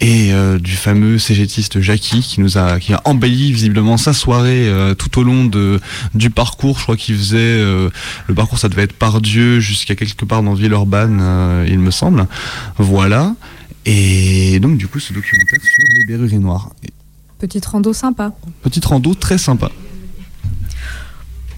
et 0.00 0.32
euh, 0.32 0.58
du 0.58 0.72
fameux 0.72 1.20
cégétiste 1.20 1.80
Jackie 1.80 2.22
qui 2.22 2.40
nous 2.40 2.58
a, 2.58 2.80
qui 2.80 2.92
a 2.92 3.00
embelli 3.04 3.52
visiblement 3.52 3.98
sa 3.98 4.12
soirée 4.12 4.68
euh, 4.68 4.94
tout 4.94 5.20
au 5.20 5.22
long 5.22 5.44
de, 5.44 5.78
du 6.12 6.28
parcours. 6.30 6.76
Je 6.78 6.82
crois 6.82 6.96
qu'il 6.96 7.16
faisait, 7.16 7.36
euh, 7.38 7.88
le 8.26 8.34
parcours, 8.34 8.58
ça 8.58 8.68
devait 8.68 8.82
être 8.82 8.92
par 8.98 9.20
Dieu 9.20 9.60
jusqu'à 9.60 9.94
quelque 9.94 10.24
part 10.24 10.42
dans 10.42 10.54
Villeurbanne, 10.54 11.22
il 11.68 11.78
me 11.78 11.92
semble. 11.92 12.26
Voilà. 12.78 13.36
Et 13.84 14.58
donc, 14.58 14.76
du 14.76 14.88
coup, 14.88 14.98
ce 14.98 15.12
documentaire 15.12 15.60
sur 15.60 15.84
les 16.00 16.12
Berruriers 16.12 16.40
Noirs. 16.40 16.70
Petite 17.38 17.64
rando 17.66 17.92
sympa. 17.92 18.32
Petite 18.62 18.84
rando 18.86 19.14
très 19.14 19.38
sympa. 19.38 19.70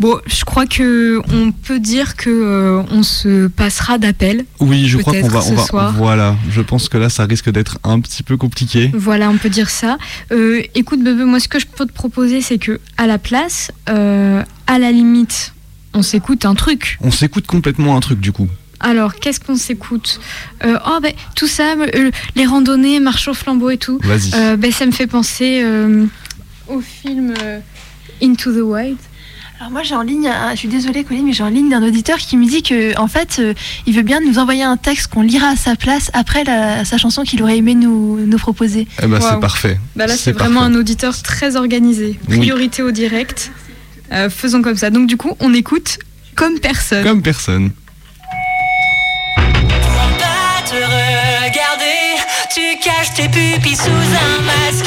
Bon, 0.01 0.19
je 0.27 0.45
crois 0.45 0.67
que 0.67 1.21
on 1.33 1.51
peut 1.51 1.81
dire 1.81 2.15
que 2.17 2.31
euh, 2.31 2.83
on 2.91 3.03
se 3.03 3.49
passera 3.49 3.99
d'appel. 3.99 4.45
Oui, 4.61 4.87
je 4.87 4.99
crois 4.99 5.13
qu'on 5.21 5.29
va, 5.29 5.43
on 5.45 5.55
va. 5.55 5.65
soir. 5.65 5.93
Voilà, 5.97 6.37
je 6.51 6.61
pense 6.61 6.89
que 6.89 6.99
là, 6.99 7.09
ça 7.09 7.25
risque 7.25 7.51
d'être 7.51 7.79
un 7.83 7.99
petit 8.01 8.23
peu 8.23 8.37
compliqué. 8.37 8.91
Voilà, 8.95 9.29
on 9.29 9.37
peut 9.39 9.49
dire 9.51 9.71
ça. 9.71 9.99
Euh, 10.31 10.63
écoute, 10.77 11.03
Bebe, 11.03 11.21
moi, 11.27 11.41
ce 11.41 11.49
que 11.49 11.59
je 11.59 11.67
peux 11.67 11.85
te 11.87 11.93
proposer, 11.93 12.41
c'est 12.43 12.59
que 12.59 12.79
à 12.97 13.07
la 13.09 13.19
place, 13.19 13.73
euh, 13.89 14.43
à 14.69 14.79
la 14.79 14.93
limite, 14.93 15.53
on 15.95 16.03
s'écoute 16.03 16.45
un 16.45 16.55
truc. 16.55 16.97
On 17.01 17.11
s'écoute 17.11 17.47
complètement 17.49 17.97
un 17.97 18.01
truc 18.01 18.21
du 18.21 18.31
coup. 18.31 18.49
Alors, 18.81 19.17
qu'est-ce 19.17 19.41
qu'on 19.41 19.57
s'écoute? 19.57 20.21
Euh, 20.65 20.79
Oh, 20.87 20.99
ben, 21.03 21.13
tout 21.35 21.49
ça, 21.49 21.75
euh, 21.75 22.11
les 22.37 22.47
randonnées, 22.47 23.01
marche 23.01 23.27
au 23.27 23.35
flambeau 23.35 23.71
et 23.71 23.79
tout. 23.79 23.99
Vas-y. 24.05 24.31
Euh, 24.35 24.57
ben, 24.57 24.71
ça 24.71 24.87
me 24.87 24.93
fait 24.93 25.09
penser 25.09 25.65
au 26.69 26.81
film 26.81 27.35
Into 28.23 28.53
the 28.53 28.63
Wild. 28.63 28.99
Alors 29.61 29.73
moi 29.73 29.83
j'ai 29.83 29.97
en 29.97 30.03
ligne, 30.03 30.29
un- 30.29 30.53
je 30.53 30.57
suis 30.57 30.69
désolée 30.69 31.03
Colline, 31.03 31.25
mais 31.27 31.33
j'ai 31.33 31.43
en 31.43 31.49
ligne 31.49 31.69
d'un 31.69 31.83
auditeur 31.83 32.19
qui 32.19 32.37
me 32.37 32.47
dit 32.47 32.63
que 32.63 32.97
en 32.97 33.09
fait 33.09 33.39
euh, 33.41 33.55
il 33.87 33.95
veut 33.97 34.03
bien 34.03 34.21
nous 34.21 34.39
envoyer 34.39 34.63
un 34.63 34.77
texte 34.77 35.09
qu'on 35.09 35.23
lira 35.23 35.49
à 35.49 35.57
sa 35.57 35.75
place 35.75 36.11
après 36.15 36.45
la- 36.45 36.85
sa 36.85 36.97
chanson 36.97 37.25
qu'il 37.25 37.43
aurait 37.43 37.57
aimé 37.59 37.75
nous, 37.75 38.25
nous 38.25 38.39
proposer. 38.39 38.87
Eh 39.03 39.07
ben, 39.09 39.21
c'est 39.21 39.41
parfait. 39.41 39.81
Bah 39.97 40.07
là, 40.07 40.17
c'est 40.17 40.31
vraiment 40.33 40.63
un 40.63 40.75
auditeur 40.77 41.21
très 41.23 41.57
organisé. 41.57 42.21
Oui. 42.29 42.39
Priorité 42.39 42.83
au 42.83 42.93
direct. 42.93 43.51
Euh, 44.13 44.31
faisons 44.31 44.63
comme 44.63 44.77
ça. 44.77 44.91
Donc, 44.91 45.07
du 45.09 45.17
coup, 45.17 45.37
on 45.41 45.53
écoute 45.53 45.99
comme 46.37 46.61
personne. 46.61 47.05
Comme 47.05 47.21
personne. 47.21 47.73
pas 49.37 50.63
te 50.65 50.75
regarder. 50.75 52.23
Tu 52.55 52.61
caches 52.83 53.13
tes 53.15 53.29
pupilles 53.29 53.77
sous 53.77 53.91
un 53.91 54.43
masque 54.47 54.87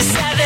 tu 0.00 0.06
savais 0.06 0.39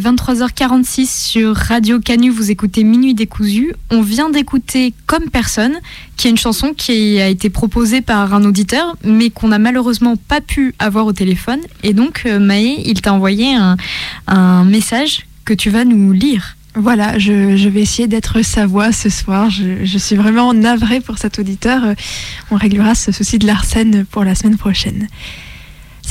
est 0.00 0.08
23h46 0.08 1.06
sur 1.06 1.54
Radio 1.54 2.00
Canu, 2.00 2.30
vous 2.30 2.50
écoutez 2.50 2.84
Minuit 2.84 3.14
décousu. 3.14 3.74
On 3.90 4.02
vient 4.02 4.30
d'écouter 4.30 4.94
Comme 5.06 5.28
personne, 5.30 5.78
qui 6.16 6.26
est 6.26 6.30
une 6.30 6.38
chanson 6.38 6.72
qui 6.76 7.20
a 7.20 7.28
été 7.28 7.50
proposée 7.50 8.00
par 8.00 8.32
un 8.34 8.44
auditeur, 8.44 8.96
mais 9.04 9.30
qu'on 9.30 9.48
n'a 9.48 9.58
malheureusement 9.58 10.16
pas 10.16 10.40
pu 10.40 10.74
avoir 10.78 11.06
au 11.06 11.12
téléphone. 11.12 11.60
Et 11.82 11.92
donc, 11.92 12.22
euh, 12.24 12.38
Maë, 12.38 12.82
il 12.84 13.00
t'a 13.02 13.12
envoyé 13.12 13.54
un, 14.26 14.64
message 14.64 15.26
que 15.44 15.54
tu 15.54 15.70
vas 15.70 15.84
nous 15.84 16.12
lire. 16.12 16.56
Voilà, 16.74 17.18
je, 17.18 17.56
je 17.56 17.68
vais 17.68 17.82
essayer 17.82 18.08
d'être 18.08 18.42
sa 18.42 18.66
voix 18.66 18.92
ce 18.92 19.08
soir. 19.08 19.50
Je, 19.50 19.84
je 19.84 19.98
suis 19.98 20.16
vraiment 20.16 20.54
navrée 20.54 21.00
pour 21.00 21.18
cet 21.18 21.38
auditeur. 21.38 21.84
Euh, 21.84 21.94
On 22.50 22.56
réglera 22.56 22.94
ce 22.94 23.12
souci 23.12 23.38
de 23.38 23.46
l'arsène 23.46 24.04
pour 24.04 24.24
la 24.24 24.34
semaine 24.34 24.56
prochaine. 24.56 25.08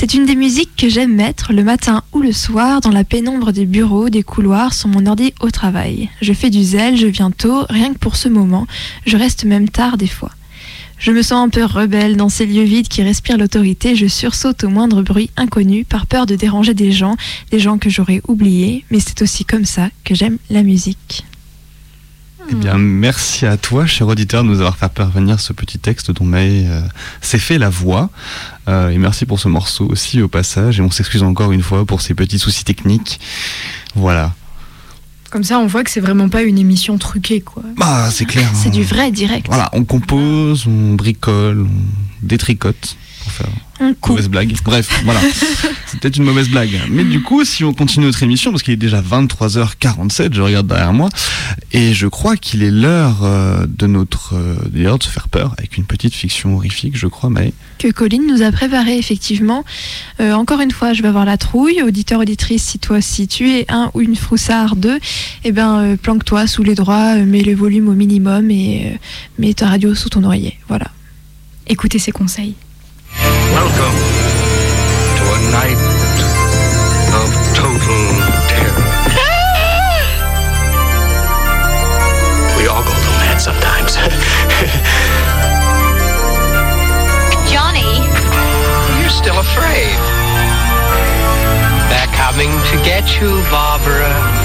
C'est 0.00 0.14
une 0.14 0.24
des 0.24 0.34
musiques 0.34 0.76
que 0.78 0.88
j'aime 0.88 1.14
mettre 1.14 1.52
le 1.52 1.62
matin 1.62 2.02
ou 2.14 2.22
le 2.22 2.32
soir 2.32 2.80
dans 2.80 2.88
la 2.88 3.04
pénombre 3.04 3.52
des 3.52 3.66
bureaux, 3.66 4.08
des 4.08 4.22
couloirs, 4.22 4.72
sur 4.72 4.88
mon 4.88 5.04
ordi 5.04 5.34
au 5.40 5.50
travail. 5.50 6.08
Je 6.22 6.32
fais 6.32 6.48
du 6.48 6.62
zèle, 6.62 6.96
je 6.96 7.06
viens 7.06 7.30
tôt, 7.30 7.66
rien 7.68 7.92
que 7.92 7.98
pour 7.98 8.16
ce 8.16 8.30
moment. 8.30 8.66
Je 9.04 9.18
reste 9.18 9.44
même 9.44 9.68
tard 9.68 9.98
des 9.98 10.06
fois. 10.06 10.30
Je 10.96 11.12
me 11.12 11.20
sens 11.20 11.46
un 11.46 11.50
peu 11.50 11.64
rebelle 11.66 12.16
dans 12.16 12.30
ces 12.30 12.46
lieux 12.46 12.62
vides 12.62 12.88
qui 12.88 13.02
respirent 13.02 13.36
l'autorité. 13.36 13.94
Je 13.94 14.06
sursaute 14.06 14.64
au 14.64 14.70
moindre 14.70 15.02
bruit 15.02 15.28
inconnu 15.36 15.84
par 15.84 16.06
peur 16.06 16.24
de 16.24 16.34
déranger 16.34 16.72
des 16.72 16.92
gens, 16.92 17.16
des 17.50 17.58
gens 17.58 17.76
que 17.76 17.90
j'aurais 17.90 18.22
oubliés. 18.26 18.86
Mais 18.90 19.00
c'est 19.00 19.20
aussi 19.20 19.44
comme 19.44 19.66
ça 19.66 19.90
que 20.04 20.14
j'aime 20.14 20.38
la 20.48 20.62
musique. 20.62 21.26
Eh 22.50 22.54
bien, 22.54 22.78
merci 22.78 23.46
à 23.46 23.56
toi, 23.56 23.86
cher 23.86 24.08
auditeur, 24.08 24.42
de 24.42 24.48
nous 24.48 24.58
avoir 24.58 24.76
fait 24.76 24.88
parvenir 24.88 25.38
ce 25.38 25.52
petit 25.52 25.78
texte 25.78 26.10
dont 26.10 26.24
Maë 26.24 26.66
euh, 26.66 26.80
s'est 27.20 27.38
fait 27.38 27.58
la 27.58 27.70
voix. 27.70 28.10
Euh, 28.68 28.90
et 28.90 28.98
merci 28.98 29.24
pour 29.24 29.38
ce 29.38 29.46
morceau 29.46 29.86
aussi 29.86 30.20
au 30.20 30.26
passage. 30.26 30.80
Et 30.80 30.82
on 30.82 30.90
s'excuse 30.90 31.22
encore 31.22 31.52
une 31.52 31.62
fois 31.62 31.84
pour 31.84 32.00
ces 32.00 32.14
petits 32.14 32.40
soucis 32.40 32.64
techniques. 32.64 33.20
Voilà. 33.94 34.34
Comme 35.30 35.44
ça, 35.44 35.60
on 35.60 35.66
voit 35.66 35.84
que 35.84 35.90
c'est 35.90 36.00
vraiment 36.00 36.28
pas 36.28 36.42
une 36.42 36.58
émission 36.58 36.98
truquée, 36.98 37.40
quoi. 37.40 37.62
Bah, 37.76 38.10
c'est 38.10 38.24
clair. 38.24 38.50
C'est 38.52 38.68
hein. 38.68 38.72
du 38.72 38.82
vrai 38.82 39.12
direct. 39.12 39.46
Voilà, 39.46 39.70
on 39.72 39.84
compose, 39.84 40.66
on 40.66 40.94
bricole, 40.94 41.62
on 41.62 42.26
détricote 42.26 42.96
pour 43.30 43.46
faire 43.46 43.54
Un 43.80 43.94
coup. 43.94 44.12
mauvaise 44.12 44.28
blague. 44.28 44.54
Bref, 44.64 45.00
voilà. 45.04 45.20
C'est 45.86 46.00
peut-être 46.00 46.16
une 46.16 46.24
mauvaise 46.24 46.48
blague. 46.48 46.80
Mais 46.88 47.04
du 47.04 47.22
coup, 47.22 47.44
si 47.44 47.64
on 47.64 47.72
continue 47.72 48.06
notre 48.06 48.22
émission, 48.22 48.50
parce 48.50 48.62
qu'il 48.62 48.74
est 48.74 48.76
déjà 48.76 49.00
23h47, 49.02 50.34
je 50.34 50.42
regarde 50.42 50.66
derrière 50.66 50.92
moi, 50.92 51.08
et 51.72 51.94
je 51.94 52.06
crois 52.06 52.36
qu'il 52.36 52.62
est 52.62 52.70
l'heure 52.70 53.20
euh, 53.22 53.66
de 53.68 53.86
notre, 53.86 54.34
euh, 54.34 54.56
d'ailleurs, 54.70 54.98
de 54.98 55.04
se 55.04 55.08
faire 55.08 55.28
peur 55.28 55.54
avec 55.58 55.76
une 55.76 55.84
petite 55.84 56.14
fiction 56.14 56.56
horrifique, 56.56 56.96
je 56.96 57.06
crois, 57.06 57.30
mais 57.30 57.52
que 57.78 57.90
Colline 57.90 58.26
nous 58.26 58.42
a 58.42 58.52
préparé 58.52 58.98
effectivement. 58.98 59.64
Euh, 60.20 60.34
encore 60.34 60.60
une 60.60 60.70
fois, 60.70 60.92
je 60.92 61.00
vais 61.02 61.08
avoir 61.08 61.24
la 61.24 61.38
trouille. 61.38 61.82
Auditeur, 61.82 62.20
auditrice, 62.20 62.62
si 62.62 62.78
toi, 62.78 63.00
si 63.00 63.26
tu 63.26 63.50
es 63.50 63.64
un 63.70 63.90
ou 63.94 64.02
une 64.02 64.16
froussard 64.16 64.76
deux, 64.76 64.98
eh 65.44 65.52
ben, 65.52 65.78
euh, 65.78 65.96
planque-toi 65.96 66.46
sous 66.46 66.62
les 66.62 66.74
droits, 66.74 67.16
euh, 67.16 67.24
mets 67.24 67.42
le 67.42 67.54
volume 67.54 67.88
au 67.88 67.94
minimum 67.94 68.50
et 68.50 68.92
euh, 68.92 68.96
mets 69.38 69.54
ta 69.54 69.66
radio 69.68 69.94
sous 69.94 70.10
ton 70.10 70.22
oreiller. 70.24 70.58
Voilà. 70.68 70.88
Écoutez 71.68 71.98
ses 71.98 72.12
conseils. 72.12 72.54
Welcome 73.52 73.96
to 75.16 75.22
a 75.36 75.38
night 75.52 75.80
of 77.20 77.28
total 77.54 78.02
terror. 78.48 78.88
we 82.56 82.62
all 82.66 82.82
go 82.82 82.90
a 82.90 83.00
little 83.00 83.18
mad 83.20 83.38
sometimes. 83.40 83.96
Johnny, 87.52 87.92
You're 89.00 89.10
still 89.10 89.38
afraid. 89.38 89.96
They're 91.90 92.12
coming 92.16 92.50
to 92.70 92.76
get 92.84 93.20
you, 93.20 93.42
Barbara. 93.50 94.39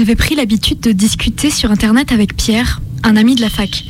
J'avais 0.00 0.16
pris 0.16 0.34
l'habitude 0.34 0.80
de 0.80 0.92
discuter 0.92 1.50
sur 1.50 1.70
Internet 1.70 2.10
avec 2.10 2.34
Pierre, 2.34 2.80
un 3.02 3.16
ami 3.16 3.34
de 3.34 3.42
la 3.42 3.50
fac. 3.50 3.84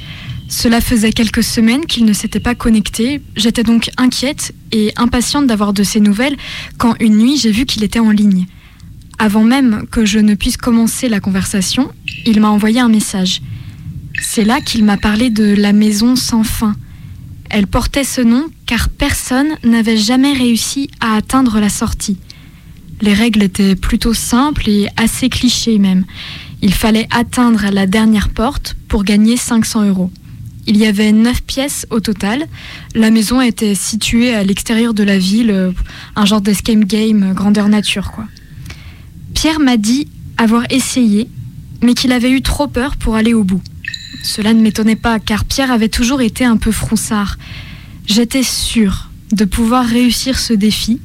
Cela 0.48 0.80
faisait 0.80 1.12
quelques 1.12 1.44
semaines 1.44 1.86
qu'il 1.86 2.04
ne 2.04 2.12
s'était 2.12 2.40
pas 2.40 2.56
connecté. 2.56 3.22
J'étais 3.36 3.62
donc 3.62 3.92
inquiète 3.96 4.52
et 4.72 4.92
impatiente 4.96 5.46
d'avoir 5.46 5.72
de 5.72 5.84
ses 5.84 6.00
nouvelles 6.00 6.36
quand 6.78 6.96
une 6.98 7.16
nuit 7.16 7.36
j'ai 7.36 7.52
vu 7.52 7.64
qu'il 7.64 7.84
était 7.84 8.00
en 8.00 8.10
ligne. 8.10 8.46
Avant 9.20 9.44
même 9.44 9.86
que 9.88 10.04
je 10.04 10.18
ne 10.18 10.34
puisse 10.34 10.56
commencer 10.56 11.08
la 11.08 11.20
conversation, 11.20 11.92
il 12.26 12.40
m'a 12.40 12.50
envoyé 12.50 12.80
un 12.80 12.88
message. 12.88 13.40
C'est 14.20 14.44
là 14.44 14.60
qu'il 14.60 14.84
m'a 14.84 14.96
parlé 14.96 15.30
de 15.30 15.54
la 15.54 15.72
maison 15.72 16.16
sans 16.16 16.42
fin. 16.42 16.74
Elle 17.50 17.68
portait 17.68 18.02
ce 18.02 18.20
nom 18.20 18.46
car 18.66 18.88
personne 18.88 19.50
n'avait 19.62 19.96
jamais 19.96 20.32
réussi 20.32 20.90
à 20.98 21.14
atteindre 21.14 21.60
la 21.60 21.68
sortie. 21.68 22.16
Les 23.00 23.14
règles 23.14 23.42
étaient 23.42 23.76
plutôt 23.76 24.12
simples 24.12 24.68
et 24.68 24.88
assez 24.96 25.28
clichés 25.28 25.78
même. 25.78 26.04
Il 26.62 26.74
fallait 26.74 27.08
atteindre 27.10 27.64
la 27.72 27.86
dernière 27.86 28.28
porte 28.28 28.76
pour 28.88 29.04
gagner 29.04 29.36
500 29.36 29.88
euros. 29.88 30.10
Il 30.66 30.76
y 30.76 30.86
avait 30.86 31.12
9 31.12 31.42
pièces 31.42 31.86
au 31.90 32.00
total. 32.00 32.46
La 32.94 33.10
maison 33.10 33.40
était 33.40 33.74
située 33.74 34.34
à 34.34 34.44
l'extérieur 34.44 34.92
de 34.92 35.02
la 35.02 35.18
ville, 35.18 35.50
euh, 35.50 35.72
un 36.16 36.26
genre 36.26 36.42
d'escape 36.42 36.84
game 36.84 37.32
grandeur 37.32 37.68
nature 37.68 38.12
quoi. 38.12 38.26
Pierre 39.32 39.60
m'a 39.60 39.78
dit 39.78 40.08
avoir 40.36 40.64
essayé, 40.70 41.28
mais 41.82 41.94
qu'il 41.94 42.12
avait 42.12 42.30
eu 42.30 42.42
trop 42.42 42.66
peur 42.66 42.96
pour 42.96 43.14
aller 43.14 43.32
au 43.32 43.44
bout. 43.44 43.62
Cela 44.22 44.52
ne 44.52 44.60
m'étonnait 44.60 44.96
pas, 44.96 45.18
car 45.18 45.46
Pierre 45.46 45.70
avait 45.70 45.88
toujours 45.88 46.20
été 46.20 46.44
un 46.44 46.58
peu 46.58 46.72
froussard. 46.72 47.38
J'étais 48.06 48.42
sûre 48.42 49.10
de 49.32 49.44
pouvoir 49.44 49.86
réussir 49.86 50.38
ce 50.38 50.52
défi 50.52 51.00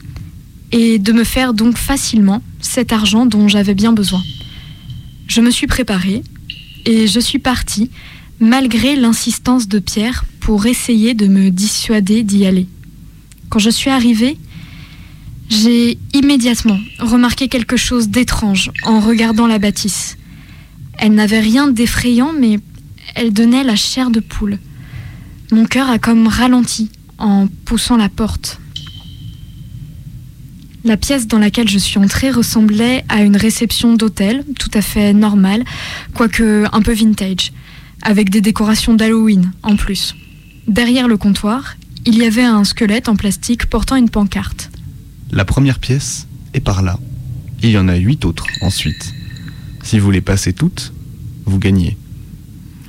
et 0.72 1.00
de 1.00 1.12
me 1.12 1.24
faire 1.24 1.54
donc 1.54 1.78
facilement 1.78 2.42
cet 2.60 2.94
argent 2.94 3.26
dont 3.26 3.48
j'avais 3.48 3.74
bien 3.74 3.94
besoin. 3.94 4.24
Je 5.28 5.42
me 5.42 5.52
suis 5.52 5.68
préparée 5.68 6.24
et 6.86 7.08
je 7.08 7.20
suis 7.20 7.40
partie, 7.40 7.90
malgré 8.40 8.96
l'insistance 8.96 9.68
de 9.68 9.80
Pierre, 9.80 10.26
pour 10.40 10.66
essayer 10.66 11.14
de 11.14 11.28
me 11.28 11.50
dissuader 11.50 12.24
d'y 12.24 12.46
aller. 12.46 12.68
Quand 13.50 13.60
je 13.60 13.70
suis 13.70 13.90
arrivée, 13.90 14.38
j'ai 15.50 15.98
immédiatement 16.14 16.80
remarqué 17.00 17.48
quelque 17.48 17.78
chose 17.78 18.10
d'étrange 18.10 18.72
en 18.84 19.00
regardant 19.00 19.48
la 19.48 19.60
bâtisse. 19.60 20.18
Elle 20.98 21.14
n'avait 21.14 21.40
rien 21.40 21.68
d'effrayant, 21.68 22.34
mais 22.38 22.60
elle 23.16 23.34
donnait 23.34 23.64
la 23.64 23.76
chair 23.76 24.10
de 24.10 24.20
poule. 24.20 24.60
Mon 25.52 25.66
cœur 25.66 25.90
a 25.90 26.00
comme 26.00 26.28
ralenti 26.28 26.90
en 27.18 27.48
poussant 27.66 27.98
la 27.98 28.10
porte. 28.10 28.60
La 30.86 30.98
pièce 30.98 31.28
dans 31.28 31.40
laquelle 31.40 31.68
je 31.68 31.80
suis 31.80 31.98
entrée 31.98 32.30
ressemblait 32.30 33.04
à 33.10 33.24
une 33.24 33.36
réception 33.36 33.96
d'hôtel, 33.96 34.46
tout 34.60 34.70
à 34.76 34.84
fait 34.84 35.14
normale, 35.14 35.64
quoique 36.14 36.66
un 36.72 36.82
peu 36.84 36.94
vintage, 36.94 37.52
avec 38.04 38.30
des 38.30 38.40
décorations 38.40 38.94
d'Halloween 38.94 39.52
en 39.64 39.78
plus. 39.78 40.14
Derrière 40.68 41.08
le 41.08 41.18
comptoir, 41.18 41.76
il 42.06 42.20
y 42.20 42.24
avait 42.24 42.44
un 42.44 42.64
squelette 42.64 43.10
en 43.10 43.16
plastique 43.16 43.66
portant 43.66 43.96
une 43.96 44.12
pancarte. 44.12 44.70
la 45.32 45.44
première 45.44 45.80
pièce 45.80 46.28
est 46.54 46.60
par 46.60 46.84
là. 46.84 47.00
Il 47.64 47.72
y 47.72 47.80
en 47.80 47.88
a 47.88 47.96
huit 47.96 48.24
autres 48.24 48.46
ensuite. 48.62 49.12
Si 49.82 49.98
vous 49.98 50.12
les 50.12 50.22
passez 50.22 50.54
toutes, 50.54 50.94
vous 51.46 51.58
gagnez. 51.58 51.98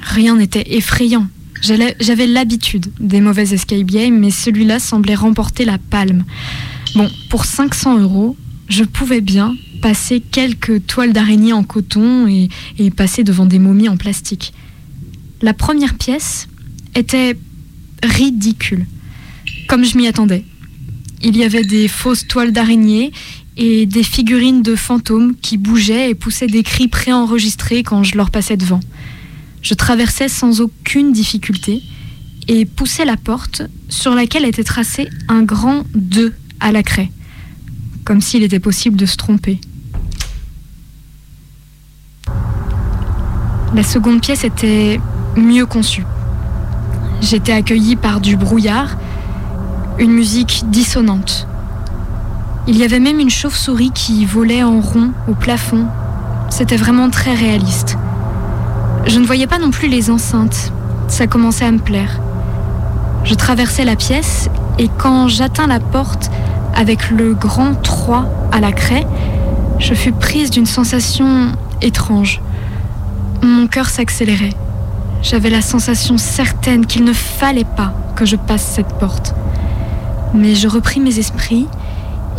Rien 0.03 0.37
n'était 0.37 0.77
effrayant. 0.77 1.29
J'avais 1.63 2.27
l'habitude 2.27 2.93
des 3.01 3.23
mauvais 3.23 3.55
escape 3.55 3.87
games, 3.87 4.19
mais 4.19 4.31
celui-là 4.31 4.81
semblait 4.81 5.15
remporter 5.15 5.65
la 5.65 5.79
palme. 5.79 6.25
Bon, 6.97 7.11
pour 7.29 7.45
500 7.45 7.99
euros, 7.99 8.39
je 8.71 8.83
pouvais 8.83 9.21
bien 9.21 9.55
passer 9.83 10.21
quelques 10.21 10.87
toiles 10.87 11.13
d'araignée 11.13 11.53
en 11.53 11.63
coton 11.63 12.27
et, 12.27 12.49
passer 12.91 13.23
devant 13.23 13.45
des 13.45 13.59
momies 13.59 13.91
en 13.91 13.99
plastique. 13.99 14.55
La 15.43 15.53
première 15.53 15.93
pièce 15.93 16.49
était 16.95 17.37
ridicule, 18.03 18.87
comme 19.69 19.85
je 19.85 19.99
m'y 19.99 20.07
attendais. 20.07 20.47
Il 21.23 21.37
y 21.37 21.45
avait 21.45 21.65
des 21.65 21.87
fausses 21.87 22.27
toiles 22.27 22.53
d'araignée 22.53 23.13
et 23.59 23.85
des 23.85 24.03
figurines 24.03 24.63
de 24.63 24.75
fantômes 24.75 25.35
qui 25.37 25.59
bougeaient 25.59 26.09
et 26.09 26.15
poussaient 26.15 26.47
des 26.47 26.63
cris 26.63 26.89
préenregistrés 26.89 27.83
quand 27.83 28.05
je 28.05 28.17
leur 28.17 28.31
passais 28.31 28.57
devant. 28.57 28.81
Je 29.61 29.75
traversais 29.75 30.31
sans 30.31 30.63
aucune 30.63 31.13
difficulté 31.13 31.83
et 32.49 32.65
poussais 32.65 33.05
la 33.05 33.19
porte 33.19 33.61
sur 33.91 34.15
laquelle 34.15 34.47
était 34.47 34.65
tracé 34.65 35.11
un 35.29 35.43
grand 35.43 35.85
2 35.95 36.33
à 36.61 36.73
la 36.73 36.83
craie, 36.83 37.11
comme 38.05 38.21
s'il 38.21 38.43
était 38.43 38.61
possible 38.61 38.97
de 38.97 39.07
se 39.07 39.17
tromper. 39.17 39.61
La 43.75 43.83
seconde 43.83 44.21
pièce 44.21 44.45
était 44.45 45.01
mieux 45.37 45.67
conçue. 45.67 46.05
J'étais 47.21 47.53
accueillie 47.53 47.97
par 47.97 48.21
du 48.21 48.37
brouillard 48.37 48.97
une 49.99 50.13
musique 50.13 50.65
dissonante. 50.69 51.47
Il 52.67 52.77
y 52.77 52.85
avait 52.85 53.01
même 53.01 53.21
une 53.21 53.31
chauve-souris 53.31 53.91
qui 53.95 54.25
volait 54.27 54.63
en 54.63 54.81
rond 54.81 55.13
au 55.29 55.35
plafond. 55.35 55.87
C'était 56.51 56.77
vraiment 56.77 57.11
très 57.11 57.35
réaliste. 57.35 57.97
Je 59.07 59.19
ne 59.19 59.27
voyais 59.27 59.47
pas 59.47 59.59
non 59.59 59.71
plus 59.71 59.89
les 59.89 60.11
enceintes. 60.11 60.73
Ça 61.09 61.27
commençait 61.27 61.65
à 61.65 61.71
me 61.71 61.79
plaire. 61.79 62.21
Je 63.25 63.35
traversais 63.35 63.85
la 63.85 63.97
pièce 63.97 64.49
et 64.79 64.89
quand 64.99 65.29
j'atteins 65.29 65.67
la 65.67 65.81
porte 65.81 66.31
avec 66.75 67.11
le 67.11 67.35
grand 67.35 67.75
3 67.75 68.27
à 68.53 68.61
la 68.61 68.73
craie, 68.73 69.07
je 69.79 69.95
fus 69.95 70.13
prise 70.13 70.51
d'une 70.51 70.67
sensation 70.67 71.53
étrange. 71.81 72.41
Mon 73.43 73.67
cœur 73.67 73.89
s'accélérait. 73.89 74.55
J'avais 75.23 75.51
la 75.51 75.63
sensation 75.63 76.19
certaine 76.19 76.87
qu'il 76.87 77.05
ne 77.05 77.13
fallait 77.13 77.65
pas 77.65 77.93
que 78.15 78.25
je 78.25 78.37
passe 78.37 78.65
cette 78.65 78.99
porte. 78.99 79.35
Mais 80.35 80.55
je 80.55 80.69
repris 80.69 81.01
mes 81.01 81.19
esprits 81.19 81.67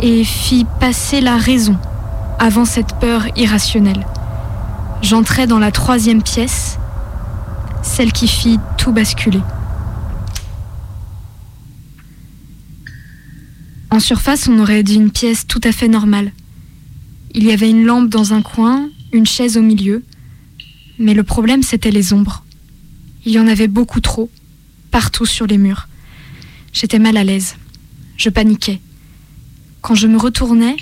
et 0.00 0.22
fis 0.22 0.66
passer 0.78 1.20
la 1.20 1.36
raison 1.36 1.76
avant 2.38 2.64
cette 2.64 2.94
peur 2.94 3.26
irrationnelle. 3.36 4.06
J'entrai 5.02 5.46
dans 5.46 5.58
la 5.58 5.72
troisième 5.72 6.22
pièce, 6.22 6.78
celle 7.82 8.12
qui 8.12 8.28
fit 8.28 8.60
tout 8.76 8.92
basculer. 8.92 9.40
En 13.90 14.00
surface, 14.00 14.48
on 14.48 14.58
aurait 14.58 14.82
dit 14.82 14.96
une 14.96 15.10
pièce 15.10 15.46
tout 15.46 15.60
à 15.64 15.72
fait 15.72 15.88
normale. 15.88 16.32
Il 17.34 17.44
y 17.44 17.52
avait 17.52 17.70
une 17.70 17.84
lampe 17.84 18.10
dans 18.10 18.34
un 18.34 18.42
coin, 18.42 18.90
une 19.12 19.26
chaise 19.26 19.56
au 19.56 19.62
milieu, 19.62 20.04
mais 20.98 21.14
le 21.14 21.22
problème 21.22 21.62
c'était 21.62 21.90
les 21.90 22.12
ombres. 22.12 22.44
Il 23.24 23.32
y 23.32 23.38
en 23.38 23.46
avait 23.46 23.68
beaucoup 23.68 24.00
trop, 24.00 24.30
partout 24.90 25.26
sur 25.26 25.46
les 25.46 25.58
murs. 25.58 25.88
J'étais 26.72 26.98
mal 26.98 27.16
à 27.16 27.24
l'aise. 27.24 27.56
Je 28.16 28.28
paniquais. 28.28 28.80
Quand 29.80 29.94
je 29.94 30.06
me 30.06 30.18
retournais, 30.18 30.76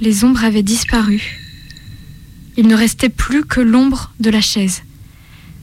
les 0.00 0.24
ombres 0.24 0.44
avaient 0.44 0.62
disparu. 0.62 1.40
Il 2.56 2.66
ne 2.66 2.74
restait 2.74 3.08
plus 3.08 3.44
que 3.44 3.60
l'ombre 3.60 4.12
de 4.20 4.30
la 4.30 4.40
chaise. 4.40 4.82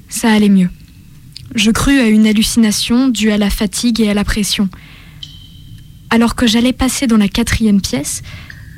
Ça 0.10 0.32
allait 0.32 0.50
mieux. 0.50 0.70
Je 1.54 1.72
crus 1.72 2.00
à 2.00 2.08
une 2.08 2.26
hallucination 2.26 3.10
due 3.10 3.32
à 3.32 3.38
la 3.38 3.50
fatigue 3.50 4.02
et 4.02 4.10
à 4.10 4.14
la 4.14 4.24
pression. 4.24 4.70
Alors 6.10 6.36
que 6.36 6.48
j'allais 6.48 6.74
passer 6.74 7.08
dans 7.08 7.18
la 7.18 7.28
quatrième 7.28 7.82
pièce, 7.82 8.22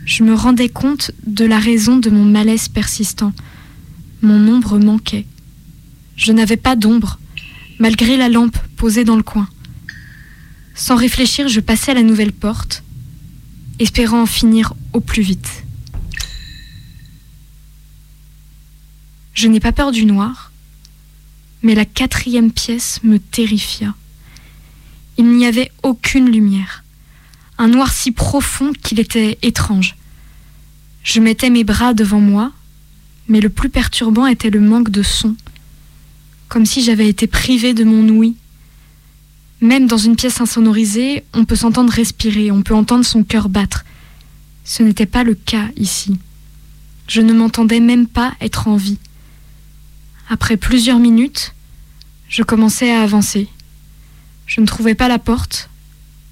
je 0.05 0.23
me 0.23 0.33
rendais 0.33 0.69
compte 0.69 1.11
de 1.25 1.45
la 1.45 1.59
raison 1.59 1.97
de 1.97 2.09
mon 2.09 2.23
malaise 2.23 2.69
persistant. 2.69 3.33
Mon 4.21 4.47
ombre 4.47 4.79
manquait. 4.79 5.25
Je 6.15 6.31
n'avais 6.31 6.57
pas 6.57 6.75
d'ombre, 6.75 7.19
malgré 7.79 8.17
la 8.17 8.29
lampe 8.29 8.57
posée 8.75 9.03
dans 9.03 9.17
le 9.17 9.23
coin. 9.23 9.47
Sans 10.75 10.95
réfléchir, 10.95 11.47
je 11.47 11.59
passai 11.59 11.91
à 11.91 11.95
la 11.95 12.03
nouvelle 12.03 12.31
porte, 12.31 12.83
espérant 13.79 14.21
en 14.21 14.25
finir 14.25 14.73
au 14.93 14.99
plus 14.99 15.21
vite. 15.21 15.63
Je 19.33 19.47
n'ai 19.47 19.59
pas 19.59 19.71
peur 19.71 19.91
du 19.91 20.05
noir, 20.05 20.51
mais 21.61 21.75
la 21.75 21.85
quatrième 21.85 22.51
pièce 22.51 22.99
me 23.03 23.19
terrifia. 23.19 23.93
Il 25.17 25.27
n'y 25.35 25.45
avait 25.45 25.71
aucune 25.83 26.31
lumière, 26.31 26.83
un 27.57 27.67
noir 27.67 27.91
si 27.91 28.11
profond 28.11 28.71
qu'il 28.73 28.99
était 28.99 29.37
étrange. 29.41 29.95
Je 31.03 31.19
mettais 31.19 31.49
mes 31.49 31.63
bras 31.63 31.93
devant 31.93 32.19
moi, 32.19 32.51
mais 33.27 33.39
le 33.39 33.49
plus 33.49 33.69
perturbant 33.69 34.27
était 34.27 34.49
le 34.49 34.59
manque 34.59 34.89
de 34.89 35.03
son, 35.03 35.35
comme 36.47 36.65
si 36.65 36.83
j'avais 36.83 37.07
été 37.07 37.27
privée 37.27 37.73
de 37.73 37.83
mon 37.83 38.07
ouïe. 38.09 38.35
Même 39.61 39.87
dans 39.87 39.97
une 39.97 40.15
pièce 40.15 40.39
insonorisée, 40.39 41.23
on 41.33 41.45
peut 41.45 41.55
s'entendre 41.55 41.91
respirer, 41.91 42.51
on 42.51 42.61
peut 42.61 42.75
entendre 42.75 43.05
son 43.05 43.23
cœur 43.23 43.49
battre. 43.49 43.85
Ce 44.63 44.83
n'était 44.83 45.05
pas 45.05 45.23
le 45.23 45.33
cas 45.33 45.69
ici. 45.77 46.19
Je 47.07 47.21
ne 47.21 47.33
m'entendais 47.33 47.79
même 47.79 48.05
pas 48.05 48.33
être 48.41 48.67
en 48.67 48.75
vie. 48.75 48.99
Après 50.29 50.57
plusieurs 50.57 50.99
minutes, 50.99 51.55
je 52.27 52.43
commençais 52.43 52.91
à 52.91 53.01
avancer. 53.01 53.47
Je 54.45 54.61
ne 54.61 54.65
trouvais 54.65 54.95
pas 54.95 55.07
la 55.07 55.19
porte. 55.19 55.69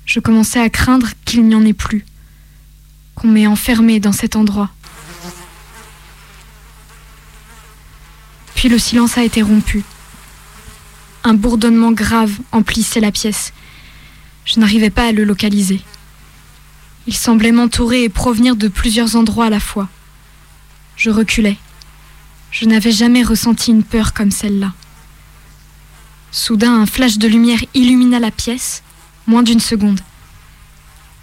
Je 0.06 0.20
commençais 0.20 0.60
à 0.60 0.70
craindre 0.70 1.10
qu'il 1.26 1.46
n'y 1.46 1.56
en 1.56 1.66
ait 1.66 1.74
plus, 1.74 2.06
qu'on 3.16 3.28
m'ait 3.28 3.48
enfermé 3.48 4.00
dans 4.00 4.12
cet 4.12 4.36
endroit. 4.36 4.70
Puis 8.54 8.70
le 8.70 8.80
silence 8.80 9.18
a 9.18 9.24
été 9.24 9.42
rompu. 9.42 9.84
Un 11.24 11.34
bourdonnement 11.34 11.92
grave 11.92 12.38
emplissait 12.52 13.00
la 13.00 13.12
pièce. 13.12 13.52
Je 14.46 14.60
n'arrivais 14.60 14.92
pas 14.92 15.08
à 15.08 15.12
le 15.12 15.24
localiser. 15.24 15.82
Il 17.08 17.16
semblait 17.16 17.52
m'entourer 17.52 18.04
et 18.04 18.10
provenir 18.10 18.56
de 18.56 18.68
plusieurs 18.68 19.16
endroits 19.16 19.48
à 19.48 19.50
la 19.50 19.60
fois. 19.60 19.90
Je 20.96 21.10
reculais. 21.10 21.58
Je 22.52 22.66
n'avais 22.66 22.92
jamais 22.92 23.24
ressenti 23.24 23.72
une 23.72 23.84
peur 23.84 24.14
comme 24.14 24.32
celle-là. 24.32 24.74
Soudain, 26.32 26.82
un 26.82 26.86
flash 26.86 27.18
de 27.18 27.28
lumière 27.28 27.60
illumina 27.74 28.20
la 28.20 28.32
pièce, 28.32 28.84
moins 29.28 29.44
d'une 29.44 29.60
seconde. 29.60 30.02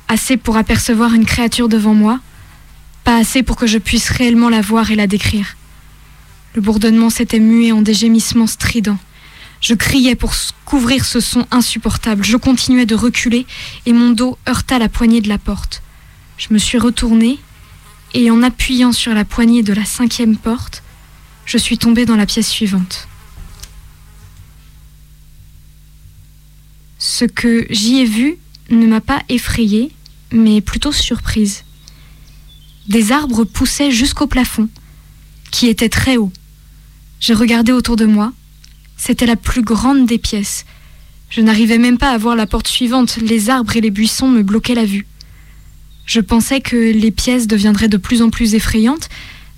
Assez 0.09 0.37
pour 0.37 0.57
apercevoir 0.57 1.15
une 1.15 1.25
créature 1.25 1.69
devant 1.69 1.95
moi, 1.95 2.21
pas 3.05 3.17
assez 3.17 3.43
pour 3.43 3.57
que 3.57 3.67
je 3.67 3.79
puisse 3.79 4.11
réellement 4.11 4.49
la 4.49 4.61
voir 4.61 4.91
et 4.91 4.97
la 4.97 5.07
décrire. 5.07 5.57
Le 6.55 6.61
bourdonnement 6.61 7.11
s'était 7.11 7.41
mué 7.41 7.73
en 7.73 7.83
des 7.83 7.95
gémissements 7.95 8.47
stridents. 8.47 8.99
Je 9.61 9.75
criais 9.75 10.17
pour 10.17 10.35
couvrir 10.65 11.05
ce 11.05 11.21
son 11.21 11.47
insupportable. 11.51 12.25
Je 12.25 12.37
continuais 12.37 12.87
de 12.87 12.95
reculer 12.95 13.47
et 13.87 13.93
mon 13.93 14.11
dos 14.11 14.37
heurta 14.49 14.79
la 14.79 14.89
poignée 14.89 15.21
de 15.21 15.29
la 15.29 15.39
porte. 15.39 15.83
Je 16.37 16.49
me 16.51 16.59
suis 16.59 16.79
retournée 16.79 17.39
et 18.15 18.31
en 18.31 18.43
appuyant 18.43 18.93
sur 18.93 19.15
la 19.15 19.25
poignée 19.25 19.63
de 19.63 19.73
la 19.73 19.85
cinquième 19.85 20.37
porte, 20.37 20.83
je 21.47 21.59
suis 21.59 21.79
tombée 21.79 22.05
dans 22.05 22.17
la 22.17 22.27
pièce 22.27 22.49
suivante. 22.49 23.09
Ce 27.05 27.25
que 27.25 27.67
j'y 27.69 27.99
ai 27.99 28.05
vu 28.05 28.37
ne 28.71 28.87
m'a 28.87 29.01
pas 29.01 29.25
effrayée, 29.29 29.91
mais 30.31 30.61
plutôt 30.61 30.93
surprise. 30.93 31.65
Des 32.87 33.11
arbres 33.11 33.43
poussaient 33.43 33.91
jusqu'au 33.91 34.29
plafond, 34.29 34.69
qui 35.51 35.67
était 35.67 35.89
très 35.89 36.17
haut. 36.17 36.31
J'ai 37.19 37.35
regardé 37.35 37.73
autour 37.73 37.97
de 37.97 38.07
moi. 38.07 38.33
C'était 38.97 39.27
la 39.27 39.35
plus 39.35 39.63
grande 39.63 40.07
des 40.07 40.19
pièces. 40.19 40.65
Je 41.29 41.41
n'arrivais 41.41 41.79
même 41.79 41.99
pas 41.99 42.13
à 42.13 42.19
voir 42.19 42.37
la 42.37 42.47
porte 42.47 42.69
suivante. 42.69 43.17
Les 43.17 43.51
arbres 43.51 43.77
et 43.77 43.81
les 43.81 43.91
buissons 43.91 44.29
me 44.29 44.45
bloquaient 44.45 44.77
la 44.77 44.85
vue. 44.85 45.09
Je 46.07 46.21
pensais 46.21 46.61
que 46.61 46.77
les 46.77 47.11
pièces 47.11 47.49
deviendraient 47.49 47.89
de 47.89 47.97
plus 47.97 48.23
en 48.23 48.31
plus 48.31 48.55
effrayantes, 48.55 49.09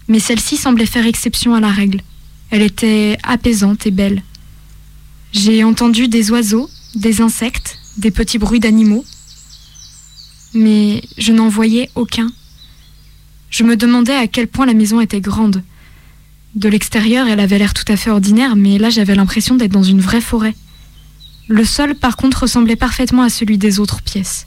mais 0.09 0.19
celle-ci 0.19 0.57
semblait 0.57 0.87
faire 0.87 1.05
exception 1.05 1.55
à 1.55 1.61
la 1.61 1.71
règle. 1.71 2.01
Elle 2.49 2.63
était 2.63 3.19
apaisante 3.23 3.87
et 3.87 3.91
belle. 3.91 4.23
J'ai 5.33 5.63
entendu 5.63 6.09
des 6.09 6.31
oiseaux, 6.31 6.71
des 6.95 7.21
insectes, 7.21 7.79
des 7.97 8.11
petits 8.11 8.39
bruits 8.39 8.61
d'animaux, 8.61 9.05
mais 10.55 11.03
je 11.19 11.33
n'en 11.33 11.49
voyais 11.49 11.91
aucun. 11.95 12.31
Je 13.51 13.65
me 13.65 13.77
demandais 13.77 14.15
à 14.15 14.27
quel 14.27 14.49
point 14.49 14.67
la 14.67 14.75
maison 14.75 15.01
était 15.01 15.21
grande. 15.21 15.63
De 16.55 16.69
l'extérieur, 16.69 17.27
elle 17.27 17.41
avait 17.41 17.59
l'air 17.59 17.75
tout 17.75 17.85
à 17.89 17.97
fait 17.97 18.11
ordinaire, 18.11 18.57
mais 18.57 18.79
là 18.79 18.91
j'avais 18.91 19.15
l'impression 19.15 19.57
d'être 19.57 19.73
dans 19.73 19.83
une 19.83 20.01
vraie 20.01 20.21
forêt. 20.21 20.55
Le 21.49 21.65
sol, 21.65 21.95
par 21.95 22.17
contre, 22.17 22.43
ressemblait 22.43 22.77
parfaitement 22.77 23.23
à 23.23 23.29
celui 23.29 23.59
des 23.59 23.81
autres 23.81 24.03
pièces. 24.03 24.47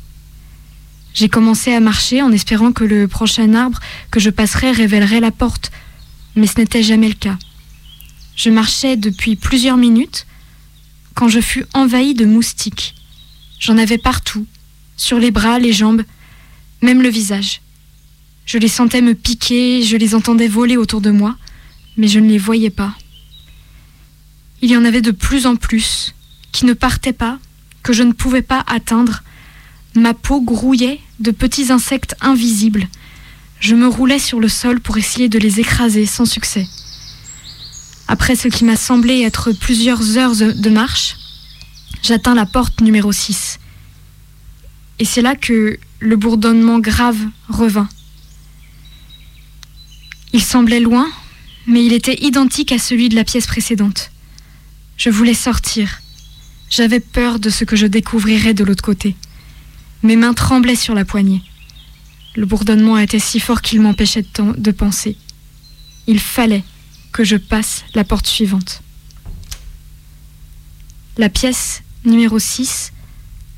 J'ai 1.14 1.30
commencé 1.30 1.74
à 1.74 1.80
marcher 1.80 2.22
en 2.22 2.32
espérant 2.32 2.72
que 2.72 2.84
le 2.84 3.08
prochain 3.08 3.54
arbre 3.54 3.80
que 4.12 4.20
je 4.20 4.30
passerais 4.30 4.72
révélerait 4.72 5.20
la 5.20 5.32
porte, 5.32 5.72
mais 6.36 6.48
ce 6.48 6.60
n'était 6.60 6.84
jamais 6.84 7.08
le 7.08 7.16
cas. 7.16 7.38
Je 8.36 8.50
marchais 8.50 8.98
depuis 8.98 9.36
plusieurs 9.36 9.78
minutes 9.78 10.26
quand 11.18 11.30
je 11.30 11.42
fus 11.42 11.66
envahi 11.74 12.14
de 12.14 12.26
moustiques. 12.26 12.94
J'en 13.60 13.80
avais 13.80 13.98
partout, 13.98 14.46
sur 14.98 15.18
les 15.18 15.32
bras, 15.32 15.58
les 15.58 15.74
jambes, 15.74 16.04
même 16.84 17.02
le 17.02 17.10
visage. 17.10 17.62
Je 18.46 18.60
les 18.60 18.68
sentais 18.68 19.02
me 19.02 19.16
piquer, 19.16 19.82
je 19.82 19.98
les 19.98 20.14
entendais 20.14 20.48
voler 20.48 20.78
autour 20.78 21.02
de 21.02 21.10
moi, 21.10 21.36
mais 21.98 22.08
je 22.08 22.20
ne 22.20 22.30
les 22.30 22.38
voyais 22.38 22.70
pas. 22.70 22.94
Il 24.62 24.70
y 24.70 24.78
en 24.78 24.86
avait 24.86 25.02
de 25.02 25.10
plus 25.10 25.48
en 25.48 25.56
plus, 25.56 26.14
qui 26.52 26.66
ne 26.66 26.74
partaient 26.74 27.14
pas, 27.14 27.40
que 27.82 27.94
je 27.94 28.04
ne 28.04 28.14
pouvais 28.14 28.44
pas 28.44 28.64
atteindre. 28.68 29.24
Ma 29.96 30.14
peau 30.14 30.40
grouillait 30.40 31.00
de 31.20 31.32
petits 31.32 31.72
insectes 31.72 32.16
invisibles. 32.22 32.88
Je 33.60 33.74
me 33.74 33.88
roulais 33.88 34.20
sur 34.20 34.40
le 34.40 34.50
sol 34.50 34.80
pour 34.82 35.00
essayer 35.00 35.30
de 35.30 35.40
les 35.40 35.60
écraser 35.60 36.06
sans 36.06 36.26
succès. 36.26 36.68
Après 38.08 38.36
ce 38.36 38.48
qui 38.48 38.64
m'a 38.64 38.78
semblé 38.78 39.22
être 39.22 39.52
plusieurs 39.52 40.18
heures 40.18 40.36
de 40.36 40.70
marche, 40.70 41.16
j'atteins 42.04 42.36
la 42.36 42.46
porte 42.46 42.82
numéro 42.82 43.12
6. 43.12 43.60
Et 45.00 45.06
c'est 45.06 45.22
là 45.22 45.36
que 45.36 45.78
le 46.00 46.16
bourdonnement 46.16 46.80
grave 46.80 47.20
revint. 47.50 47.90
Il 50.34 50.42
semblait 50.42 50.80
loin, 50.80 51.10
mais 51.68 51.86
il 51.86 51.94
était 51.94 52.24
identique 52.24 52.72
à 52.72 52.80
celui 52.80 53.10
de 53.10 53.16
la 53.16 53.24
pièce 53.24 53.48
précédente. 53.48 54.12
Je 54.98 55.10
voulais 55.10 55.34
sortir. 55.34 56.02
J'avais 56.70 57.00
peur 57.00 57.40
de 57.40 57.50
ce 57.50 57.64
que 57.64 57.76
je 57.76 57.88
découvrirais 57.88 58.54
de 58.54 58.64
l'autre 58.64 58.84
côté. 58.84 59.16
Mes 60.04 60.16
mains 60.16 60.34
tremblaient 60.34 60.76
sur 60.76 60.94
la 60.94 61.06
poignée. 61.06 61.42
Le 62.36 62.46
bourdonnement 62.46 62.98
était 62.98 63.20
si 63.20 63.40
fort 63.40 63.62
qu'il 63.62 63.82
m'empêchait 63.82 64.26
de, 64.58 64.72
penser. 64.72 65.18
Il 66.08 66.20
fallait 66.20 66.64
je 67.24 67.38
passe 67.38 67.84
la 67.94 68.04
porte 68.04 68.28
suivante. 68.28 68.82
La 71.18 71.30
pièce 71.30 71.82
numéro 72.06 72.38
6 72.40 72.92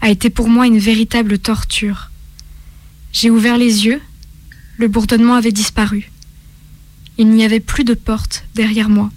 a 0.02 0.10
été 0.10 0.30
pour 0.30 0.48
moi 0.48 0.66
une 0.66 0.80
véritable 0.80 1.40
torture. 1.40 2.10
J'ai 3.12 3.30
ouvert 3.30 3.58
les 3.58 3.86
yeux, 3.86 4.02
le 4.78 4.88
bourdonnement 4.88 5.36
avait 5.36 5.52
disparu. 5.52 6.12
Il 7.18 7.30
n'y 7.30 7.44
avait 7.44 7.60
plus 7.60 7.84
de 7.84 7.94
porte 7.94 8.46
derrière 8.56 8.90
moi. 8.90 9.12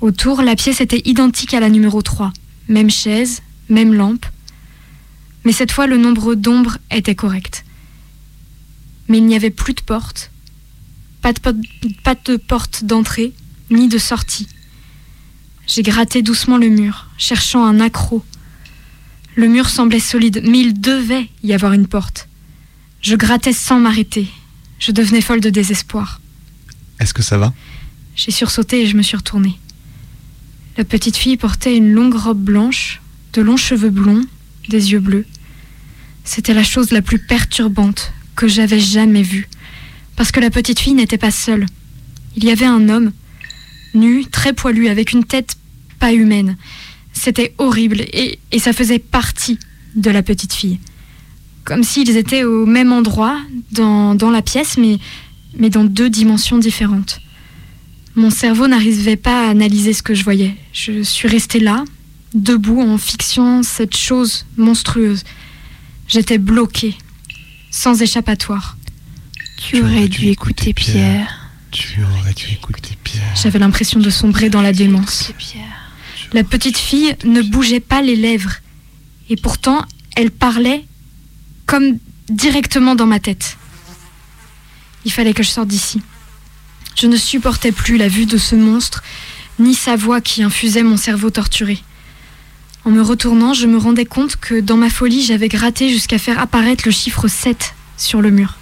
Autour, 0.00 0.40
la 0.40 0.56
pièce 0.56 0.80
était 0.80 1.02
identique 1.04 1.52
à 1.52 1.60
la 1.60 1.68
numéro 1.68 2.00
3. 2.00 2.32
Même 2.68 2.90
chaise, 2.90 3.42
même 3.68 3.92
lampe. 3.92 4.24
Mais 5.44 5.52
cette 5.52 5.72
fois, 5.72 5.86
le 5.86 5.98
nombre 5.98 6.34
d'ombres 6.34 6.78
était 6.90 7.14
correct. 7.14 7.64
Mais 9.08 9.18
il 9.18 9.26
n'y 9.26 9.36
avait 9.36 9.50
plus 9.50 9.74
de 9.74 9.82
porte. 9.82 10.29
Pas 11.22 11.32
de, 11.32 11.40
po- 11.40 11.50
pas 12.02 12.14
de 12.24 12.36
porte 12.36 12.84
d'entrée, 12.84 13.32
ni 13.70 13.88
de 13.88 13.98
sortie. 13.98 14.48
J'ai 15.66 15.82
gratté 15.82 16.22
doucement 16.22 16.56
le 16.56 16.68
mur, 16.68 17.08
cherchant 17.18 17.64
un 17.64 17.80
accroc. 17.80 18.24
Le 19.36 19.46
mur 19.46 19.68
semblait 19.68 20.00
solide, 20.00 20.42
mais 20.46 20.60
il 20.60 20.80
devait 20.80 21.28
y 21.44 21.52
avoir 21.52 21.72
une 21.72 21.86
porte. 21.86 22.28
Je 23.02 23.14
grattais 23.16 23.52
sans 23.52 23.78
m'arrêter. 23.78 24.26
Je 24.78 24.92
devenais 24.92 25.20
folle 25.20 25.40
de 25.40 25.50
désespoir. 25.50 26.20
Est-ce 26.98 27.14
que 27.14 27.22
ça 27.22 27.38
va? 27.38 27.52
J'ai 28.16 28.30
sursauté 28.30 28.82
et 28.82 28.86
je 28.86 28.96
me 28.96 29.02
suis 29.02 29.16
retournée. 29.16 29.58
La 30.76 30.84
petite 30.84 31.16
fille 31.16 31.36
portait 31.36 31.76
une 31.76 31.92
longue 31.92 32.14
robe 32.14 32.42
blanche, 32.42 33.00
de 33.34 33.42
longs 33.42 33.56
cheveux 33.56 33.90
blonds, 33.90 34.24
des 34.68 34.92
yeux 34.92 35.00
bleus. 35.00 35.26
C'était 36.24 36.54
la 36.54 36.64
chose 36.64 36.90
la 36.90 37.02
plus 37.02 37.18
perturbante 37.18 38.12
que 38.36 38.48
j'avais 38.48 38.80
jamais 38.80 39.22
vue. 39.22 39.48
Parce 40.20 40.32
que 40.32 40.40
la 40.40 40.50
petite 40.50 40.78
fille 40.80 40.92
n'était 40.92 41.16
pas 41.16 41.30
seule. 41.30 41.64
Il 42.36 42.44
y 42.44 42.50
avait 42.50 42.66
un 42.66 42.90
homme, 42.90 43.10
nu, 43.94 44.26
très 44.26 44.52
poilu, 44.52 44.88
avec 44.88 45.12
une 45.12 45.24
tête 45.24 45.56
pas 45.98 46.12
humaine. 46.12 46.58
C'était 47.14 47.54
horrible 47.56 48.02
et, 48.12 48.38
ça 48.58 48.74
faisait 48.74 48.98
partie 48.98 49.58
de 49.94 50.10
la 50.10 50.22
petite 50.22 50.52
fille. 50.52 50.78
Comme 51.64 51.82
s'ils 51.82 52.18
étaient 52.18 52.44
au 52.44 52.66
même 52.66 52.92
endroit 52.92 53.40
dans, 53.72 54.14
la 54.30 54.42
pièce, 54.42 54.76
mais, 54.76 54.98
mais 55.56 55.70
dans 55.70 55.84
deux 55.84 56.10
dimensions 56.10 56.58
différentes. 56.58 57.18
Mon 58.14 58.28
cerveau 58.28 58.68
n'arrivait 58.68 59.16
pas 59.16 59.46
à 59.46 59.48
analyser 59.48 59.94
ce 59.94 60.02
que 60.02 60.12
je 60.12 60.22
voyais. 60.22 60.54
Je 60.74 61.02
suis 61.02 61.28
restée 61.28 61.60
là, 61.60 61.82
debout, 62.34 62.82
en 62.82 62.98
fixant 62.98 63.62
cette 63.62 63.96
chose 63.96 64.44
monstrueuse. 64.58 65.24
J'étais 66.08 66.36
bloquée, 66.36 66.94
sans 67.70 68.02
échappatoire. 68.02 68.76
Tu 69.60 69.82
aurais 69.82 70.08
dû 70.08 70.28
écouter 70.28 70.72
Pierre. 70.72 71.50
Tu 71.70 72.02
aurais 72.02 72.32
dû 72.32 72.46
écouter 72.46 72.96
Pierre. 73.04 73.36
J'avais 73.40 73.58
l'impression 73.58 74.00
de 74.00 74.08
sombrer 74.08 74.48
dans 74.48 74.62
la 74.62 74.72
démence. 74.72 75.32
La 76.32 76.44
petite 76.44 76.78
fille 76.78 77.14
ne 77.24 77.42
bougeait 77.42 77.80
pas 77.80 78.00
les 78.00 78.16
lèvres. 78.16 78.54
Et 79.28 79.36
pourtant, 79.36 79.84
elle 80.16 80.30
parlait 80.30 80.84
comme 81.66 81.98
directement 82.30 82.94
dans 82.94 83.06
ma 83.06 83.20
tête. 83.20 83.58
Il 85.04 85.12
fallait 85.12 85.34
que 85.34 85.42
je 85.42 85.50
sorte 85.50 85.68
d'ici. 85.68 86.00
Je 86.98 87.06
ne 87.06 87.16
supportais 87.16 87.70
plus 87.70 87.98
la 87.98 88.08
vue 88.08 88.26
de 88.26 88.38
ce 88.38 88.56
monstre, 88.56 89.02
ni 89.58 89.74
sa 89.74 89.94
voix 89.94 90.20
qui 90.20 90.42
infusait 90.42 90.82
mon 90.82 90.96
cerveau 90.96 91.30
torturé. 91.30 91.78
En 92.86 92.90
me 92.90 93.02
retournant, 93.02 93.52
je 93.52 93.66
me 93.66 93.76
rendais 93.76 94.06
compte 94.06 94.36
que 94.36 94.58
dans 94.58 94.78
ma 94.78 94.88
folie, 94.88 95.22
j'avais 95.22 95.48
gratté 95.48 95.90
jusqu'à 95.90 96.18
faire 96.18 96.38
apparaître 96.38 96.84
le 96.86 96.92
chiffre 96.92 97.28
7 97.28 97.74
sur 97.98 98.22
le 98.22 98.30
mur. 98.30 98.56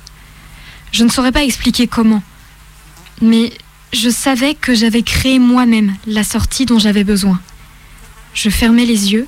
Je 0.92 1.04
ne 1.04 1.08
saurais 1.10 1.32
pas 1.32 1.44
expliquer 1.44 1.86
comment, 1.86 2.22
mais 3.20 3.52
je 3.92 4.10
savais 4.10 4.54
que 4.54 4.74
j'avais 4.74 5.02
créé 5.02 5.38
moi-même 5.38 5.94
la 6.06 6.24
sortie 6.24 6.66
dont 6.66 6.78
j'avais 6.78 7.04
besoin. 7.04 7.40
Je 8.34 8.50
fermais 8.50 8.84
les 8.84 9.12
yeux 9.12 9.26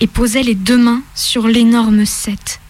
et 0.00 0.06
posais 0.06 0.42
les 0.42 0.54
deux 0.54 0.78
mains 0.78 1.02
sur 1.14 1.46
l'énorme 1.48 2.04
7. 2.04 2.60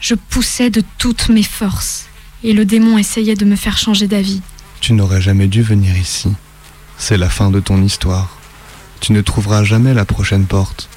Je 0.00 0.14
poussais 0.14 0.70
de 0.70 0.82
toutes 0.98 1.28
mes 1.28 1.42
forces 1.42 2.06
et 2.42 2.52
le 2.52 2.64
démon 2.64 2.98
essayait 2.98 3.34
de 3.34 3.44
me 3.44 3.56
faire 3.56 3.76
changer 3.76 4.06
d'avis. 4.06 4.40
Tu 4.80 4.92
n'aurais 4.92 5.20
jamais 5.20 5.46
dû 5.46 5.62
venir 5.62 5.96
ici. 5.96 6.28
C'est 6.96 7.18
la 7.18 7.28
fin 7.28 7.50
de 7.50 7.60
ton 7.60 7.82
histoire. 7.82 8.38
Tu 9.00 9.12
ne 9.12 9.20
trouveras 9.20 9.64
jamais 9.64 9.94
la 9.94 10.04
prochaine 10.04 10.46
porte. 10.46 10.88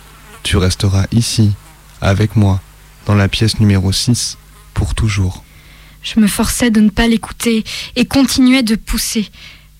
Tu 0.44 0.58
resteras 0.58 1.06
ici, 1.12 1.54
avec 2.02 2.36
moi, 2.36 2.62
dans 3.06 3.16
la 3.16 3.28
pièce 3.28 3.60
numéro 3.60 3.92
6, 3.92 4.38
pour 4.74 4.96
toujours. 4.96 5.44
Je 6.04 6.20
me 6.20 6.28
forçais 6.28 6.70
de 6.70 6.82
ne 6.82 6.90
pas 6.90 7.08
l'écouter 7.08 7.64
et 7.96 8.06
continuais 8.06 8.64
de 8.64 8.76
pousser 8.76 9.30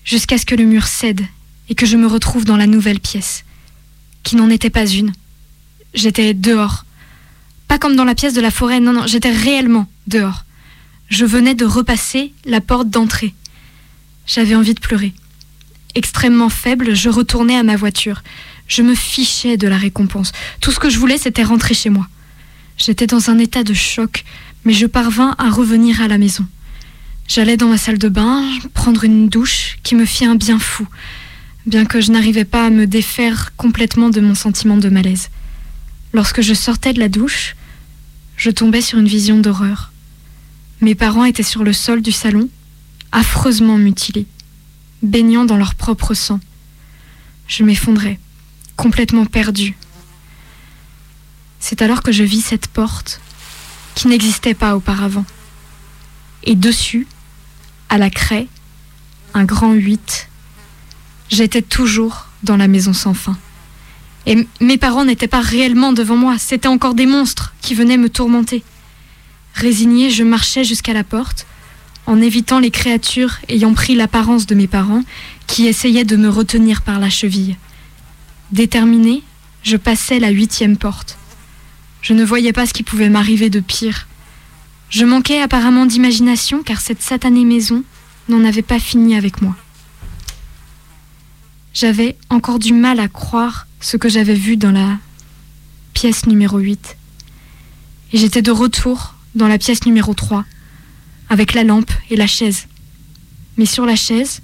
jusqu'à 0.04 0.38
ce 0.38 0.46
que 0.46 0.54
le 0.54 0.64
mur 0.64 0.86
cède 0.86 1.22
et 1.68 1.74
que 1.74 1.86
je 1.86 1.96
me 1.96 2.06
retrouve 2.06 2.44
dans 2.44 2.56
la 2.56 2.66
nouvelle 2.66 3.00
pièce, 3.00 3.44
qui 4.22 4.36
n'en 4.36 4.50
était 4.50 4.70
pas 4.70 4.86
une. 4.86 5.12
J'étais 5.92 6.34
dehors. 6.34 6.84
Pas 7.68 7.78
comme 7.78 7.96
dans 7.96 8.04
la 8.04 8.14
pièce 8.14 8.34
de 8.34 8.40
la 8.40 8.50
forêt, 8.50 8.80
non, 8.80 8.92
non, 8.92 9.06
j'étais 9.06 9.30
réellement 9.30 9.86
dehors. 10.06 10.44
Je 11.08 11.24
venais 11.24 11.54
de 11.54 11.64
repasser 11.64 12.32
la 12.44 12.60
porte 12.60 12.88
d'entrée. 12.88 13.34
J'avais 14.26 14.54
envie 14.54 14.74
de 14.74 14.80
pleurer. 14.80 15.12
Extrêmement 15.94 16.48
faible, 16.48 16.94
je 16.94 17.08
retournais 17.08 17.56
à 17.56 17.62
ma 17.62 17.76
voiture. 17.76 18.22
Je 18.66 18.82
me 18.82 18.94
fichais 18.94 19.56
de 19.56 19.68
la 19.68 19.76
récompense. 19.76 20.32
Tout 20.60 20.72
ce 20.72 20.80
que 20.80 20.90
je 20.90 20.98
voulais, 20.98 21.18
c'était 21.18 21.42
rentrer 21.42 21.74
chez 21.74 21.90
moi. 21.90 22.08
J'étais 22.76 23.06
dans 23.06 23.30
un 23.30 23.38
état 23.38 23.62
de 23.62 23.74
choc, 23.74 24.24
mais 24.64 24.72
je 24.72 24.86
parvins 24.86 25.34
à 25.38 25.50
revenir 25.50 26.00
à 26.00 26.08
la 26.08 26.18
maison. 26.18 26.46
J'allais 27.26 27.56
dans 27.56 27.68
ma 27.68 27.78
salle 27.78 27.98
de 27.98 28.08
bain, 28.08 28.42
prendre 28.74 29.04
une 29.04 29.28
douche 29.28 29.78
qui 29.82 29.94
me 29.94 30.04
fit 30.04 30.24
un 30.24 30.34
bien 30.34 30.58
fou, 30.58 30.86
bien 31.66 31.86
que 31.86 32.00
je 32.00 32.12
n'arrivais 32.12 32.44
pas 32.44 32.66
à 32.66 32.70
me 32.70 32.86
défaire 32.86 33.54
complètement 33.56 34.10
de 34.10 34.20
mon 34.20 34.34
sentiment 34.34 34.76
de 34.76 34.88
malaise. 34.88 35.30
Lorsque 36.12 36.42
je 36.42 36.54
sortais 36.54 36.92
de 36.92 37.00
la 37.00 37.08
douche, 37.08 37.56
je 38.36 38.50
tombais 38.50 38.80
sur 38.80 38.98
une 38.98 39.08
vision 39.08 39.38
d'horreur. 39.38 39.92
Mes 40.80 40.94
parents 40.94 41.24
étaient 41.24 41.42
sur 41.42 41.64
le 41.64 41.72
sol 41.72 42.02
du 42.02 42.12
salon, 42.12 42.48
affreusement 43.10 43.78
mutilés, 43.78 44.26
baignant 45.02 45.44
dans 45.44 45.56
leur 45.56 45.74
propre 45.74 46.14
sang. 46.14 46.40
Je 47.48 47.64
m'effondrais, 47.64 48.18
complètement 48.76 49.24
perdue. 49.24 49.76
C'est 51.58 51.80
alors 51.80 52.02
que 52.02 52.12
je 52.12 52.22
vis 52.22 52.42
cette 52.42 52.66
porte 52.66 53.20
qui 53.94 54.08
n'existait 54.08 54.54
pas 54.54 54.76
auparavant. 54.76 55.24
Et 56.42 56.54
dessus, 56.54 57.06
à 57.88 57.98
la 57.98 58.10
craie, 58.10 58.48
un 59.34 59.44
grand 59.44 59.72
8. 59.72 60.28
J'étais 61.30 61.62
toujours 61.62 62.26
dans 62.42 62.56
la 62.56 62.68
maison 62.68 62.92
sans 62.92 63.14
fin. 63.14 63.36
Et 64.26 64.46
mes 64.60 64.78
parents 64.78 65.04
n'étaient 65.04 65.28
pas 65.28 65.40
réellement 65.40 65.92
devant 65.92 66.16
moi, 66.16 66.38
c'étaient 66.38 66.68
encore 66.68 66.94
des 66.94 67.06
monstres 67.06 67.54
qui 67.60 67.74
venaient 67.74 67.98
me 67.98 68.08
tourmenter. 68.08 68.62
Résignée, 69.54 70.10
je 70.10 70.24
marchais 70.24 70.64
jusqu'à 70.64 70.92
la 70.92 71.04
porte, 71.04 71.46
en 72.06 72.20
évitant 72.20 72.58
les 72.58 72.70
créatures 72.70 73.38
ayant 73.48 73.74
pris 73.74 73.94
l'apparence 73.94 74.46
de 74.46 74.54
mes 74.54 74.66
parents, 74.66 75.02
qui 75.46 75.66
essayaient 75.66 76.04
de 76.04 76.16
me 76.16 76.28
retenir 76.28 76.82
par 76.82 76.98
la 76.98 77.10
cheville. 77.10 77.56
Déterminée, 78.52 79.22
je 79.62 79.76
passais 79.76 80.18
la 80.18 80.30
huitième 80.30 80.76
porte. 80.76 81.18
Je 82.04 82.12
ne 82.12 82.22
voyais 82.22 82.52
pas 82.52 82.66
ce 82.66 82.74
qui 82.74 82.82
pouvait 82.82 83.08
m'arriver 83.08 83.48
de 83.48 83.60
pire. 83.60 84.06
Je 84.90 85.06
manquais 85.06 85.40
apparemment 85.40 85.86
d'imagination 85.86 86.62
car 86.62 86.82
cette 86.82 87.00
satanée 87.00 87.46
maison 87.46 87.82
n'en 88.28 88.44
avait 88.44 88.60
pas 88.60 88.78
fini 88.78 89.16
avec 89.16 89.40
moi. 89.40 89.56
J'avais 91.72 92.18
encore 92.28 92.58
du 92.58 92.74
mal 92.74 93.00
à 93.00 93.08
croire 93.08 93.66
ce 93.80 93.96
que 93.96 94.10
j'avais 94.10 94.34
vu 94.34 94.58
dans 94.58 94.70
la 94.70 94.98
pièce 95.94 96.26
numéro 96.26 96.58
8. 96.58 96.98
Et 98.12 98.18
j'étais 98.18 98.42
de 98.42 98.50
retour 98.50 99.14
dans 99.34 99.48
la 99.48 99.56
pièce 99.56 99.86
numéro 99.86 100.12
3, 100.12 100.44
avec 101.30 101.54
la 101.54 101.64
lampe 101.64 101.90
et 102.10 102.16
la 102.16 102.26
chaise. 102.26 102.66
Mais 103.56 103.64
sur 103.64 103.86
la 103.86 103.96
chaise, 103.96 104.42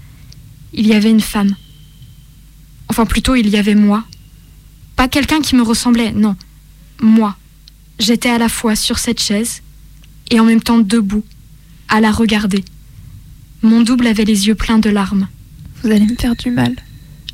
il 0.73 0.87
y 0.87 0.95
avait 0.95 1.11
une 1.11 1.21
femme. 1.21 1.55
Enfin 2.89 3.05
plutôt, 3.05 3.35
il 3.35 3.51
y 3.51 3.59
avait 3.59 3.75
moi. 3.75 4.03
Pas 4.97 5.09
quelqu'un 5.09 5.43
qui 5.43 5.57
me 5.57 5.63
ressemblait, 5.63 6.13
non. 6.13 6.37
Moi. 7.03 7.37
J'étais 8.01 8.31
à 8.31 8.39
la 8.39 8.49
fois 8.49 8.77
sur 8.77 8.99
cette 8.99 9.21
chaise 9.21 9.61
et 10.31 10.41
en 10.41 10.45
même 10.45 10.63
temps 10.63 10.79
debout, 10.79 11.23
à 11.91 12.01
la 12.01 12.11
regarder. 12.11 12.65
Mon 13.61 13.83
double 13.83 14.07
avait 14.07 14.25
les 14.25 14.47
yeux 14.47 14.55
pleins 14.55 14.79
de 14.79 14.89
larmes. 14.89 15.29
Vous 15.83 15.91
allez 15.91 16.07
me 16.07 16.17
faire 16.17 16.35
du 16.35 16.51
mal. 16.51 16.75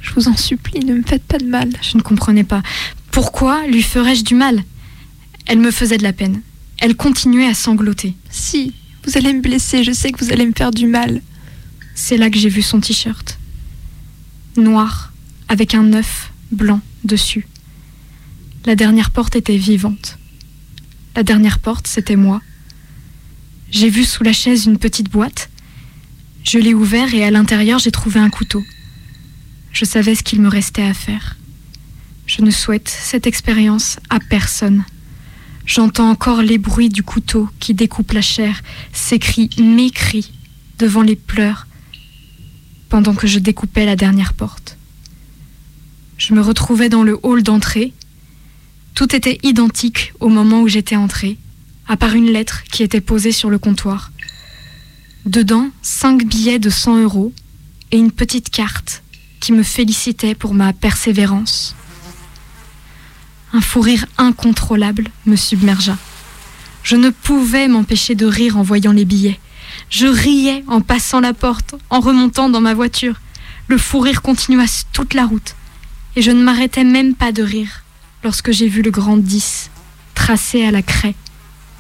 Je 0.00 0.12
vous 0.14 0.26
en 0.26 0.36
supplie, 0.36 0.84
ne 0.84 0.94
me 0.94 1.04
faites 1.04 1.22
pas 1.22 1.38
de 1.38 1.46
mal. 1.46 1.70
Je 1.82 1.96
ne 1.96 2.02
comprenais 2.02 2.42
pas. 2.42 2.64
Pourquoi 3.12 3.64
lui 3.68 3.80
ferais-je 3.80 4.24
du 4.24 4.34
mal? 4.34 4.64
Elle 5.46 5.60
me 5.60 5.70
faisait 5.70 5.98
de 5.98 6.02
la 6.02 6.12
peine. 6.12 6.42
Elle 6.78 6.96
continuait 6.96 7.46
à 7.46 7.54
sangloter. 7.54 8.16
Si, 8.28 8.74
vous 9.04 9.16
allez 9.16 9.32
me 9.32 9.42
blesser, 9.42 9.84
je 9.84 9.92
sais 9.92 10.10
que 10.10 10.24
vous 10.24 10.32
allez 10.32 10.46
me 10.46 10.52
faire 10.52 10.72
du 10.72 10.88
mal. 10.88 11.22
C'est 11.94 12.16
là 12.16 12.28
que 12.28 12.38
j'ai 12.40 12.48
vu 12.48 12.62
son 12.62 12.80
t-shirt. 12.80 13.38
Noir, 14.56 15.12
avec 15.46 15.76
un 15.76 15.92
œuf 15.92 16.32
blanc 16.50 16.80
dessus. 17.04 17.46
La 18.64 18.74
dernière 18.74 19.12
porte 19.12 19.36
était 19.36 19.56
vivante. 19.56 20.15
La 21.16 21.22
dernière 21.22 21.58
porte, 21.58 21.86
c'était 21.86 22.14
moi. 22.14 22.42
J'ai 23.70 23.88
vu 23.88 24.04
sous 24.04 24.22
la 24.22 24.34
chaise 24.34 24.66
une 24.66 24.76
petite 24.76 25.10
boîte. 25.10 25.48
Je 26.44 26.58
l'ai 26.58 26.74
ouvert 26.74 27.14
et 27.14 27.24
à 27.24 27.30
l'intérieur, 27.30 27.78
j'ai 27.78 27.90
trouvé 27.90 28.20
un 28.20 28.28
couteau. 28.28 28.62
Je 29.72 29.86
savais 29.86 30.14
ce 30.14 30.22
qu'il 30.22 30.42
me 30.42 30.48
restait 30.48 30.82
à 30.82 30.92
faire. 30.92 31.36
Je 32.26 32.42
ne 32.42 32.50
souhaite 32.50 32.88
cette 32.88 33.26
expérience 33.26 33.98
à 34.10 34.20
personne. 34.20 34.84
J'entends 35.64 36.10
encore 36.10 36.42
les 36.42 36.58
bruits 36.58 36.90
du 36.90 37.02
couteau 37.02 37.48
qui 37.60 37.72
découpe 37.72 38.12
la 38.12 38.20
chair, 38.20 38.62
ces 38.92 39.18
cris, 39.18 39.48
mes 39.58 39.90
cris, 39.90 40.32
devant 40.78 41.02
les 41.02 41.16
pleurs, 41.16 41.66
pendant 42.90 43.14
que 43.14 43.26
je 43.26 43.38
découpais 43.38 43.86
la 43.86 43.96
dernière 43.96 44.34
porte. 44.34 44.76
Je 46.18 46.34
me 46.34 46.42
retrouvais 46.42 46.90
dans 46.90 47.02
le 47.04 47.18
hall 47.22 47.42
d'entrée. 47.42 47.94
Tout 48.96 49.14
était 49.14 49.38
identique 49.42 50.14
au 50.20 50.30
moment 50.30 50.62
où 50.62 50.68
j'étais 50.68 50.96
entrée, 50.96 51.36
à 51.86 51.98
part 51.98 52.14
une 52.14 52.32
lettre 52.32 52.62
qui 52.64 52.82
était 52.82 53.02
posée 53.02 53.30
sur 53.30 53.50
le 53.50 53.58
comptoir. 53.58 54.10
Dedans, 55.26 55.68
cinq 55.82 56.24
billets 56.24 56.58
de 56.58 56.70
100 56.70 57.02
euros 57.02 57.34
et 57.92 57.98
une 57.98 58.10
petite 58.10 58.48
carte 58.48 59.02
qui 59.38 59.52
me 59.52 59.62
félicitait 59.62 60.34
pour 60.34 60.54
ma 60.54 60.72
persévérance. 60.72 61.76
Un 63.52 63.60
fou 63.60 63.82
rire 63.82 64.06
incontrôlable 64.16 65.10
me 65.26 65.36
submergea. 65.36 65.98
Je 66.82 66.96
ne 66.96 67.10
pouvais 67.10 67.68
m'empêcher 67.68 68.14
de 68.14 68.24
rire 68.24 68.56
en 68.56 68.62
voyant 68.62 68.92
les 68.92 69.04
billets. 69.04 69.38
Je 69.90 70.06
riais 70.06 70.64
en 70.68 70.80
passant 70.80 71.20
la 71.20 71.34
porte, 71.34 71.74
en 71.90 72.00
remontant 72.00 72.48
dans 72.48 72.62
ma 72.62 72.72
voiture. 72.72 73.20
Le 73.68 73.76
fou 73.76 74.00
rire 74.00 74.22
continua 74.22 74.64
toute 74.94 75.12
la 75.12 75.26
route. 75.26 75.54
Et 76.16 76.22
je 76.22 76.30
ne 76.30 76.42
m'arrêtais 76.42 76.84
même 76.84 77.14
pas 77.14 77.30
de 77.30 77.42
rire 77.42 77.82
lorsque 78.26 78.50
j'ai 78.50 78.66
vu 78.66 78.82
le 78.82 78.90
grand 78.90 79.18
10 79.18 79.70
tracé 80.16 80.66
à 80.66 80.72
la 80.72 80.82
craie 80.82 81.14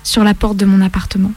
sur 0.04 0.22
la 0.22 0.32
porte 0.32 0.56
de 0.56 0.64
mon 0.64 0.80
appartement. 0.80 1.32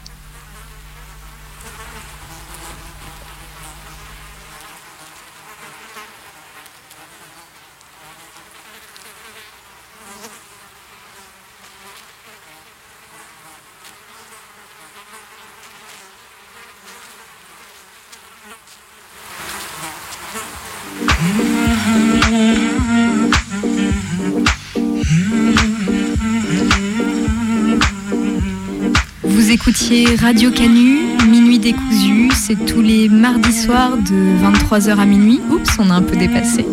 Écoutiez 29.70 30.15
Radio 30.15 30.49
Canu, 30.49 30.97
Minuit 31.30 31.59
décousu, 31.59 32.32
c'est 32.34 32.55
tous 32.65 32.82
les 32.82 33.07
mardis 33.07 33.53
soirs 33.53 33.97
de 33.97 34.34
23h 34.43 34.97
à 34.97 35.05
minuit. 35.05 35.39
Oups, 35.51 35.70
on 35.78 35.91
a 35.91 35.93
un 35.93 36.01
peu 36.01 36.15
dépassé. 36.15 36.65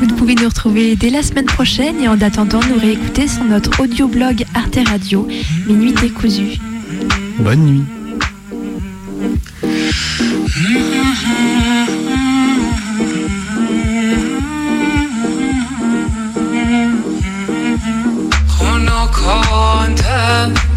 Vous 0.00 0.06
pouvez 0.14 0.36
nous 0.36 0.46
retrouver 0.46 0.94
dès 0.94 1.10
la 1.10 1.24
semaine 1.24 1.46
prochaine 1.46 2.00
et 2.00 2.06
en 2.06 2.20
attendant 2.20 2.60
nous 2.68 2.78
réécouter 2.78 3.26
sur 3.26 3.42
notre 3.42 3.80
audio-blog 3.80 4.44
Arte 4.54 4.78
Radio, 4.86 5.26
Minuit 5.66 5.92
décousu. 5.92 6.58
Bonne 7.40 7.66
nuit. 7.66 7.84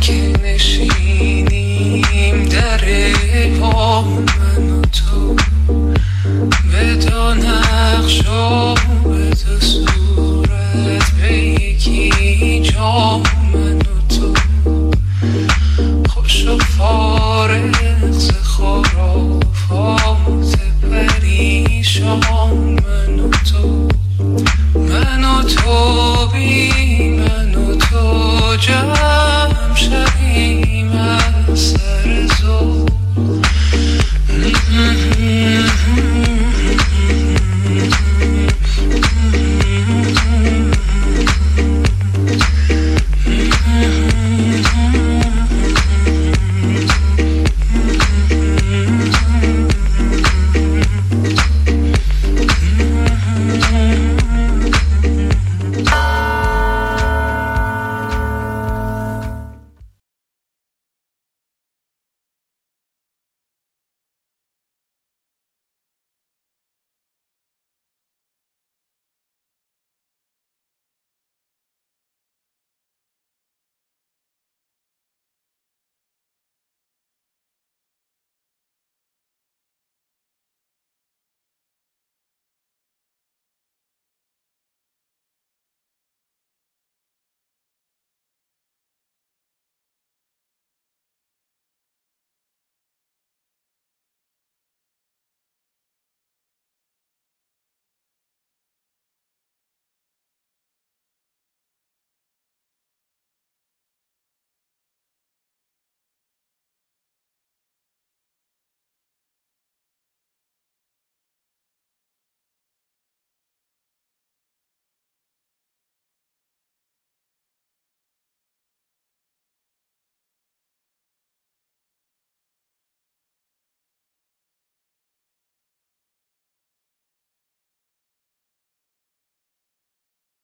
که 0.01 0.33
نشینیم 0.43 2.45
در 2.45 2.81
پا 3.59 4.01
من 4.01 4.69
و 4.69 4.81
تو. 4.81 5.35
به 6.71 6.95
دو 6.95 7.33
نقش 7.33 8.27
و 8.27 8.73
به 9.03 9.29
دو 9.29 9.59
صورت 9.59 11.11
به 11.21 11.33
یکی 11.37 12.61
جا 12.61 13.21